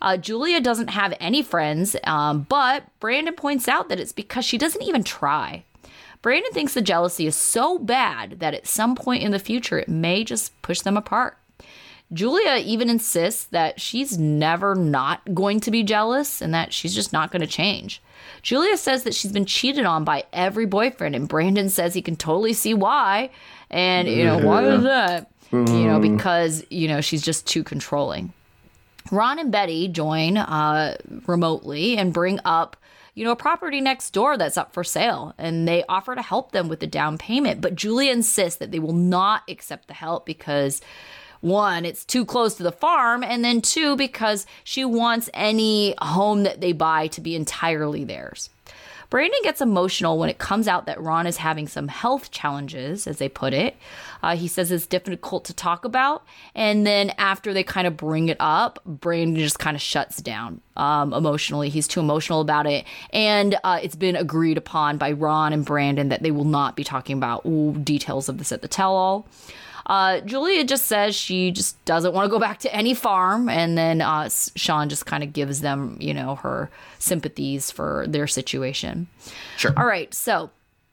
Uh, 0.00 0.16
Julia 0.16 0.60
doesn't 0.60 0.88
have 0.88 1.14
any 1.20 1.42
friends, 1.42 1.96
um, 2.04 2.46
but 2.48 2.84
Brandon 3.00 3.34
points 3.34 3.66
out 3.68 3.88
that 3.88 3.98
it's 4.00 4.12
because 4.12 4.44
she 4.44 4.56
doesn't 4.56 4.82
even 4.82 5.02
try. 5.02 5.64
Brandon 6.22 6.52
thinks 6.52 6.74
the 6.74 6.80
jealousy 6.82 7.26
is 7.26 7.34
so 7.34 7.78
bad 7.78 8.40
that 8.40 8.54
at 8.54 8.66
some 8.66 8.94
point 8.94 9.22
in 9.22 9.32
the 9.32 9.38
future 9.38 9.78
it 9.78 9.88
may 9.88 10.22
just 10.22 10.60
push 10.62 10.80
them 10.80 10.96
apart. 10.96 11.36
Julia 12.12 12.60
even 12.64 12.90
insists 12.90 13.44
that 13.46 13.80
she's 13.80 14.18
never 14.18 14.74
not 14.74 15.20
going 15.32 15.60
to 15.60 15.70
be 15.70 15.82
jealous 15.82 16.42
and 16.42 16.52
that 16.52 16.72
she's 16.72 16.94
just 16.94 17.12
not 17.12 17.30
going 17.30 17.40
to 17.40 17.46
change. 17.46 18.02
Julia 18.42 18.76
says 18.76 19.04
that 19.04 19.14
she's 19.14 19.32
been 19.32 19.44
cheated 19.44 19.84
on 19.84 20.02
by 20.04 20.24
every 20.32 20.66
boyfriend, 20.66 21.14
and 21.14 21.28
Brandon 21.28 21.68
says 21.68 21.94
he 21.94 22.02
can 22.02 22.16
totally 22.16 22.52
see 22.52 22.74
why. 22.74 23.30
And, 23.70 24.08
you 24.08 24.24
know, 24.24 24.38
why 24.38 24.64
is 24.64 24.82
that? 24.82 25.30
You 25.52 25.86
know, 25.86 26.00
because, 26.00 26.64
you 26.70 26.88
know, 26.88 27.00
she's 27.00 27.22
just 27.22 27.46
too 27.46 27.62
controlling. 27.62 28.32
Ron 29.10 29.38
and 29.38 29.50
Betty 29.50 29.88
join 29.88 30.36
uh, 30.36 30.96
remotely 31.26 31.96
and 31.96 32.12
bring 32.12 32.38
up, 32.44 32.76
you 33.14 33.24
know, 33.24 33.32
a 33.32 33.36
property 33.36 33.80
next 33.80 34.10
door 34.10 34.36
that's 34.36 34.56
up 34.56 34.72
for 34.72 34.84
sale, 34.84 35.34
and 35.38 35.66
they 35.66 35.84
offer 35.88 36.14
to 36.14 36.22
help 36.22 36.52
them 36.52 36.68
with 36.68 36.80
the 36.80 36.86
down 36.86 37.18
payment. 37.18 37.60
But 37.60 37.74
Julia 37.74 38.12
insists 38.12 38.58
that 38.58 38.70
they 38.70 38.78
will 38.78 38.92
not 38.92 39.42
accept 39.48 39.88
the 39.88 39.94
help 39.94 40.26
because, 40.26 40.80
one, 41.40 41.84
it's 41.84 42.04
too 42.04 42.24
close 42.24 42.54
to 42.56 42.62
the 42.62 42.72
farm, 42.72 43.22
and 43.22 43.44
then 43.44 43.60
two, 43.60 43.96
because 43.96 44.46
she 44.64 44.84
wants 44.84 45.30
any 45.32 45.94
home 46.00 46.42
that 46.42 46.60
they 46.60 46.72
buy 46.72 47.06
to 47.08 47.20
be 47.20 47.34
entirely 47.34 48.04
theirs. 48.04 48.50
Brandon 49.10 49.40
gets 49.42 49.60
emotional 49.60 50.18
when 50.18 50.30
it 50.30 50.38
comes 50.38 50.68
out 50.68 50.86
that 50.86 51.00
Ron 51.00 51.26
is 51.26 51.38
having 51.38 51.66
some 51.66 51.88
health 51.88 52.30
challenges, 52.30 53.08
as 53.08 53.18
they 53.18 53.28
put 53.28 53.52
it. 53.52 53.76
Uh, 54.22 54.36
he 54.36 54.46
says 54.46 54.70
it's 54.70 54.86
difficult 54.86 55.44
to 55.46 55.52
talk 55.52 55.84
about. 55.84 56.24
And 56.54 56.86
then 56.86 57.10
after 57.18 57.52
they 57.52 57.64
kind 57.64 57.88
of 57.88 57.96
bring 57.96 58.28
it 58.28 58.36
up, 58.38 58.78
Brandon 58.86 59.34
just 59.34 59.58
kind 59.58 59.74
of 59.74 59.80
shuts 59.80 60.22
down 60.22 60.60
um, 60.76 61.12
emotionally. 61.12 61.70
He's 61.70 61.88
too 61.88 61.98
emotional 61.98 62.40
about 62.40 62.66
it. 62.66 62.84
And 63.12 63.58
uh, 63.64 63.80
it's 63.82 63.96
been 63.96 64.14
agreed 64.14 64.56
upon 64.56 64.96
by 64.96 65.10
Ron 65.10 65.52
and 65.52 65.64
Brandon 65.64 66.10
that 66.10 66.22
they 66.22 66.30
will 66.30 66.44
not 66.44 66.76
be 66.76 66.84
talking 66.84 67.16
about 67.16 67.44
ooh, 67.44 67.72
details 67.72 68.28
of 68.28 68.38
this 68.38 68.52
at 68.52 68.62
the 68.62 68.68
tell 68.68 68.94
all. 68.94 69.26
Uh, 69.86 70.20
Julia 70.20 70.64
just 70.64 70.86
says 70.86 71.14
she 71.14 71.50
just 71.50 71.82
doesn't 71.84 72.12
want 72.14 72.26
to 72.26 72.30
go 72.30 72.38
back 72.38 72.58
to 72.60 72.74
any 72.74 72.94
farm, 72.94 73.48
and 73.48 73.76
then 73.76 74.00
uh, 74.00 74.28
Shaun 74.56 74.88
just 74.88 75.06
kind 75.06 75.22
of 75.22 75.32
gives 75.32 75.60
them, 75.60 75.96
you 76.00 76.14
know, 76.14 76.36
her 76.36 76.70
sympathies 76.98 77.70
for 77.70 78.04
their 78.08 78.26
situation. 78.26 79.08
Sure. 79.56 79.72
All 79.76 79.86
right, 79.86 80.12
so 80.14 80.50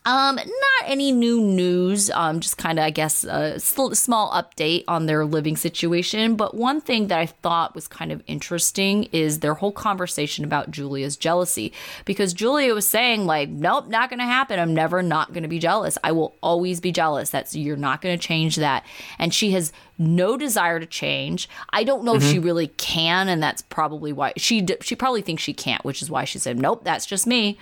Um, 0.08 0.38
not 0.38 0.46
any 0.86 1.12
new 1.12 1.41
news. 1.41 2.10
Um, 2.12 2.39
just 2.39 2.58
kind 2.58 2.80
of, 2.80 2.86
I 2.86 2.91
guess, 2.91 3.26
a 3.26 3.60
sl- 3.60 3.91
small 3.91 4.32
update 4.32 4.86
on 4.88 5.06
their 5.06 5.26
living 5.26 5.58
situation. 5.58 6.38
But 6.38 6.56
one 6.56 6.80
thing 6.80 7.08
that 7.08 7.20
I 7.20 7.26
thought 7.26 7.76
was 7.76 7.89
kind 7.89 8.13
of 8.13 8.24
interesting 8.26 9.10
is 9.12 9.39
their 9.39 9.56
whole 9.56 9.74
conversation 9.74 10.46
about 10.46 10.72
Julia's 10.72 11.17
jealousy, 11.17 11.74
because 12.06 12.34
Julia 12.34 12.74
was 12.74 12.88
saying 12.88 13.26
like, 13.26 13.50
"Nope, 13.50 13.88
not 13.89 14.10
going 14.10 14.20
to 14.20 14.26
happen. 14.26 14.60
I'm 14.60 14.74
never 14.74 15.04
not 15.04 15.34
going 15.34 15.43
to 15.43 15.50
be 15.50 15.60
jealous. 15.60 15.98
I 16.06 16.13
will 16.13 16.36
always 16.41 16.80
be 16.80 16.93
jealous. 16.93 17.30
That's 17.30 17.54
you're 17.54 17.76
not 17.76 18.02
going 18.02 18.17
to 18.17 18.28
change 18.28 18.56
that." 18.56 18.86
And 19.20 19.34
she 19.34 19.52
has 19.52 19.74
no 19.98 20.38
desire 20.38 20.80
to 20.80 20.86
change. 20.86 21.50
I 21.72 21.84
don't 21.84 22.06
know 22.06 22.15
if 22.15 22.24
she 22.24 22.39
really 22.39 22.67
can, 22.67 23.28
and 23.28 23.43
that's 23.43 23.62
probably 23.62 24.13
why 24.13 24.32
she 24.38 24.62
d- 24.62 24.78
she 24.80 24.96
probably 24.96 25.22
thinks 25.22 25.43
she 25.43 25.54
can't, 25.54 25.84
which 25.84 26.02
is 26.02 26.10
why 26.10 26.24
she 26.24 26.39
said, 26.39 26.58
"Nope, 26.58 26.86
that's 26.86 27.06
just 27.06 27.28
me." 27.28 27.58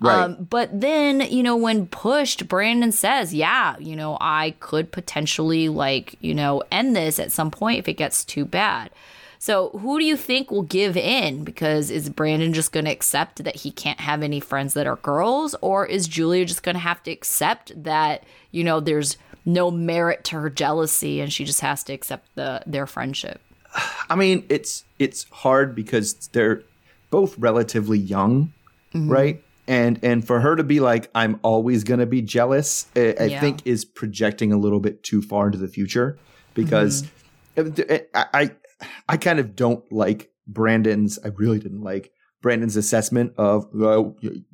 Right. 0.00 0.22
Um, 0.24 0.46
but 0.48 0.80
then, 0.80 1.20
you 1.22 1.42
know, 1.42 1.56
when 1.56 1.86
pushed, 1.86 2.46
Brandon 2.46 2.92
says, 2.92 3.34
yeah, 3.34 3.76
you 3.78 3.96
know, 3.96 4.16
I 4.20 4.54
could 4.60 4.92
potentially, 4.92 5.68
like, 5.68 6.14
you 6.20 6.34
know, 6.34 6.62
end 6.70 6.94
this 6.94 7.18
at 7.18 7.32
some 7.32 7.50
point 7.50 7.80
if 7.80 7.88
it 7.88 7.94
gets 7.94 8.24
too 8.24 8.44
bad. 8.44 8.90
So 9.40 9.70
who 9.70 9.98
do 9.98 10.04
you 10.04 10.16
think 10.16 10.50
will 10.50 10.62
give 10.62 10.96
in? 10.96 11.44
Because 11.44 11.90
is 11.90 12.10
Brandon 12.10 12.52
just 12.52 12.72
going 12.72 12.86
to 12.86 12.90
accept 12.90 13.44
that 13.44 13.56
he 13.56 13.70
can't 13.70 14.00
have 14.00 14.22
any 14.22 14.40
friends 14.40 14.74
that 14.74 14.86
are 14.86 14.96
girls? 14.96 15.54
Or 15.60 15.86
is 15.86 16.08
Julia 16.08 16.44
just 16.44 16.62
going 16.62 16.74
to 16.74 16.80
have 16.80 17.02
to 17.04 17.10
accept 17.10 17.72
that, 17.82 18.24
you 18.50 18.64
know, 18.64 18.80
there's 18.80 19.16
no 19.44 19.70
merit 19.70 20.24
to 20.24 20.36
her 20.40 20.50
jealousy 20.50 21.20
and 21.20 21.32
she 21.32 21.44
just 21.44 21.60
has 21.60 21.84
to 21.84 21.92
accept 21.92 22.28
the 22.34 22.62
their 22.66 22.86
friendship? 22.86 23.40
I 24.10 24.16
mean, 24.16 24.44
it's 24.48 24.84
it's 24.98 25.24
hard 25.30 25.74
because 25.74 26.14
they're 26.32 26.62
both 27.10 27.38
relatively 27.38 27.98
young, 27.98 28.52
Mm-hmm. 28.94 29.10
right? 29.12 29.42
And 29.68 30.00
and 30.02 30.26
for 30.26 30.40
her 30.40 30.56
to 30.56 30.64
be 30.64 30.80
like, 30.80 31.10
I'm 31.14 31.38
always 31.42 31.84
gonna 31.84 32.06
be 32.06 32.22
jealous, 32.22 32.86
I, 32.96 33.14
I 33.20 33.24
Yeah. 33.26 33.40
think 33.40 33.66
is 33.66 33.84
projecting 33.84 34.52
a 34.52 34.56
little 34.56 34.80
bit 34.80 35.02
too 35.04 35.20
far 35.22 35.46
into 35.46 35.58
the 35.58 35.68
future 35.68 36.18
because 36.54 37.04
Mm-hmm. 37.56 37.92
I, 38.14 38.26
I 38.34 38.50
I 39.08 39.16
kind 39.16 39.38
of 39.40 39.54
don't 39.56 39.82
like 39.92 40.30
Brandon's. 40.46 41.18
I 41.24 41.28
really 41.28 41.58
didn't 41.58 41.82
like 41.82 42.12
Brandon's 42.40 42.76
assessment 42.76 43.32
of 43.36 43.64
uh, 43.82 44.04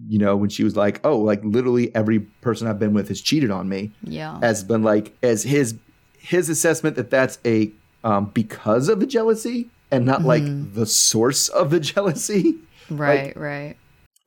you 0.08 0.18
know 0.18 0.36
when 0.36 0.48
she 0.48 0.64
was 0.64 0.74
like, 0.74 1.00
oh, 1.04 1.18
like 1.18 1.44
literally 1.44 1.94
every 1.94 2.20
person 2.20 2.66
I've 2.66 2.78
been 2.78 2.94
with 2.94 3.08
has 3.08 3.20
cheated 3.20 3.50
on 3.50 3.68
me 3.68 3.92
Yeah. 4.02 4.38
has 4.40 4.64
been 4.64 4.82
like 4.82 5.14
as 5.22 5.42
his 5.42 5.76
his 6.18 6.48
assessment 6.48 6.96
that 6.96 7.10
that's 7.10 7.38
a 7.44 7.70
um, 8.02 8.30
because 8.34 8.88
of 8.88 9.00
the 9.00 9.06
jealousy 9.06 9.68
and 9.90 10.06
not 10.06 10.22
like 10.24 10.42
the 10.74 10.86
source 10.86 11.48
of 11.50 11.70
the 11.70 11.80
jealousy 11.92 12.56
right, 12.90 13.36
right. 13.36 13.76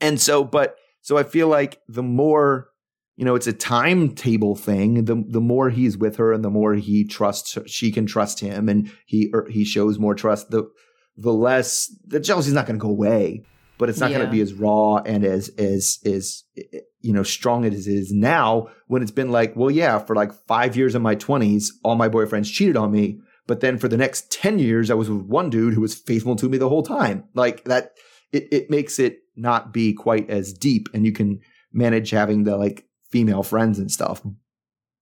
And 0.01 0.19
so 0.19 0.43
but 0.43 0.75
so 1.01 1.17
i 1.17 1.23
feel 1.23 1.47
like 1.47 1.81
the 1.88 2.03
more 2.03 2.69
you 3.15 3.25
know 3.25 3.36
it's 3.36 3.47
a 3.47 3.53
timetable 3.53 4.55
thing 4.55 5.05
the 5.05 5.23
the 5.27 5.41
more 5.41 5.69
he's 5.69 5.97
with 5.97 6.17
her 6.17 6.31
and 6.31 6.43
the 6.43 6.49
more 6.49 6.75
he 6.75 7.03
trusts 7.03 7.55
her, 7.55 7.67
she 7.67 7.91
can 7.91 8.05
trust 8.05 8.39
him 8.39 8.69
and 8.69 8.91
he 9.05 9.29
or 9.33 9.47
he 9.49 9.65
shows 9.65 9.99
more 9.99 10.15
trust 10.15 10.51
the 10.51 10.69
the 11.17 11.33
less 11.33 11.93
the 12.05 12.19
jealousy's 12.19 12.53
not 12.53 12.65
going 12.65 12.79
to 12.79 12.83
go 12.83 12.89
away 12.89 13.43
but 13.79 13.89
it's 13.89 13.99
not 13.99 14.10
going 14.10 14.25
to 14.25 14.31
be 14.31 14.41
as 14.41 14.53
raw 14.53 14.97
and 14.97 15.23
as 15.23 15.49
as 15.57 15.99
as 16.05 16.43
eh, 16.57 16.63
eh, 16.73 16.79
you 17.01 17.13
know 17.13 17.23
strong 17.23 17.65
as 17.65 17.88
it 17.88 17.93
is 17.93 18.12
now 18.12 18.67
when 18.88 19.01
it's 19.01 19.12
been 19.12 19.31
like 19.31 19.55
well 19.55 19.71
yeah 19.71 19.99
for 19.99 20.15
like 20.15 20.31
5 20.47 20.75
years 20.75 20.95
in 20.95 21.01
my 21.01 21.15
20s 21.15 21.69
all 21.83 21.95
my 21.95 22.10
boyfriends 22.10 22.51
cheated 22.51 22.77
on 22.77 22.91
me 22.91 23.19
but 23.47 23.62
then 23.62 23.77
for 23.77 23.88
the 23.88 23.97
next 23.97 24.31
10 24.31 24.60
years 24.60 24.91
i 24.91 24.93
was 24.93 25.10
with 25.10 25.23
one 25.23 25.49
dude 25.49 25.73
who 25.73 25.81
was 25.81 25.95
faithful 25.95 26.36
to 26.36 26.49
me 26.49 26.57
the 26.57 26.69
whole 26.69 26.83
time. 26.83 27.23
Like 27.33 27.63
that 27.63 27.93
it, 28.32 28.48
it 28.52 28.70
makes 28.70 29.00
it 29.00 29.20
not 29.36 29.74
be 29.74 29.94
quite 29.94 30.30
as 30.30 30.54
deep 30.54 30.90
and 30.94 31.06
you 31.06 31.12
can 31.12 31.40
manage 31.72 32.10
having 32.10 32.44
the 32.44 32.58
like 32.58 32.86
female 33.10 33.44
friends 33.44 33.80
and 33.80 33.92
stuff. 33.92 34.22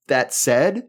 That 0.08 0.34
said, 0.34 0.88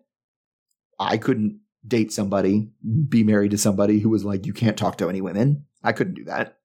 I 0.99 1.17
couldn't 1.17 1.61
date 1.87 2.13
somebody, 2.13 2.69
be 3.09 3.23
married 3.23 3.53
to 3.53 3.59
somebody 3.59 4.01
who 4.01 4.09
was 4.09 4.25
like, 4.25 4.47
you 4.47 4.53
can't 4.53 4.77
talk 4.77 4.99
to 4.99 5.09
any 5.09 5.21
women. 5.21 5.65
I 5.83 5.93
couldn't 5.93 6.15
do 6.15 6.25
that. 6.25 6.59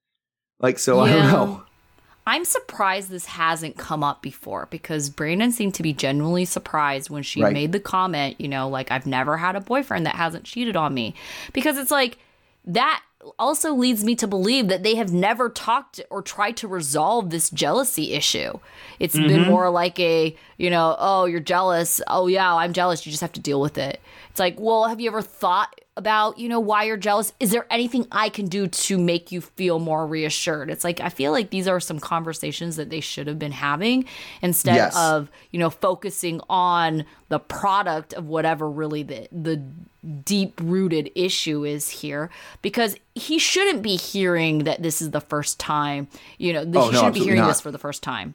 Like, 0.59 0.79
so 0.79 0.99
I 0.99 1.11
don't 1.11 1.27
know. 1.27 1.63
I'm 2.25 2.45
surprised 2.45 3.09
this 3.09 3.25
hasn't 3.25 3.77
come 3.77 4.03
up 4.03 4.21
before 4.21 4.67
because 4.69 5.09
Brandon 5.09 5.51
seemed 5.51 5.73
to 5.75 5.83
be 5.83 5.91
genuinely 5.91 6.45
surprised 6.45 7.09
when 7.09 7.23
she 7.23 7.41
Right. 7.41 7.53
made 7.53 7.71
the 7.71 7.79
comment, 7.79 8.39
you 8.39 8.47
know, 8.47 8.69
like, 8.69 8.91
I've 8.91 9.07
never 9.07 9.37
had 9.37 9.55
a 9.55 9.61
boyfriend 9.61 10.05
that 10.05 10.15
hasn't 10.15 10.43
cheated 10.43 10.75
on 10.75 10.93
me. 10.93 11.15
Because 11.51 11.77
it's 11.77 11.89
like, 11.91 12.19
that 12.65 13.01
also 13.37 13.73
leads 13.73 14.03
me 14.03 14.15
to 14.15 14.27
believe 14.27 14.67
that 14.67 14.83
they 14.83 14.95
have 14.95 15.11
never 15.11 15.49
talked 15.49 16.01
or 16.09 16.21
tried 16.21 16.57
to 16.57 16.67
resolve 16.67 17.29
this 17.29 17.49
jealousy 17.49 18.13
issue. 18.13 18.59
It's 18.99 19.15
been 19.15 19.27
mm-hmm. 19.27 19.49
more 19.49 19.69
like 19.69 19.99
a, 19.99 20.35
you 20.57 20.69
know, 20.69 20.95
oh, 20.99 21.25
you're 21.25 21.39
jealous. 21.39 22.01
Oh, 22.07 22.27
yeah, 22.27 22.53
I'm 22.53 22.73
jealous. 22.73 23.05
You 23.05 23.11
just 23.11 23.21
have 23.21 23.33
to 23.33 23.39
deal 23.39 23.61
with 23.61 23.77
it. 23.77 23.99
It's 24.29 24.39
like, 24.39 24.55
well, 24.59 24.85
have 24.87 25.01
you 25.01 25.09
ever 25.09 25.21
thought 25.21 25.80
about, 25.97 26.37
you 26.39 26.47
know, 26.47 26.59
why 26.59 26.83
you're 26.85 26.95
jealous? 26.95 27.33
Is 27.39 27.51
there 27.51 27.65
anything 27.69 28.07
I 28.11 28.29
can 28.29 28.45
do 28.47 28.67
to 28.67 28.97
make 28.97 29.31
you 29.31 29.41
feel 29.41 29.77
more 29.77 30.07
reassured? 30.07 30.69
It's 30.69 30.85
like, 30.85 31.01
I 31.01 31.09
feel 31.09 31.31
like 31.33 31.49
these 31.49 31.67
are 31.67 31.81
some 31.81 31.99
conversations 31.99 32.77
that 32.77 32.89
they 32.89 33.01
should 33.01 33.27
have 33.27 33.37
been 33.37 33.51
having 33.51 34.05
instead 34.41 34.75
Yes. 34.75 34.95
of, 34.97 35.29
you 35.51 35.59
know, 35.59 35.69
focusing 35.69 36.39
on 36.49 37.03
the 37.27 37.39
product 37.39 38.13
of 38.13 38.27
whatever 38.27 38.69
really 38.69 39.03
the, 39.03 39.27
the 39.33 39.61
deep 40.25 40.59
rooted 40.63 41.11
issue 41.13 41.65
is 41.65 41.89
here 41.89 42.29
because 42.61 42.95
he 43.13 43.37
shouldn't 43.37 43.81
be 43.81 43.97
hearing 43.97 44.59
that 44.59 44.81
this 44.81 45.01
is 45.01 45.11
the 45.11 45.21
first 45.21 45.59
time, 45.59 46.07
you 46.37 46.53
know, 46.53 46.61
Oh, 46.61 46.63
he 46.87 46.91
no, 46.93 46.99
shouldn't 46.99 47.13
be 47.15 47.19
hearing 47.19 47.41
not. 47.41 47.47
this 47.49 47.59
for 47.61 47.69
the 47.71 47.77
first 47.77 48.01
time, 48.01 48.33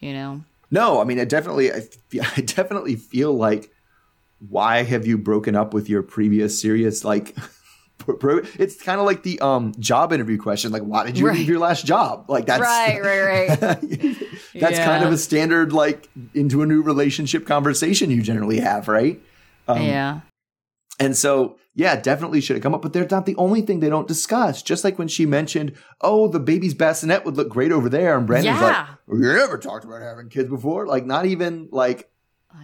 you 0.00 0.14
know? 0.14 0.42
No, 0.70 1.00
I 1.02 1.04
mean, 1.04 1.20
I 1.20 1.24
definitely, 1.24 1.70
I, 1.70 1.82
I 2.36 2.40
definitely 2.40 2.96
feel 2.96 3.34
like, 3.34 3.70
why 4.48 4.82
have 4.82 5.06
you 5.06 5.16
broken 5.18 5.54
up 5.56 5.72
with 5.74 5.88
your 5.88 6.02
previous 6.02 6.60
serious 6.60 7.04
like? 7.04 7.36
It's 8.06 8.82
kind 8.82 9.00
of 9.00 9.06
like 9.06 9.22
the 9.22 9.40
um 9.40 9.72
job 9.78 10.12
interview 10.12 10.36
question, 10.36 10.72
like 10.72 10.82
why 10.82 11.06
did 11.06 11.16
you 11.18 11.26
Right. 11.26 11.36
leave 11.38 11.48
your 11.48 11.58
last 11.60 11.86
job? 11.86 12.26
Like 12.28 12.44
that's 12.44 12.60
Right, 12.60 13.00
right, 13.00 13.48
right. 13.48 14.16
that's 14.60 14.78
kind 14.80 15.04
of 15.04 15.10
a 15.12 15.16
standard 15.16 15.72
like 15.72 16.10
into 16.34 16.60
a 16.60 16.66
new 16.66 16.82
relationship 16.82 17.46
conversation 17.46 18.10
you 18.10 18.20
generally 18.20 18.60
have, 18.60 18.88
right? 18.88 19.22
Um, 19.68 19.86
yeah. 19.86 20.20
And 21.00 21.16
so, 21.16 21.56
yeah, 21.74 21.96
definitely 21.98 22.40
should 22.42 22.56
have 22.56 22.62
come 22.62 22.74
up, 22.74 22.82
but 22.82 22.92
they're 22.92 23.08
not 23.10 23.24
the 23.26 23.36
only 23.36 23.62
thing 23.62 23.80
they 23.80 23.88
don't 23.88 24.06
discuss. 24.06 24.62
Just 24.62 24.84
like 24.84 24.98
when 24.98 25.08
she 25.08 25.24
mentioned, 25.26 25.72
oh, 26.00 26.28
the 26.28 26.38
baby's 26.40 26.74
bassinet 26.74 27.24
would 27.24 27.36
look 27.36 27.48
great 27.48 27.72
over 27.72 27.88
there. 27.88 28.16
And 28.18 28.26
Brandon's 28.26 28.60
Yeah. 28.60 28.66
like, 28.68 28.98
we 29.06 29.18
never 29.20 29.56
talked 29.58 29.84
about 29.84 30.02
having 30.02 30.28
kids 30.28 30.50
before. 30.50 30.86
Like, 30.86 31.06
not 31.06 31.26
even 31.26 31.68
like 31.72 32.10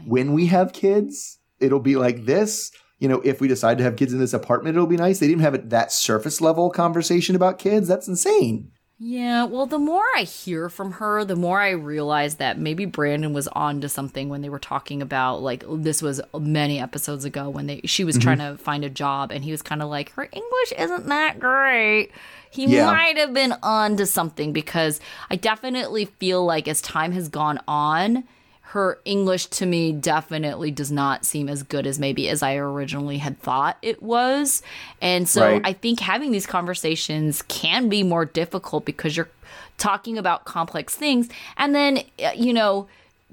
when 0.04 0.32
we 0.32 0.46
have 0.46 0.72
kids, 0.72 1.38
it'll 1.60 1.80
be 1.80 1.96
like 1.96 2.24
this. 2.24 2.72
You 2.98 3.08
know, 3.08 3.20
if 3.22 3.40
we 3.40 3.48
decide 3.48 3.78
to 3.78 3.84
have 3.84 3.96
kids 3.96 4.12
in 4.12 4.18
this 4.18 4.34
apartment, 4.34 4.76
it'll 4.76 4.86
be 4.86 4.96
nice. 4.96 5.20
They 5.20 5.28
didn't 5.28 5.42
have 5.42 5.54
it 5.54 5.70
that 5.70 5.90
surface 5.90 6.40
level 6.40 6.70
conversation 6.70 7.34
about 7.34 7.58
kids. 7.58 7.88
That's 7.88 8.08
insane. 8.08 8.72
Yeah, 9.02 9.44
well, 9.44 9.64
the 9.64 9.78
more 9.78 10.04
I 10.14 10.24
hear 10.24 10.68
from 10.68 10.92
her, 10.92 11.24
the 11.24 11.34
more 11.34 11.58
I 11.58 11.70
realize 11.70 12.34
that 12.34 12.58
maybe 12.58 12.84
Brandon 12.84 13.32
was 13.32 13.48
on 13.48 13.80
to 13.80 13.88
something 13.88 14.28
when 14.28 14.42
they 14.42 14.50
were 14.50 14.58
talking 14.58 15.00
about 15.00 15.40
like 15.40 15.64
this 15.66 16.02
was 16.02 16.20
many 16.38 16.78
episodes 16.78 17.24
ago 17.24 17.48
when 17.48 17.66
they 17.66 17.80
she 17.86 18.04
was 18.04 18.16
mm-hmm. 18.16 18.22
trying 18.24 18.38
to 18.40 18.62
find 18.62 18.84
a 18.84 18.90
job 18.90 19.32
and 19.32 19.42
he 19.42 19.52
was 19.52 19.62
kind 19.62 19.80
of 19.80 19.88
like 19.88 20.12
her 20.12 20.28
English 20.30 20.72
isn't 20.76 21.06
that 21.06 21.40
great. 21.40 22.10
He 22.50 22.66
Yeah. 22.66 22.84
might 22.84 23.16
have 23.16 23.32
been 23.32 23.54
on 23.62 23.96
to 23.96 24.04
something 24.04 24.52
because 24.52 25.00
I 25.30 25.36
definitely 25.36 26.04
feel 26.04 26.44
like 26.44 26.68
as 26.68 26.82
time 26.82 27.12
has 27.12 27.30
gone 27.30 27.58
on, 27.66 28.24
her 28.70 29.00
English 29.04 29.46
to 29.46 29.66
me 29.66 29.90
definitely 29.90 30.70
does 30.70 30.92
not 30.92 31.24
seem 31.24 31.48
as 31.48 31.64
good 31.64 31.88
as 31.88 31.98
maybe 31.98 32.28
as 32.28 32.40
I 32.40 32.54
originally 32.54 33.18
had 33.18 33.36
thought 33.40 33.76
it 33.82 34.00
was. 34.00 34.62
And 35.02 35.28
so 35.28 35.42
Right. 35.42 35.62
I 35.64 35.72
think 35.72 35.98
having 35.98 36.30
these 36.30 36.46
conversations 36.46 37.42
can 37.42 37.88
be 37.88 38.04
more 38.04 38.24
difficult 38.24 38.84
because 38.84 39.16
you're 39.16 39.28
talking 39.76 40.16
about 40.16 40.44
complex 40.44 40.94
things. 40.94 41.28
And 41.56 41.74
then, 41.74 42.04
uh, 42.24 42.30
you 42.36 42.52
know, 42.52 42.86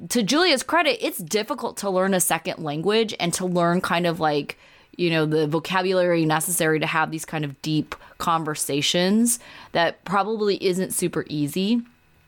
to 0.09 0.23
Julia's 0.23 0.63
credit, 0.63 1.05
it's 1.05 1.19
difficult 1.19 1.77
to 1.77 1.89
learn 1.91 2.15
a 2.15 2.19
second 2.19 2.63
language 2.63 3.13
and 3.19 3.31
to 3.35 3.45
learn 3.45 3.79
kind 3.79 4.07
of 4.07 4.19
like, 4.19 4.57
you 4.95 5.11
know, 5.11 5.27
the 5.27 5.45
vocabulary 5.45 6.25
necessary 6.25 6.79
to 6.79 6.87
have 6.87 7.11
these 7.11 7.25
kind 7.25 7.45
of 7.45 7.61
deep 7.61 7.93
conversations 8.17 9.37
that 9.73 10.03
probably 10.03 10.63
isn't 10.65 10.93
super 10.93 11.25
easy. 11.29 11.83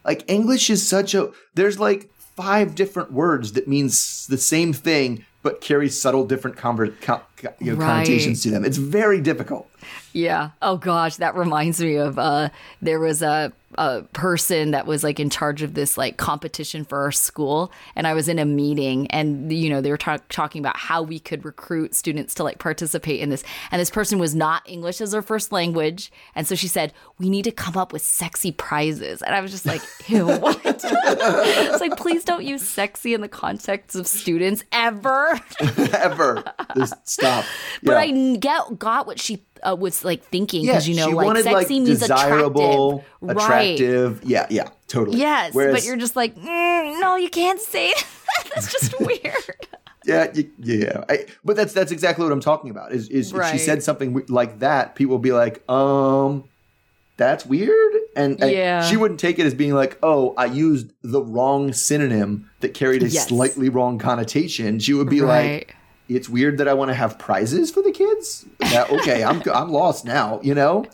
Like 0.06 0.24
English 0.28 0.70
is 0.70 0.88
such 0.88 1.16
a 1.16 1.32
there's 1.56 1.80
like 1.80 2.08
five 2.40 2.74
different 2.74 3.12
words 3.12 3.52
that 3.54 3.68
means 3.68 4.26
the 4.28 4.38
same 4.38 4.72
thing 4.72 5.26
but 5.42 5.62
carry 5.62 5.90
subtle 5.90 6.26
different 6.26 6.58
conver- 6.58 6.94
co- 7.02 7.22
co- 7.38 7.54
you 7.60 7.72
know, 7.74 7.78
Right. 7.80 7.88
connotations 8.06 8.44
to 8.44 8.50
them. 8.52 8.64
It's 8.66 8.78
very 8.78 9.22
difficult. 9.22 9.70
Yeah. 10.14 10.50
Oh 10.62 10.76
gosh, 10.78 11.16
that 11.18 11.36
reminds 11.36 11.82
me 11.82 11.96
of 11.96 12.18
uh 12.20 12.50
there 12.82 13.00
was 13.00 13.22
a 13.22 13.52
a 13.76 14.02
person 14.14 14.72
that 14.72 14.86
was 14.88 15.04
like 15.04 15.20
in 15.20 15.30
charge 15.30 15.62
of 15.62 15.74
this 15.76 15.98
like 15.98 16.18
competition 16.18 16.84
for 16.84 17.00
our 17.02 17.12
school 17.12 17.72
and 17.96 18.08
i 18.08 18.14
was 18.14 18.28
in 18.28 18.40
a 18.40 18.46
meeting 18.46 19.06
and 19.12 19.54
you 19.54 19.70
know 19.70 19.80
they 19.80 19.92
were 19.92 19.98
talk- 19.98 20.28
talking 20.30 20.60
about 20.60 20.76
how 20.76 21.04
we 21.04 21.20
could 21.20 21.46
recruit 21.46 21.94
students 21.94 22.34
to 22.34 22.44
like 22.44 22.58
participate 22.58 23.20
in 23.20 23.30
this 23.30 23.44
and 23.72 23.80
this 23.80 23.92
person 23.92 24.18
was 24.18 24.34
not 24.34 24.64
english 24.68 25.00
as 25.02 25.12
their 25.12 25.22
first 25.22 25.52
language 25.52 26.12
and 26.36 26.48
so 26.48 26.56
she 26.56 26.68
said 26.68 26.92
we 27.20 27.30
need 27.30 27.44
to 27.44 27.52
come 27.52 27.78
up 27.78 27.94
with 27.94 28.02
sexy 28.02 28.52
prizes 28.52 29.22
and 29.22 29.36
i 29.36 29.40
was 29.42 29.52
just 29.52 29.66
like 29.68 29.82
ew 30.08 30.26
what 30.26 30.60
it's 30.66 31.80
like 31.82 31.96
please 31.96 32.24
don't 32.24 32.44
use 32.46 32.68
sexy 32.68 33.14
in 33.14 33.22
the 33.22 33.30
context 33.30 33.96
of 33.96 34.08
students 34.08 34.64
ever 34.72 35.40
Ever. 36.00 36.44
Just 36.76 37.08
stop. 37.08 37.46
but 37.84 37.92
Yeah. 37.94 37.98
i 38.00 38.36
get 38.38 38.80
got 38.80 39.06
what 39.06 39.20
she 39.20 39.44
uh, 39.68 39.76
was 39.76 40.04
like 40.06 40.24
thinking 40.24 40.64
yeah, 40.66 40.74
because 40.74 40.88
you 40.88 40.96
know 40.96 41.08
she 41.10 41.14
like 41.14 41.26
wanted 41.26 41.44
sexy 41.44 41.56
like 41.56 41.70
means 41.70 42.00
desirable, 42.00 43.04
attractive 43.28 44.20
right. 44.20 44.28
Yeah, 44.30 44.48
yeah, 44.50 44.70
totally. 44.88 45.20
Yes, 45.20 45.54
Whereas, 45.54 45.74
but 45.76 45.86
you're 45.86 45.98
just 45.98 46.16
like, 46.16 46.36
mm, 46.36 47.00
no, 47.00 47.16
you 47.16 47.30
can't 47.30 47.60
say 47.60 47.94
that. 47.94 48.50
That's 48.56 48.72
just 48.72 49.00
weird. 49.00 49.68
yeah, 50.06 50.32
yeah. 50.60 51.04
I, 51.10 51.26
but 51.44 51.56
that's 51.56 51.74
that's 51.74 51.92
exactly 51.92 52.24
what 52.24 52.32
I'm 52.32 52.40
talking 52.42 52.70
about. 52.70 52.92
Is 52.92 53.10
is 53.10 53.34
if 53.34 53.46
she 53.52 53.58
said 53.58 53.84
something 53.84 54.24
like 54.30 54.60
that, 54.60 54.96
people 54.96 55.16
would 55.16 55.22
be 55.24 55.32
like, 55.34 55.68
um, 55.70 56.46
that's 57.18 57.46
weird, 57.46 57.94
and, 58.16 58.42
and 58.42 58.52
Yeah. 58.52 58.82
she 58.90 58.96
wouldn't 58.96 59.20
take 59.20 59.40
it 59.40 59.46
as 59.46 59.54
being 59.54 59.74
like, 59.74 59.98
oh, 60.02 60.34
I 60.38 60.46
used 60.46 60.94
the 61.04 61.22
wrong 61.22 61.74
synonym 61.74 62.50
that 62.62 62.74
carried 62.74 63.04
a 63.04 63.10
Yes. 63.10 63.28
slightly 63.28 63.68
wrong 63.68 64.00
connotation. 64.00 64.80
She 64.80 64.94
would 64.94 65.10
be 65.10 65.20
Right. 65.22 65.52
like. 65.68 65.76
It's 66.10 66.28
weird 66.28 66.58
that 66.58 66.68
I 66.68 66.74
want 66.74 66.90
to 66.90 66.96
have 66.96 67.18
prizes 67.20 67.72
for 67.72 67.82
the 67.82 67.92
kids. 67.92 68.46
Okay, 68.62 69.24
I'm 69.24 69.42
I'm 69.54 69.72
lost 69.72 70.06
now. 70.06 70.40
You 70.42 70.56
know, 70.56 70.86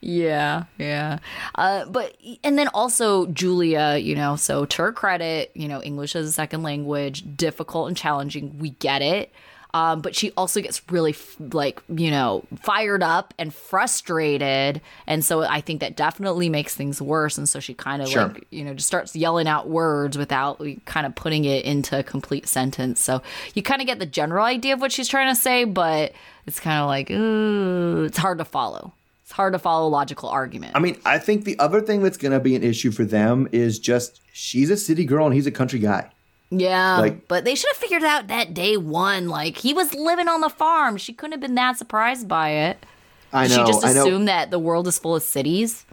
Yeah, 0.00 0.64
yeah. 0.78 1.18
Uh, 1.54 1.84
but 1.86 2.16
and 2.44 2.58
then 2.58 2.68
also 2.68 3.26
Julia, 3.26 3.96
you 3.96 4.14
know, 4.14 4.36
so 4.36 4.64
to 4.64 4.82
her 4.82 4.92
credit, 4.92 5.50
you 5.54 5.66
know, 5.66 5.82
English 5.82 6.14
as 6.14 6.28
a 6.28 6.32
second 6.32 6.62
language, 6.62 7.24
difficult 7.36 7.88
and 7.88 7.96
challenging. 7.96 8.58
We 8.58 8.70
get 8.70 9.02
it. 9.02 9.32
Um, 9.76 10.00
but 10.00 10.14
she 10.16 10.32
also 10.38 10.60
gets 10.62 10.80
really 10.90 11.10
f- 11.10 11.36
like 11.52 11.82
you 11.88 12.10
know 12.10 12.44
fired 12.62 13.02
up 13.02 13.34
and 13.38 13.52
frustrated, 13.52 14.80
and 15.06 15.24
so 15.24 15.42
I 15.42 15.60
think 15.60 15.80
that 15.80 15.96
definitely 15.96 16.48
makes 16.48 16.74
things 16.74 17.02
worse. 17.02 17.36
And 17.36 17.48
so 17.48 17.60
she 17.60 17.74
kind 17.74 18.00
of 18.00 18.08
Sure. 18.08 18.28
like 18.28 18.46
you 18.50 18.64
know 18.64 18.72
just 18.74 18.86
starts 18.86 19.14
yelling 19.14 19.46
out 19.46 19.68
words 19.68 20.16
without 20.16 20.62
kind 20.86 21.04
of 21.06 21.14
putting 21.14 21.44
it 21.44 21.64
into 21.64 21.98
a 21.98 22.02
complete 22.02 22.48
sentence. 22.48 23.00
So 23.00 23.20
you 23.54 23.62
kind 23.62 23.80
of 23.82 23.86
get 23.86 23.98
the 23.98 24.06
general 24.06 24.44
idea 24.46 24.72
of 24.74 24.80
what 24.80 24.92
she's 24.92 25.08
trying 25.08 25.34
to 25.34 25.40
say, 25.40 25.64
but 25.64 26.12
it's 26.46 26.60
kind 26.60 26.80
of 26.80 26.86
like 26.86 27.10
ooh, 27.10 28.04
it's 28.04 28.18
hard 28.18 28.38
to 28.38 28.44
follow. 28.44 28.92
It's 29.24 29.32
hard 29.32 29.52
to 29.54 29.58
follow 29.58 29.88
a 29.88 29.90
logical 29.90 30.28
argument. 30.28 30.72
I 30.76 30.78
mean, 30.78 30.96
I 31.04 31.18
think 31.18 31.44
the 31.44 31.58
other 31.58 31.80
thing 31.80 32.02
that's 32.02 32.16
going 32.16 32.32
to 32.32 32.40
be 32.40 32.54
an 32.54 32.62
issue 32.62 32.92
for 32.92 33.04
them 33.04 33.48
is 33.50 33.78
just 33.80 34.20
she's 34.32 34.70
a 34.70 34.76
city 34.76 35.04
girl 35.04 35.26
and 35.26 35.34
he's 35.34 35.48
a 35.48 35.50
country 35.50 35.80
guy. 35.80 36.08
Yeah, 36.50 36.98
like- 36.98 37.28
but 37.28 37.44
they 37.44 37.54
should 37.54 37.70
have 37.70 37.76
figured 37.76 38.04
out 38.04 38.28
that 38.28 38.54
day 38.54 38.76
one. 38.76 39.28
Like 39.28 39.58
he 39.58 39.72
was 39.74 39.94
living 39.94 40.28
on 40.28 40.40
the 40.40 40.48
farm. 40.48 40.96
She 40.96 41.12
couldn't 41.12 41.32
have 41.32 41.40
been 41.40 41.54
that 41.56 41.76
surprised 41.78 42.28
by 42.28 42.50
it. 42.50 42.84
I 43.32 43.48
Did 43.48 43.56
know. 43.56 43.66
she 43.66 43.72
just 43.72 43.84
I 43.84 43.90
assumed 43.90 44.28
that 44.28 44.50
the 44.50 44.58
world 44.58 44.86
is 44.86 44.98
full 44.98 45.16
of 45.16 45.22
cities. 45.22 45.84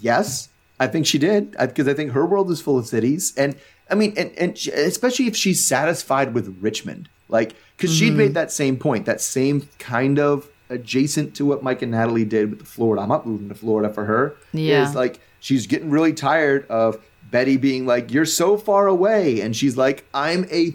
Yes, 0.00 0.48
I 0.80 0.86
think 0.86 1.06
she 1.06 1.18
did 1.18 1.52
because 1.52 1.88
I, 1.88 1.94
think 1.94 2.12
her 2.12 2.24
world 2.26 2.50
is 2.50 2.60
full 2.60 2.78
of 2.78 2.86
cities, 2.86 3.32
and 3.36 3.56
I 3.90 3.94
mean, 3.94 4.14
and, 4.16 4.30
and 4.38 4.58
she, 4.58 4.70
especially 4.72 5.26
if 5.26 5.36
she's 5.36 5.64
satisfied 5.64 6.34
with 6.34 6.56
Richmond, 6.60 7.08
like 7.28 7.54
because 7.76 7.94
she'd 7.94 8.08
Mm-hmm. 8.08 8.16
made 8.18 8.34
that 8.34 8.50
same 8.52 8.76
point, 8.76 9.06
that 9.06 9.20
same 9.20 9.68
kind 9.78 10.18
of 10.18 10.48
adjacent 10.70 11.34
to 11.36 11.44
what 11.44 11.62
Mike 11.62 11.82
and 11.82 11.92
Natalie 11.92 12.24
did 12.24 12.50
with 12.50 12.58
the 12.60 12.64
Florida. 12.64 13.02
I'm 13.02 13.08
not 13.08 13.26
moving 13.26 13.48
to 13.48 13.54
Florida 13.54 13.92
for 13.92 14.04
her. 14.04 14.34
Yeah. 14.52 14.88
is 14.88 14.94
like 14.94 15.20
she's 15.40 15.66
getting 15.66 15.90
really 15.90 16.12
tired 16.12 16.66
of 16.68 17.00
Betty 17.30 17.56
being 17.56 17.86
like, 17.86 18.12
"You're 18.12 18.24
so 18.24 18.56
far 18.56 18.86
away," 18.86 19.40
and 19.40 19.54
she's 19.56 19.76
like, 19.76 20.06
"I'm 20.14 20.46
a." 20.50 20.74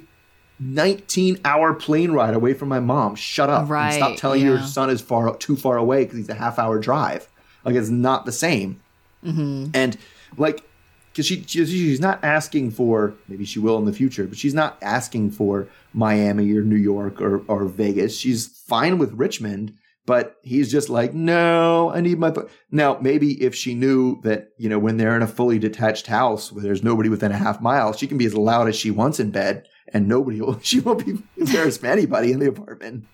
19 0.64 1.40
hour 1.44 1.74
plane 1.74 2.12
ride 2.12 2.36
away 2.36 2.54
from 2.54 2.70
my 2.70 2.80
mom. 2.80 3.16
Shut 3.16 3.50
up. 3.50 3.62
and 3.62 3.70
Right, 3.72 3.96
stop 3.96 4.16
telling 4.18 4.46
your 4.46 4.62
son 4.62 4.92
is 4.92 5.02
far 5.02 5.36
too 5.38 5.56
far 5.56 5.76
away 5.76 6.04
because 6.04 6.20
he's 6.20 6.30
a 6.30 6.36
half 6.36 6.60
hour 6.60 6.78
drive. 6.78 7.28
Like 7.66 7.74
it's 7.74 7.90
not 7.90 8.26
the 8.26 8.32
same. 8.32 8.80
Mm-hmm. 9.26 9.72
And 9.74 9.98
like, 10.38 10.64
because 11.12 11.26
she, 11.26 11.44
she 11.48 11.66
she's 11.66 12.00
not 12.00 12.24
asking 12.24 12.72
for 12.72 13.14
maybe 13.28 13.44
she 13.44 13.60
will 13.60 13.78
in 13.78 13.86
the 13.86 13.94
future, 13.94 14.26
but 14.26 14.38
she's 14.38 14.54
not 14.54 14.78
asking 14.82 15.32
for 15.32 15.68
Miami 15.94 16.56
or 16.56 16.62
New 16.62 16.76
York 16.76 17.20
or 17.22 17.44
or 17.48 17.66
Vegas. 17.66 18.18
She's 18.18 18.48
fine 18.48 18.98
with 18.98 19.14
Richmond, 19.14 19.74
but 20.06 20.36
he's 20.42 20.72
just 20.72 20.90
like, 20.90 21.14
no, 21.14 21.92
I 21.92 22.02
need 22.02 22.18
my. 22.20 22.32
pu-" 22.32 22.48
Now 22.72 22.98
maybe 23.02 23.42
if 23.44 23.54
she 23.56 23.74
knew 23.76 24.20
that 24.24 24.50
you 24.58 24.70
know 24.70 24.80
when 24.80 24.98
they're 24.98 25.16
in 25.16 25.22
a 25.22 25.28
fully 25.28 25.60
detached 25.60 26.08
house 26.08 26.52
where 26.52 26.64
there's 26.64 26.84
nobody 26.84 27.10
within 27.10 27.32
a 27.32 27.38
half 27.38 27.62
mile, 27.62 27.94
she 27.94 28.08
can 28.08 28.18
be 28.18 28.26
as 28.26 28.36
loud 28.36 28.68
as 28.68 28.76
she 28.76 28.92
wants 28.92 29.20
in 29.20 29.32
bed, 29.32 29.68
and 29.94 30.08
nobody 30.08 30.42
will. 30.42 30.60
She 30.64 30.80
won't 30.80 31.06
be 31.06 31.18
embarrassed 31.38 31.82
by 31.82 31.90
anybody 31.90 32.32
in 32.32 32.40
the 32.40 32.50
apartment. 32.50 33.06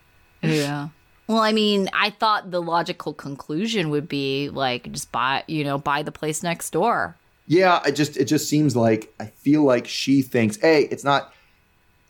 Yeah. 0.42 0.90
Well, 1.28 1.40
I 1.40 1.52
mean, 1.52 1.90
I 1.92 2.10
thought 2.12 2.52
the 2.52 2.62
logical 2.62 3.14
conclusion 3.14 3.90
would 3.90 4.08
be 4.08 4.50
like 4.50 4.90
just 4.94 5.12
buy, 5.12 5.44
you 5.48 5.64
know, 5.66 5.78
buy 5.78 6.02
the 6.04 6.12
place 6.12 6.42
next 6.42 6.70
door. 6.72 7.18
Yeah, 7.48 7.82
it 7.86 7.94
just 7.94 8.16
it 8.18 8.26
just 8.26 8.48
seems 8.50 8.76
like 8.78 9.14
I 9.20 9.26
feel 9.26 9.64
like 9.64 9.88
she 9.88 10.22
thinks, 10.22 10.56
hey, 10.58 10.84
it's 10.84 11.04
not 11.04 11.34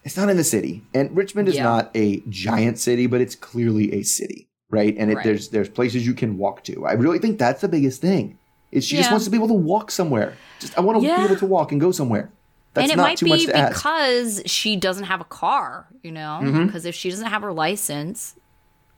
it's 0.03 0.15
not 0.17 0.29
in 0.29 0.37
the 0.37 0.43
city. 0.43 0.83
And 0.93 1.15
Richmond 1.17 1.47
is 1.49 1.55
Yeah. 1.55 1.63
not 1.63 1.91
a 1.95 2.21
giant 2.29 2.77
city, 2.79 3.07
but 3.07 3.19
it's 3.21 3.35
clearly 3.35 3.91
a 3.93 4.03
city, 4.03 4.47
right? 4.69 4.95
And 4.97 5.11
it, 5.11 5.15
Right. 5.15 5.23
there's 5.23 5.49
there's 5.49 5.69
places 5.69 6.05
you 6.05 6.13
can 6.13 6.37
walk 6.37 6.63
to. 6.65 6.85
I 6.85 6.93
really 6.93 7.19
think 7.19 7.37
that's 7.39 7.61
the 7.61 7.67
biggest 7.67 8.01
thing. 8.01 8.37
Is 8.71 8.85
she 8.85 8.97
just 8.97 9.09
wants 9.11 9.25
to 9.25 9.31
be 9.31 9.37
able 9.37 9.47
to 9.47 9.53
walk 9.53 9.91
somewhere. 9.91 10.33
Just 10.59 10.77
I 10.77 10.81
want 10.81 10.99
to 10.99 11.05
Yeah. 11.07 11.17
be 11.17 11.23
able 11.25 11.37
to 11.37 11.45
walk 11.45 11.71
and 11.71 11.79
go 11.79 11.91
somewhere. 11.91 12.29
That's 12.73 12.83
and 12.85 12.91
it 12.91 12.97
not 12.97 13.03
might 13.03 13.17
too 13.17 13.25
be 13.25 13.45
to 13.45 13.55
ask. 13.57 13.75
because 13.77 14.41
she 14.45 14.75
doesn't 14.75 15.05
have 15.05 15.19
a 15.21 15.23
car, 15.25 15.87
you 16.03 16.11
know? 16.11 16.41
Mm-hmm. 16.43 16.65
Because 16.67 16.85
if 16.85 16.93
she 16.93 17.09
doesn't 17.09 17.25
have 17.25 17.41
her 17.41 17.53
license, 17.53 18.35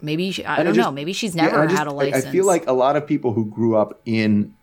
maybe 0.02 0.32
she, 0.32 0.44
I 0.44 0.58
And 0.58 0.66
don't 0.66 0.74
just- 0.76 0.86
know, 0.86 0.92
maybe 0.92 1.14
she's 1.14 1.34
yeah, 1.36 1.44
never 1.44 1.62
and 1.62 1.64
I 1.64 1.68
just- 1.68 1.78
had 1.78 1.88
a 1.88 1.92
I- 1.92 1.94
license. 1.94 2.26
I 2.26 2.32
feel 2.32 2.46
like 2.46 2.68
a 2.68 2.74
lot 2.74 2.96
of 2.98 3.08
people 3.08 3.32
who 3.34 3.46
grew 3.46 3.76
up 3.78 4.02
in 4.06 4.54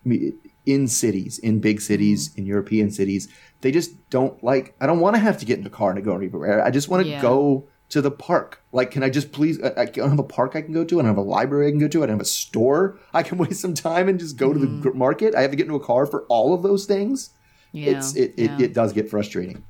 in 0.67 0.89
cities, 0.89 1.39
in 1.39 1.61
big 1.61 1.81
cities, 1.81 2.29
Mm-hmm. 2.31 2.39
in 2.41 2.47
European 2.47 2.91
cities, 2.91 3.29
they 3.61 3.71
just 3.71 3.93
don't 4.11 4.43
like. 4.43 4.75
I 4.81 4.87
don't 4.87 4.99
want 5.01 5.15
to 5.15 5.21
have 5.21 5.39
to 5.39 5.47
get 5.47 5.61
in 5.61 5.67
a 5.67 5.71
car 5.71 5.95
to 5.95 6.01
go 6.03 6.17
anywhere. 6.17 6.63
I 6.65 6.71
just 6.73 6.89
want 6.89 7.05
to 7.05 7.09
Yeah. 7.09 7.23
go 7.23 7.65
to 7.89 8.01
the 8.03 8.11
park. 8.11 8.63
Like, 8.73 8.91
can 8.91 9.03
I 9.03 9.11
just 9.11 9.33
please? 9.33 9.63
I, 9.63 9.73
I 9.83 9.85
don't 9.87 10.11
have 10.11 10.19
a 10.19 10.25
park 10.25 10.57
I 10.57 10.63
can 10.63 10.73
go 10.73 10.85
to. 10.85 10.99
I 10.99 11.03
don't 11.03 11.09
have 11.09 11.17
a 11.17 11.23
library 11.23 11.69
I 11.69 11.71
can 11.71 11.79
go 11.79 11.89
to. 11.89 12.03
I 12.03 12.07
don't 12.07 12.15
have 12.17 12.21
a 12.21 12.25
store 12.25 12.99
I 13.15 13.23
can 13.23 13.39
waste 13.45 13.61
some 13.61 13.75
time 13.75 14.09
and 14.09 14.19
just 14.19 14.37
go 14.37 14.53
to 14.53 14.59
the 14.59 14.67
gr- 14.67 14.93
market. 14.93 15.35
I 15.35 15.43
have 15.43 15.51
to 15.51 15.57
get 15.57 15.65
into 15.67 15.77
a 15.77 15.85
car 15.85 16.07
for 16.07 16.23
all 16.25 16.53
of 16.55 16.63
those 16.63 16.85
things. 16.87 17.31
yeah, 17.73 17.93
It's 17.99 18.17
it, 18.17 18.35
it, 18.37 18.51
yeah. 18.53 18.67
it 18.67 18.75
does 18.75 18.93
get 18.93 19.09
frustrating. 19.11 19.63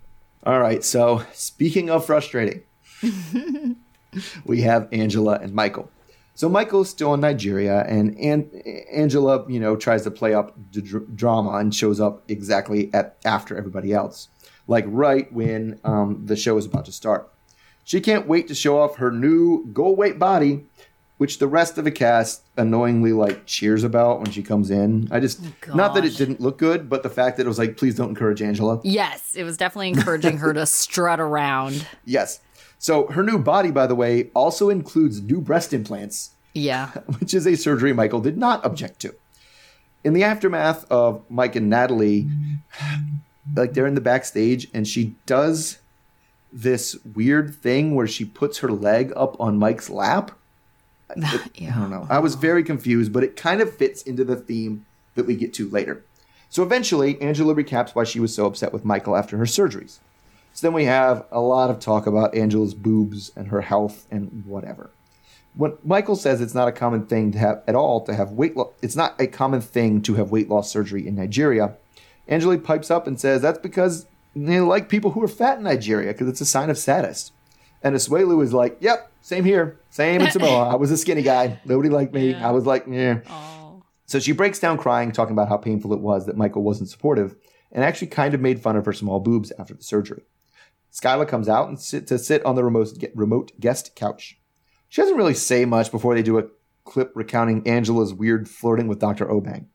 All 0.45 0.61
right, 0.61 0.85
so 0.85 1.25
speaking 1.33 1.91
of 1.91 2.07
frustrating, 2.07 2.63
we 4.45 4.63
have 4.63 4.89
Angela 4.93 5.39
and 5.41 5.53
Michael. 5.53 5.91
So 6.35 6.49
Michael's 6.49 6.91
still 6.91 7.15
in 7.15 7.21
Nigeria, 7.21 7.81
and, 7.89 8.17
and 8.19 8.51
Angela, 8.93 9.45
you 9.49 9.59
know, 9.59 9.75
tries 9.75 10.03
to 10.03 10.11
play 10.11 10.35
up 10.35 10.55
drama 11.15 11.57
and 11.57 11.75
shows 11.75 11.99
up 11.99 12.23
exactly 12.29 12.91
at 12.93 13.17
after 13.25 13.57
everybody 13.57 13.93
else, 13.93 14.29
like 14.69 14.85
right 14.87 15.33
when 15.33 15.81
um, 15.83 16.23
the 16.27 16.37
show 16.37 16.57
is 16.59 16.67
about 16.67 16.85
to 16.85 16.93
start. 16.93 17.29
She 17.87 18.01
can't 18.01 18.27
wait 18.27 18.49
to 18.49 18.55
show 18.55 18.81
off 18.81 18.97
her 18.97 19.13
new 19.13 19.65
goal 19.73 19.95
weight 19.95 20.19
body, 20.19 20.65
which 21.19 21.39
the 21.39 21.47
rest 21.47 21.79
of 21.79 21.85
the 21.85 21.93
cast 21.93 22.43
annoyingly 22.57 23.13
like 23.13 23.47
cheers 23.47 23.85
about 23.85 24.19
when 24.19 24.33
she 24.33 24.43
comes 24.43 24.73
in. 24.73 25.07
I 25.13 25.21
just 25.21 25.41
oh, 25.71 25.75
not 25.75 25.95
that 25.95 26.05
it 26.05 26.17
didn't 26.17 26.41
look 26.41 26.59
good, 26.59 26.91
but 26.91 27.05
the 27.05 27.09
fact 27.09 27.37
that 27.37 27.47
it 27.47 27.49
was 27.49 27.61
like, 27.61 27.77
please 27.77 27.95
don't 27.95 28.09
encourage 28.09 28.43
Angela. 28.43 28.81
Yes, 28.83 29.37
it 29.37 29.45
was 29.45 29.57
definitely 29.57 29.91
encouraging 29.91 30.39
her 30.39 30.53
to 30.53 30.67
strut 30.67 31.21
around. 31.21 31.87
Yes. 32.05 32.41
So 32.81 33.07
her 33.07 33.23
new 33.23 33.39
body, 33.39 33.71
by 33.71 33.87
the 33.87 33.95
way, 33.95 34.31
also 34.35 34.69
includes 34.69 35.23
new 35.23 35.41
breast 35.41 35.73
implants, 35.73 36.33
Yeah. 36.55 36.89
which 37.21 37.35
is 37.35 37.47
a 37.47 37.55
surgery 37.57 37.93
Michael 37.93 38.21
did 38.21 38.37
not 38.37 38.67
object 38.67 38.99
to. 39.03 39.15
In 40.03 40.13
the 40.13 40.25
aftermath 40.25 40.91
of 40.91 41.23
Mike 41.31 41.55
and 41.55 41.71
Natalie, 41.71 42.29
like 43.55 43.75
they're 43.75 43.87
in 43.87 43.95
the 43.95 44.01
backstage 44.01 44.67
and 44.75 44.89
she 44.89 45.15
does 45.25 45.79
this 46.57 46.97
weird 47.15 47.55
thing 47.55 47.95
where 47.95 48.07
she 48.07 48.25
puts 48.25 48.59
her 48.59 48.71
leg 48.73 49.13
up 49.15 49.39
on 49.39 49.59
Mike's 49.59 49.91
lap. 49.91 50.31
I 51.11 51.41
don't 51.61 51.91
know. 51.91 52.07
I 52.09 52.19
was 52.19 52.35
very 52.35 52.65
confused, 52.65 53.13
but 53.13 53.23
it 53.23 53.37
kind 53.37 53.61
of 53.61 53.77
fits 53.77 54.03
into 54.03 54.25
the 54.25 54.37
theme 54.37 54.87
that 55.17 55.27
we 55.27 55.37
get 55.37 55.53
to 55.55 55.69
later. 55.69 56.03
So 56.49 56.63
eventually, 56.63 57.21
Angela 57.21 57.55
recaps 57.55 57.95
why 57.95 58.05
she 58.05 58.21
was 58.21 58.35
so 58.35 58.47
upset 58.47 58.73
with 58.73 58.87
Michael 58.87 59.17
after 59.17 59.37
her 59.37 59.45
surgeries. 59.45 59.99
So 60.55 60.67
then 60.67 60.73
we 60.73 60.87
have 60.87 61.27
a 61.31 61.41
lot 61.41 61.69
of 61.69 61.79
talk 61.79 62.07
about 62.07 62.35
Angela's 62.35 62.73
boobs 62.73 63.31
and 63.37 63.49
her 63.49 63.61
health 63.61 64.07
and 64.11 64.45
whatever. 64.47 64.91
When 65.55 65.75
Michael 65.85 66.17
says 66.17 66.41
it's 66.41 66.55
not 66.55 66.69
a 66.69 66.73
common 66.73 67.05
thing 67.05 67.33
to 67.33 67.39
have 67.39 67.63
at 67.69 67.75
all 67.75 68.01
to 68.03 68.15
have 68.15 68.33
weight 68.33 68.57
loss, 68.57 68.73
it's 68.81 68.97
not 68.97 69.21
a 69.21 69.27
common 69.27 69.61
thing 69.61 70.01
to 70.03 70.15
have 70.15 70.31
weight 70.31 70.49
loss 70.49 70.71
surgery 70.71 71.07
in 71.07 71.17
Nigeria. 71.17 71.77
Angela 72.27 72.57
pipes 72.57 72.91
up 72.91 73.07
and 73.07 73.21
says 73.21 73.43
that's 73.43 73.59
because 73.59 74.07
they 74.37 74.61
like 74.61 74.89
people 74.89 75.13
who 75.13 75.23
are 75.23 75.29
fat 75.29 75.59
in 75.59 75.65
Nigeria 75.65 76.13
because 76.13 76.29
it's 76.29 76.41
a 76.41 76.47
sign 76.47 76.71
of 76.71 76.79
status. 76.79 77.33
And 77.83 77.95
Asuelu 77.95 78.43
is 78.43 78.53
like, 78.53 78.77
"Yep, 78.81 79.11
same 79.23 79.45
here, 79.45 79.79
same 79.91 80.21
in 80.21 80.31
Samoa. 80.31 80.69
I 80.69 80.75
was 80.75 80.91
a 80.91 80.97
skinny 80.97 81.23
guy. 81.23 81.61
Nobody 81.65 81.89
liked 81.89 82.13
me. 82.13 82.35
I 82.35 82.51
was 82.51 82.67
like, 82.67 82.87
yeah." 82.89 83.21
So 84.07 84.19
she 84.19 84.33
breaks 84.33 84.59
down 84.61 84.79
crying, 84.79 85.11
talking 85.13 85.33
about 85.33 85.49
how 85.49 85.57
painful 85.57 85.93
it 85.93 86.01
was 86.01 86.27
that 86.27 86.37
Michael 86.37 86.63
wasn't 86.63 86.91
supportive, 86.91 87.35
and 87.73 87.85
actually 87.85 88.09
kind 88.09 88.35
of 88.35 88.41
made 88.41 88.61
fun 88.61 88.77
of 88.77 88.85
her 88.85 88.93
small 88.93 89.21
boobs 89.21 89.53
after 89.59 89.75
the 89.75 89.83
surgery. 89.83 90.23
Skyla 90.93 91.29
comes 91.29 91.49
out 91.49 91.69
and 91.69 91.79
sit, 91.79 92.07
to 92.07 92.19
sit 92.19 92.45
on 92.45 92.55
the 92.55 92.65
remote, 92.65 92.93
remote 93.15 93.53
guest 93.61 93.95
couch. 93.97 94.39
She 94.89 95.03
doesn't 95.03 95.17
really 95.17 95.35
say 95.35 95.65
much 95.65 95.91
before 95.91 96.15
they 96.15 96.23
do 96.23 96.39
a 96.39 96.45
clip 96.85 97.13
recounting 97.15 97.67
Angela's 97.67 98.15
weird 98.15 98.49
flirting 98.49 98.87
with 98.87 99.01
Dr. 99.01 99.27
Obeng. 99.27 99.67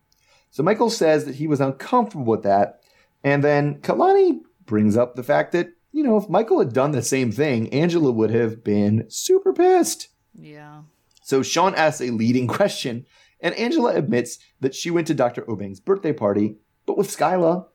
So 0.50 0.64
Michael 0.64 0.90
says 0.90 1.26
that 1.26 1.36
he 1.36 1.48
was 1.48 1.62
uncomfortable 1.62 2.26
with 2.26 2.44
that, 2.44 2.82
and 3.24 3.44
then 3.44 3.82
Kalani 3.82 4.40
brings 4.72 4.96
up 4.96 5.16
the 5.16 5.24
fact 5.24 5.52
that, 5.52 5.74
you 5.92 6.02
know, 6.02 6.16
if 6.16 6.30
Michael 6.30 6.60
had 6.60 6.72
done 6.72 6.92
the 6.92 7.02
same 7.02 7.30
thing, 7.30 7.68
Angela 7.74 8.10
would 8.10 8.30
have 8.32 8.64
been 8.64 9.06
super 9.10 9.52
pissed. 9.52 10.08
Yeah. 10.34 10.84
So 11.22 11.44
Shaun 11.44 11.76
asks 11.76 12.00
a 12.00 12.12
leading 12.12 12.48
question, 12.48 13.06
and 13.42 13.54
Angela 13.56 13.94
admits 13.94 14.40
that 14.62 14.74
she 14.74 14.90
went 14.90 15.08
to 15.08 15.14
Dr. 15.14 15.42
Obeng's 15.42 15.82
birthday 15.82 16.14
party, 16.14 16.56
but 16.86 16.98
with 16.98 17.10
Skyla, 17.10 17.66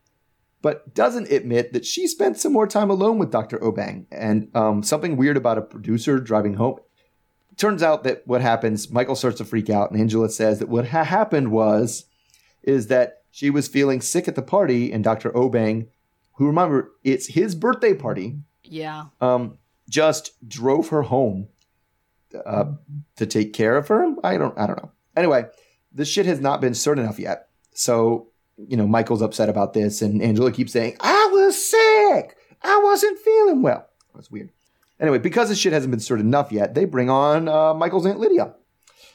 but 0.62 0.94
doesn't 0.94 1.30
admit 1.30 1.74
that 1.74 1.84
she 1.84 2.06
spent 2.06 2.38
some 2.38 2.54
more 2.54 2.66
time 2.66 2.88
alone 2.88 3.18
with 3.18 3.30
Dr. 3.30 3.58
Obeng 3.58 4.06
and 4.10 4.48
um, 4.56 4.82
something 4.82 5.18
weird 5.18 5.36
about 5.36 5.58
a 5.58 5.62
producer 5.62 6.18
driving 6.18 6.54
home. 6.54 6.78
Turns 7.58 7.82
out 7.82 8.04
that 8.04 8.22
what 8.26 8.40
happens, 8.40 8.90
Michael 8.90 9.16
starts 9.16 9.36
to 9.36 9.44
freak 9.44 9.68
out, 9.68 9.90
and 9.90 10.00
Angela 10.00 10.30
says 10.30 10.60
that 10.60 10.70
what 10.70 10.88
ha- 10.88 11.04
happened 11.04 11.50
was, 11.52 12.06
is 12.62 12.86
that 12.86 13.18
she 13.30 13.50
was 13.50 13.68
feeling 13.68 14.00
sick 14.00 14.28
at 14.28 14.34
the 14.34 14.40
party, 14.40 14.90
and 14.90 15.04
Dr. 15.04 15.30
Obeng, 15.32 15.88
who 16.36 16.46
remember 16.46 16.92
it's 17.04 17.26
his 17.26 17.54
birthday 17.54 17.94
party, 17.94 18.36
Yeah. 18.64 19.06
um, 19.20 19.58
just 19.88 20.32
drove 20.48 20.88
her 20.88 21.02
home 21.02 21.48
uh, 22.44 22.72
to 23.16 23.26
take 23.26 23.52
care 23.52 23.76
of 23.76 23.88
her. 23.88 24.14
I 24.24 24.36
don't, 24.36 24.56
I 24.58 24.66
don't 24.66 24.82
know. 24.82 24.90
Anyway, 25.16 25.46
this 25.92 26.08
shit 26.08 26.26
has 26.26 26.40
not 26.40 26.60
been 26.60 26.74
stirred 26.74 26.98
enough 26.98 27.18
yet. 27.18 27.48
So, 27.74 28.28
you 28.56 28.76
know, 28.76 28.86
Michael's 28.86 29.22
upset 29.22 29.48
about 29.48 29.72
this, 29.74 30.02
and 30.02 30.22
Angela 30.22 30.50
keeps 30.52 30.72
saying, 30.72 30.96
"I 31.00 31.28
was 31.32 31.56
sick. 31.70 32.36
I 32.62 32.80
wasn't 32.82 33.18
feeling 33.18 33.62
well." 33.62 33.86
That's 34.14 34.30
weird. 34.30 34.50
Anyway, 34.98 35.18
because 35.18 35.48
this 35.50 35.58
shit 35.58 35.72
hasn't 35.74 35.90
been 35.90 36.00
stirred 36.00 36.20
enough 36.20 36.50
yet, 36.52 36.74
they 36.74 36.84
bring 36.86 37.10
on 37.10 37.48
uh, 37.48 37.74
Michael's 37.74 38.06
aunt 38.06 38.18
Lydia. 38.18 38.54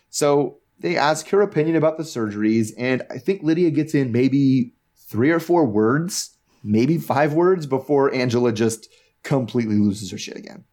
So 0.09 0.59
they 0.80 0.95
ask 0.95 1.28
her 1.30 1.41
opinion 1.41 1.76
about 1.76 1.97
the 1.97 2.03
surgeries, 2.03 2.72
and 2.78 3.01
I 3.09 3.17
think 3.17 3.41
Lydia 3.43 3.72
gets 3.72 3.93
in 3.95 4.11
maybe 4.11 4.74
three 4.95 5.32
or 5.32 5.39
four 5.39 5.65
words, 5.65 6.38
maybe 6.64 6.97
five 6.97 7.34
words 7.34 7.66
before 7.66 8.14
Angela 8.14 8.51
just 8.51 8.89
completely 9.24 9.76
loses 9.76 10.12
her 10.12 10.18
shit 10.18 10.38
again. 10.38 10.66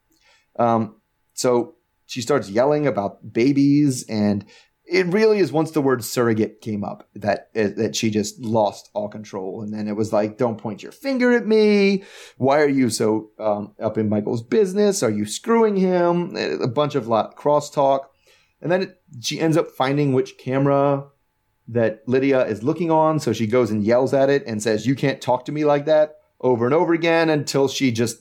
Um, 0.59 0.97
so 1.35 1.77
she 2.07 2.23
starts 2.23 2.51
yelling 2.51 2.87
about 2.87 3.33
babies, 3.33 4.05
and 4.09 4.45
it 4.85 5.07
really 5.07 5.39
is 5.39 5.53
once 5.53 5.71
the 5.71 5.83
word 5.83 6.03
surrogate 6.03 6.61
came 6.61 6.83
up 6.83 7.09
that 7.15 7.53
that 7.55 7.95
she 7.95 8.11
just 8.11 8.41
lost 8.41 8.91
all 8.95 9.09
control, 9.09 9.63
and 9.63 9.73
then 9.73 9.87
it 9.87 9.97
was 9.97 10.13
like, 10.13 10.39
"Don't 10.39 10.59
point 10.59 10.83
your 10.83 10.93
finger 10.93 11.33
at 11.33 11.47
me. 11.47 12.05
Why 12.39 12.61
are 12.61 12.69
you 12.69 12.91
so 12.91 13.31
um, 13.39 13.75
up 13.81 13.99
in 13.99 14.09
Michael's 14.09 14.43
business? 14.43 15.03
Are 15.03 15.11
you 15.11 15.27
screwing 15.27 15.77
him?" 15.77 16.35
A 16.37 16.67
bunch 16.67 16.95
of 16.95 17.07
lot 17.07 17.37
crosstalk, 17.37 18.07
and 18.61 18.73
then 18.73 18.83
it, 18.83 19.03
she 19.21 19.39
ends 19.39 19.57
up 19.57 19.69
finding 19.69 20.13
which 20.13 20.39
camera 20.39 21.05
that 21.69 22.03
Lydia 22.07 22.45
is 22.47 22.63
looking 22.63 22.91
on, 22.91 23.21
so 23.21 23.33
she 23.33 23.47
goes 23.47 23.71
and 23.71 23.85
yells 23.85 24.15
at 24.15 24.31
it 24.31 24.45
and 24.47 24.63
says, 24.63 24.87
"You 24.87 24.95
can't 24.95 25.21
talk 25.21 25.45
to 25.47 25.53
me 25.53 25.65
like 25.65 25.85
that." 25.87 26.17
Over 26.41 26.65
and 26.67 26.75
over 26.75 26.93
again 26.95 27.29
until 27.31 27.69
she 27.69 27.91
just 27.93 28.19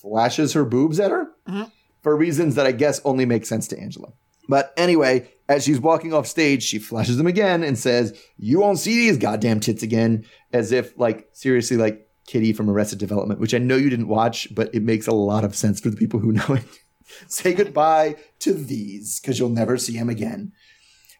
flashes 0.00 0.52
her 0.52 0.64
boobs 0.64 1.00
at 1.00 1.10
her 1.10 1.28
Mhm. 1.48 1.70
for 2.02 2.16
reasons 2.16 2.54
that 2.54 2.66
I 2.66 2.72
guess 2.72 3.00
only 3.04 3.26
make 3.26 3.44
sense 3.46 3.66
to 3.68 3.78
Angela. 3.78 4.12
But 4.48 4.72
anyway, 4.76 5.28
as 5.48 5.64
she's 5.64 5.80
walking 5.80 6.12
off 6.14 6.26
stage, 6.26 6.62
she 6.62 6.78
flashes 6.78 7.16
them 7.16 7.26
again 7.26 7.64
and 7.64 7.76
says, 7.78 8.14
You 8.38 8.60
won't 8.60 8.78
see 8.78 8.94
these 8.96 9.18
goddamn 9.18 9.58
tits 9.60 9.82
again. 9.82 10.24
As 10.52 10.70
if, 10.70 10.96
like, 10.96 11.28
seriously, 11.32 11.76
like 11.76 12.08
Kitty 12.28 12.52
from 12.52 12.70
Arrested 12.70 12.98
Development, 13.00 13.40
which 13.40 13.54
I 13.54 13.58
know 13.58 13.76
you 13.76 13.90
didn't 13.90 14.08
watch, 14.08 14.54
but 14.54 14.72
it 14.74 14.82
makes 14.84 15.06
a 15.08 15.12
lot 15.12 15.44
of 15.44 15.56
sense 15.56 15.80
for 15.80 15.90
the 15.90 15.96
people 15.96 16.20
who 16.20 16.32
know 16.32 16.46
it. 16.50 16.62
Say 17.28 17.54
goodbye 17.54 18.16
to 18.40 18.52
these, 18.52 19.20
because 19.20 19.38
you'll 19.38 19.48
never 19.48 19.76
see 19.76 19.96
them 19.98 20.08
again. 20.08 20.52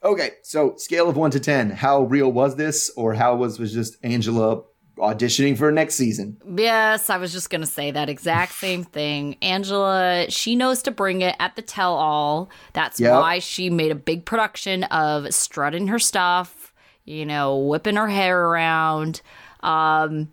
Okay, 0.07 0.31
so 0.43 0.77
scale 0.77 1.09
of 1.09 1.17
one 1.17 1.33
to 1.33 1.41
10. 1.41 1.71
How 1.71 2.03
real 2.05 2.31
was 2.31 2.55
this, 2.55 2.91
or 2.97 3.15
how 3.15 3.35
was, 3.35 3.59
was 3.59 3.73
just 3.73 3.97
Angela 4.05 4.63
auditioning 4.99 5.59
for 5.59 5.73
next 5.73 5.97
season? 5.97 6.41
Yes, 6.57 7.11
I 7.11 7.17
was 7.17 7.33
just 7.33 7.51
going 7.51 7.63
to 7.63 7.67
say 7.67 7.91
that 7.91 8.09
exact 8.09 8.53
same 8.61 8.85
thing. 8.85 9.37
Angela, 9.43 10.27
she 10.29 10.55
knows 10.55 10.81
to 10.83 10.93
bring 10.93 11.23
it 11.23 11.35
at 11.41 11.57
the 11.57 11.63
tell 11.63 11.95
all. 11.95 12.49
That's 12.73 13.01
Yep. 13.01 13.13
why 13.21 13.41
she 13.41 13.69
made 13.69 13.91
a 13.91 13.97
big 13.97 14.25
production 14.25 14.85
of 14.85 15.35
strutting 15.35 15.89
her 15.89 15.99
stuff, 15.99 16.73
you 17.05 17.27
know, 17.27 17.57
whipping 17.57 17.97
her 17.97 18.09
hair 18.09 18.47
around. 18.47 19.23
Um, 19.65 20.29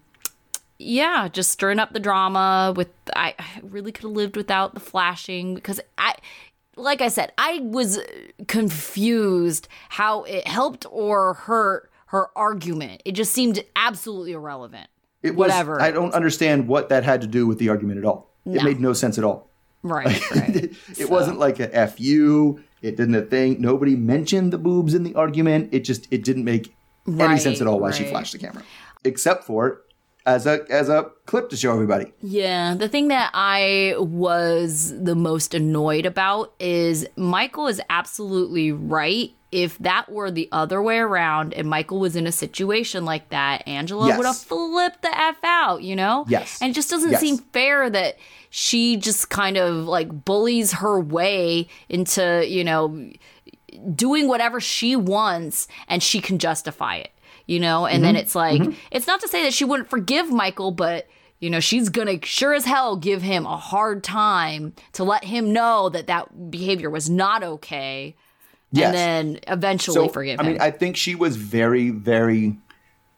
yeah, 0.78 1.30
just 1.30 1.50
stirring 1.50 1.80
up 1.80 1.94
the 1.94 2.00
drama 2.00 2.74
with 2.76 2.90
I, 3.16 3.34
I 3.40 3.46
really 3.64 3.92
could 3.92 4.04
have 4.04 4.12
lived 4.12 4.38
without 4.38 4.76
the 4.76 4.80
flashing 4.80 5.56
because 5.56 5.80
I 5.98 6.14
like 6.76 7.02
I 7.02 7.08
said, 7.08 7.32
I 7.38 7.60
was 7.62 8.00
confused 8.48 9.68
how 9.90 10.24
it 10.24 10.48
helped 10.48 10.86
or 10.90 11.34
hurt 11.34 11.92
her 12.08 12.28
argument. 12.38 13.02
It 13.06 13.14
just 13.14 13.34
seemed 13.34 13.64
absolutely 13.76 14.34
irrelevant. 14.34 14.88
It 15.22 15.36
was, 15.36 15.50
Whatever. 15.50 15.82
I 15.82 15.92
don't 15.92 16.14
understand 16.14 16.68
what 16.68 16.90
that 16.90 17.04
had 17.04 17.22
to 17.22 17.28
do 17.28 17.48
with 17.48 17.58
the 17.58 17.70
argument 17.70 18.00
at 18.00 18.06
all. 18.06 18.30
It 18.46 18.64
made 18.64 18.80
no 18.80 18.94
sense 18.94 19.18
at 19.18 19.24
all. 19.24 19.50
Right, 19.84 20.32
right. 20.36 20.56
it 20.56 20.76
it 20.98 21.10
wasn't 21.10 21.40
like 21.40 21.60
a 21.60 21.88
fu. 21.88 22.60
It 22.82 22.98
didn't 22.98 23.16
a 23.16 23.22
thing. 23.22 23.62
Nobody 23.62 23.96
mentioned 23.96 24.52
the 24.52 24.58
boobs 24.58 24.94
in 24.94 25.04
the 25.04 25.16
argument. 25.16 25.70
It 25.74 25.82
just 25.82 26.08
it 26.12 26.24
didn't 26.24 26.44
make 26.44 26.76
any 27.08 27.38
sense 27.38 27.62
at 27.62 27.68
all 27.68 27.80
why 27.80 27.92
she 27.92 28.06
flashed 28.06 28.34
the 28.34 28.38
camera, 28.38 28.64
except 29.04 29.46
for 29.46 29.82
as 30.26 30.46
a 30.48 30.66
as 30.70 30.90
a 30.90 31.10
clip 31.26 31.50
to 31.50 31.58
show 31.58 31.74
everybody. 31.74 32.12
Yeah, 32.22 32.76
the 32.76 32.88
thing 32.88 33.10
that 33.10 33.32
I 33.34 33.96
was 33.98 34.94
the 34.98 35.16
most 35.16 35.54
annoyed 35.54 36.06
about 36.06 36.54
is 36.60 37.06
Michael 37.18 37.68
is 37.68 37.82
absolutely 37.90 38.72
right. 38.72 39.32
If 39.52 39.78
that 39.80 40.12
were 40.12 40.32
the 40.32 40.50
other 40.52 40.82
way 40.82 40.98
around 40.98 41.54
and 41.54 41.70
Michael 41.70 42.00
was 42.00 42.16
in 42.16 42.26
a 42.26 42.32
situation 42.32 43.06
like 43.06 43.30
that, 43.30 43.68
Angela 43.68 44.08
Yes. 44.08 44.18
would 44.18 44.26
have 44.26 44.38
flipped 44.38 45.04
the 45.04 45.16
F 45.16 45.38
out, 45.44 45.84
you 45.84 45.96
know? 45.96 46.26
Yes. 46.28 46.58
And 46.60 46.72
it 46.72 46.74
just 46.74 46.90
doesn't 46.90 47.12
Yes. 47.12 47.20
seem 47.22 47.38
fair 47.38 47.88
that 47.88 48.18
she 48.50 48.98
just 48.98 49.30
kind 49.30 49.58
of 49.58 49.86
like 49.88 50.26
bullies 50.26 50.72
her 50.74 51.00
way 51.00 51.68
into, 51.88 52.44
you 52.48 52.64
know, 52.64 53.12
doing 53.96 54.28
whatever 54.28 54.60
she 54.60 54.96
wants 54.96 55.68
and 55.88 56.02
she 56.02 56.20
can 56.20 56.40
justify 56.40 56.96
it, 56.98 57.12
you 57.46 57.60
know? 57.60 57.86
And 57.86 57.96
Mm-hmm. 57.98 58.04
then 58.04 58.16
it's 58.16 58.36
like, 58.36 58.62
it's 58.92 59.08
not 59.08 59.20
to 59.22 59.28
say 59.28 59.44
that 59.44 59.54
she 59.54 59.66
wouldn't 59.66 59.90
forgive 59.90 60.32
Michael, 60.32 60.72
but, 60.72 61.08
you 61.40 61.50
know, 61.50 61.60
she's 61.60 61.90
gonna 61.90 62.20
sure 62.24 62.54
as 62.54 62.66
hell 62.66 62.96
give 62.96 63.22
him 63.22 63.46
a 63.46 63.58
hard 63.58 64.04
time 64.04 64.74
to 64.94 65.04
let 65.04 65.24
him 65.26 65.52
know 65.54 65.90
that 65.90 66.08
that 66.08 66.52
behavior 66.52 66.90
was 66.90 67.10
not 67.10 67.44
okay. 67.44 68.16
Yes. 68.72 68.88
And 68.88 68.96
then 68.96 69.40
eventually 69.48 69.96
So 69.96 70.10
forgive 70.10 70.40
I 70.40 70.44
mean, 70.44 70.58
I 70.62 70.72
think 70.72 70.96
she 70.98 71.14
was 71.16 71.36
very 71.36 71.90
very 71.92 72.58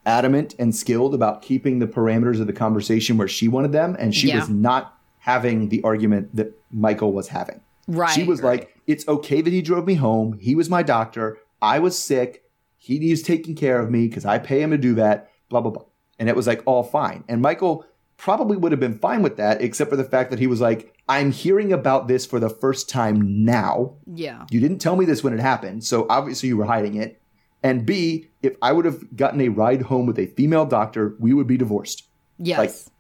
adamant 0.06 0.54
and 0.60 0.76
skilled 0.76 1.16
about 1.16 1.42
keeping 1.42 1.80
the 1.80 1.88
parameters 1.88 2.40
of 2.40 2.48
the 2.48 2.54
conversation 2.54 3.18
where 3.18 3.28
she 3.28 3.48
wanted 3.48 3.72
them, 3.72 3.96
and 4.00 4.14
she 4.14 4.28
Yeah. 4.28 4.40
was 4.40 4.50
not 4.50 4.98
having 5.20 5.70
the 5.70 5.82
argument 5.84 6.36
that 6.36 6.52
Michael 6.72 7.12
was 7.14 7.30
having. 7.30 7.60
right. 7.88 8.12
She 8.12 8.24
was 8.24 8.42
right. 8.42 8.62
like, 8.62 8.76
"It's 8.88 9.08
okay 9.08 9.42
that 9.42 9.52
he 9.54 9.62
drove 9.62 9.86
me 9.88 9.94
home. 9.96 10.38
He 10.40 10.56
was 10.56 10.70
my 10.70 10.82
doctor. 10.84 11.38
I 11.62 11.78
was 11.80 11.98
sick. 11.98 12.44
He 12.86 13.00
needs 13.00 13.24
taking 13.24 13.56
care 13.56 13.80
of 13.80 13.90
me 13.90 14.08
because 14.08 14.26
I 14.26 14.38
pay 14.38 14.62
him 14.62 14.70
to 14.70 14.78
do 14.78 14.94
that." 14.96 15.30
Blah 15.50 15.62
blah 15.62 15.72
blah. 15.72 15.84
And 16.20 16.30
it 16.30 16.36
was 16.36 16.46
like 16.46 16.62
all 16.68 16.84
fine. 16.84 17.24
And 17.28 17.42
Michael 17.42 17.84
probably 18.18 18.56
would 18.56 18.72
have 18.72 18.80
been 18.80 18.98
fine 19.00 19.24
with 19.24 19.38
that, 19.38 19.60
except 19.62 19.90
for 19.90 19.98
the 19.98 20.04
fact 20.04 20.30
that 20.30 20.40
he 20.40 20.46
was 20.48 20.62
like, 20.62 20.94
"I'm 21.10 21.32
hearing 21.32 21.74
about 21.74 22.08
this 22.08 22.26
for 22.28 22.40
the 22.40 22.50
first 22.50 22.88
time 22.88 23.44
now. 23.44 23.96
Yeah. 24.14 24.46
You 24.52 24.60
didn't 24.60 24.80
tell 24.80 24.96
me 24.96 25.06
this 25.06 25.24
when 25.24 25.34
it 25.34 25.40
happened, 25.40 25.84
so 25.84 26.06
obviously 26.10 26.48
you 26.50 26.58
were 26.58 26.66
hiding 26.66 26.96
it." 26.96 27.20
And 27.64 27.86
B, 27.86 28.28
if 28.44 28.56
I 28.62 28.72
would 28.72 28.86
have 28.86 29.16
gotten 29.18 29.42
a 29.42 29.50
ride 29.50 29.82
home 29.84 30.06
with 30.06 30.20
a 30.20 30.28
female 30.28 30.66
doctor, 30.68 31.16
we 31.20 31.34
would 31.34 31.48
be 31.48 31.58
divorced 31.58 32.04
Yes. 32.38 32.92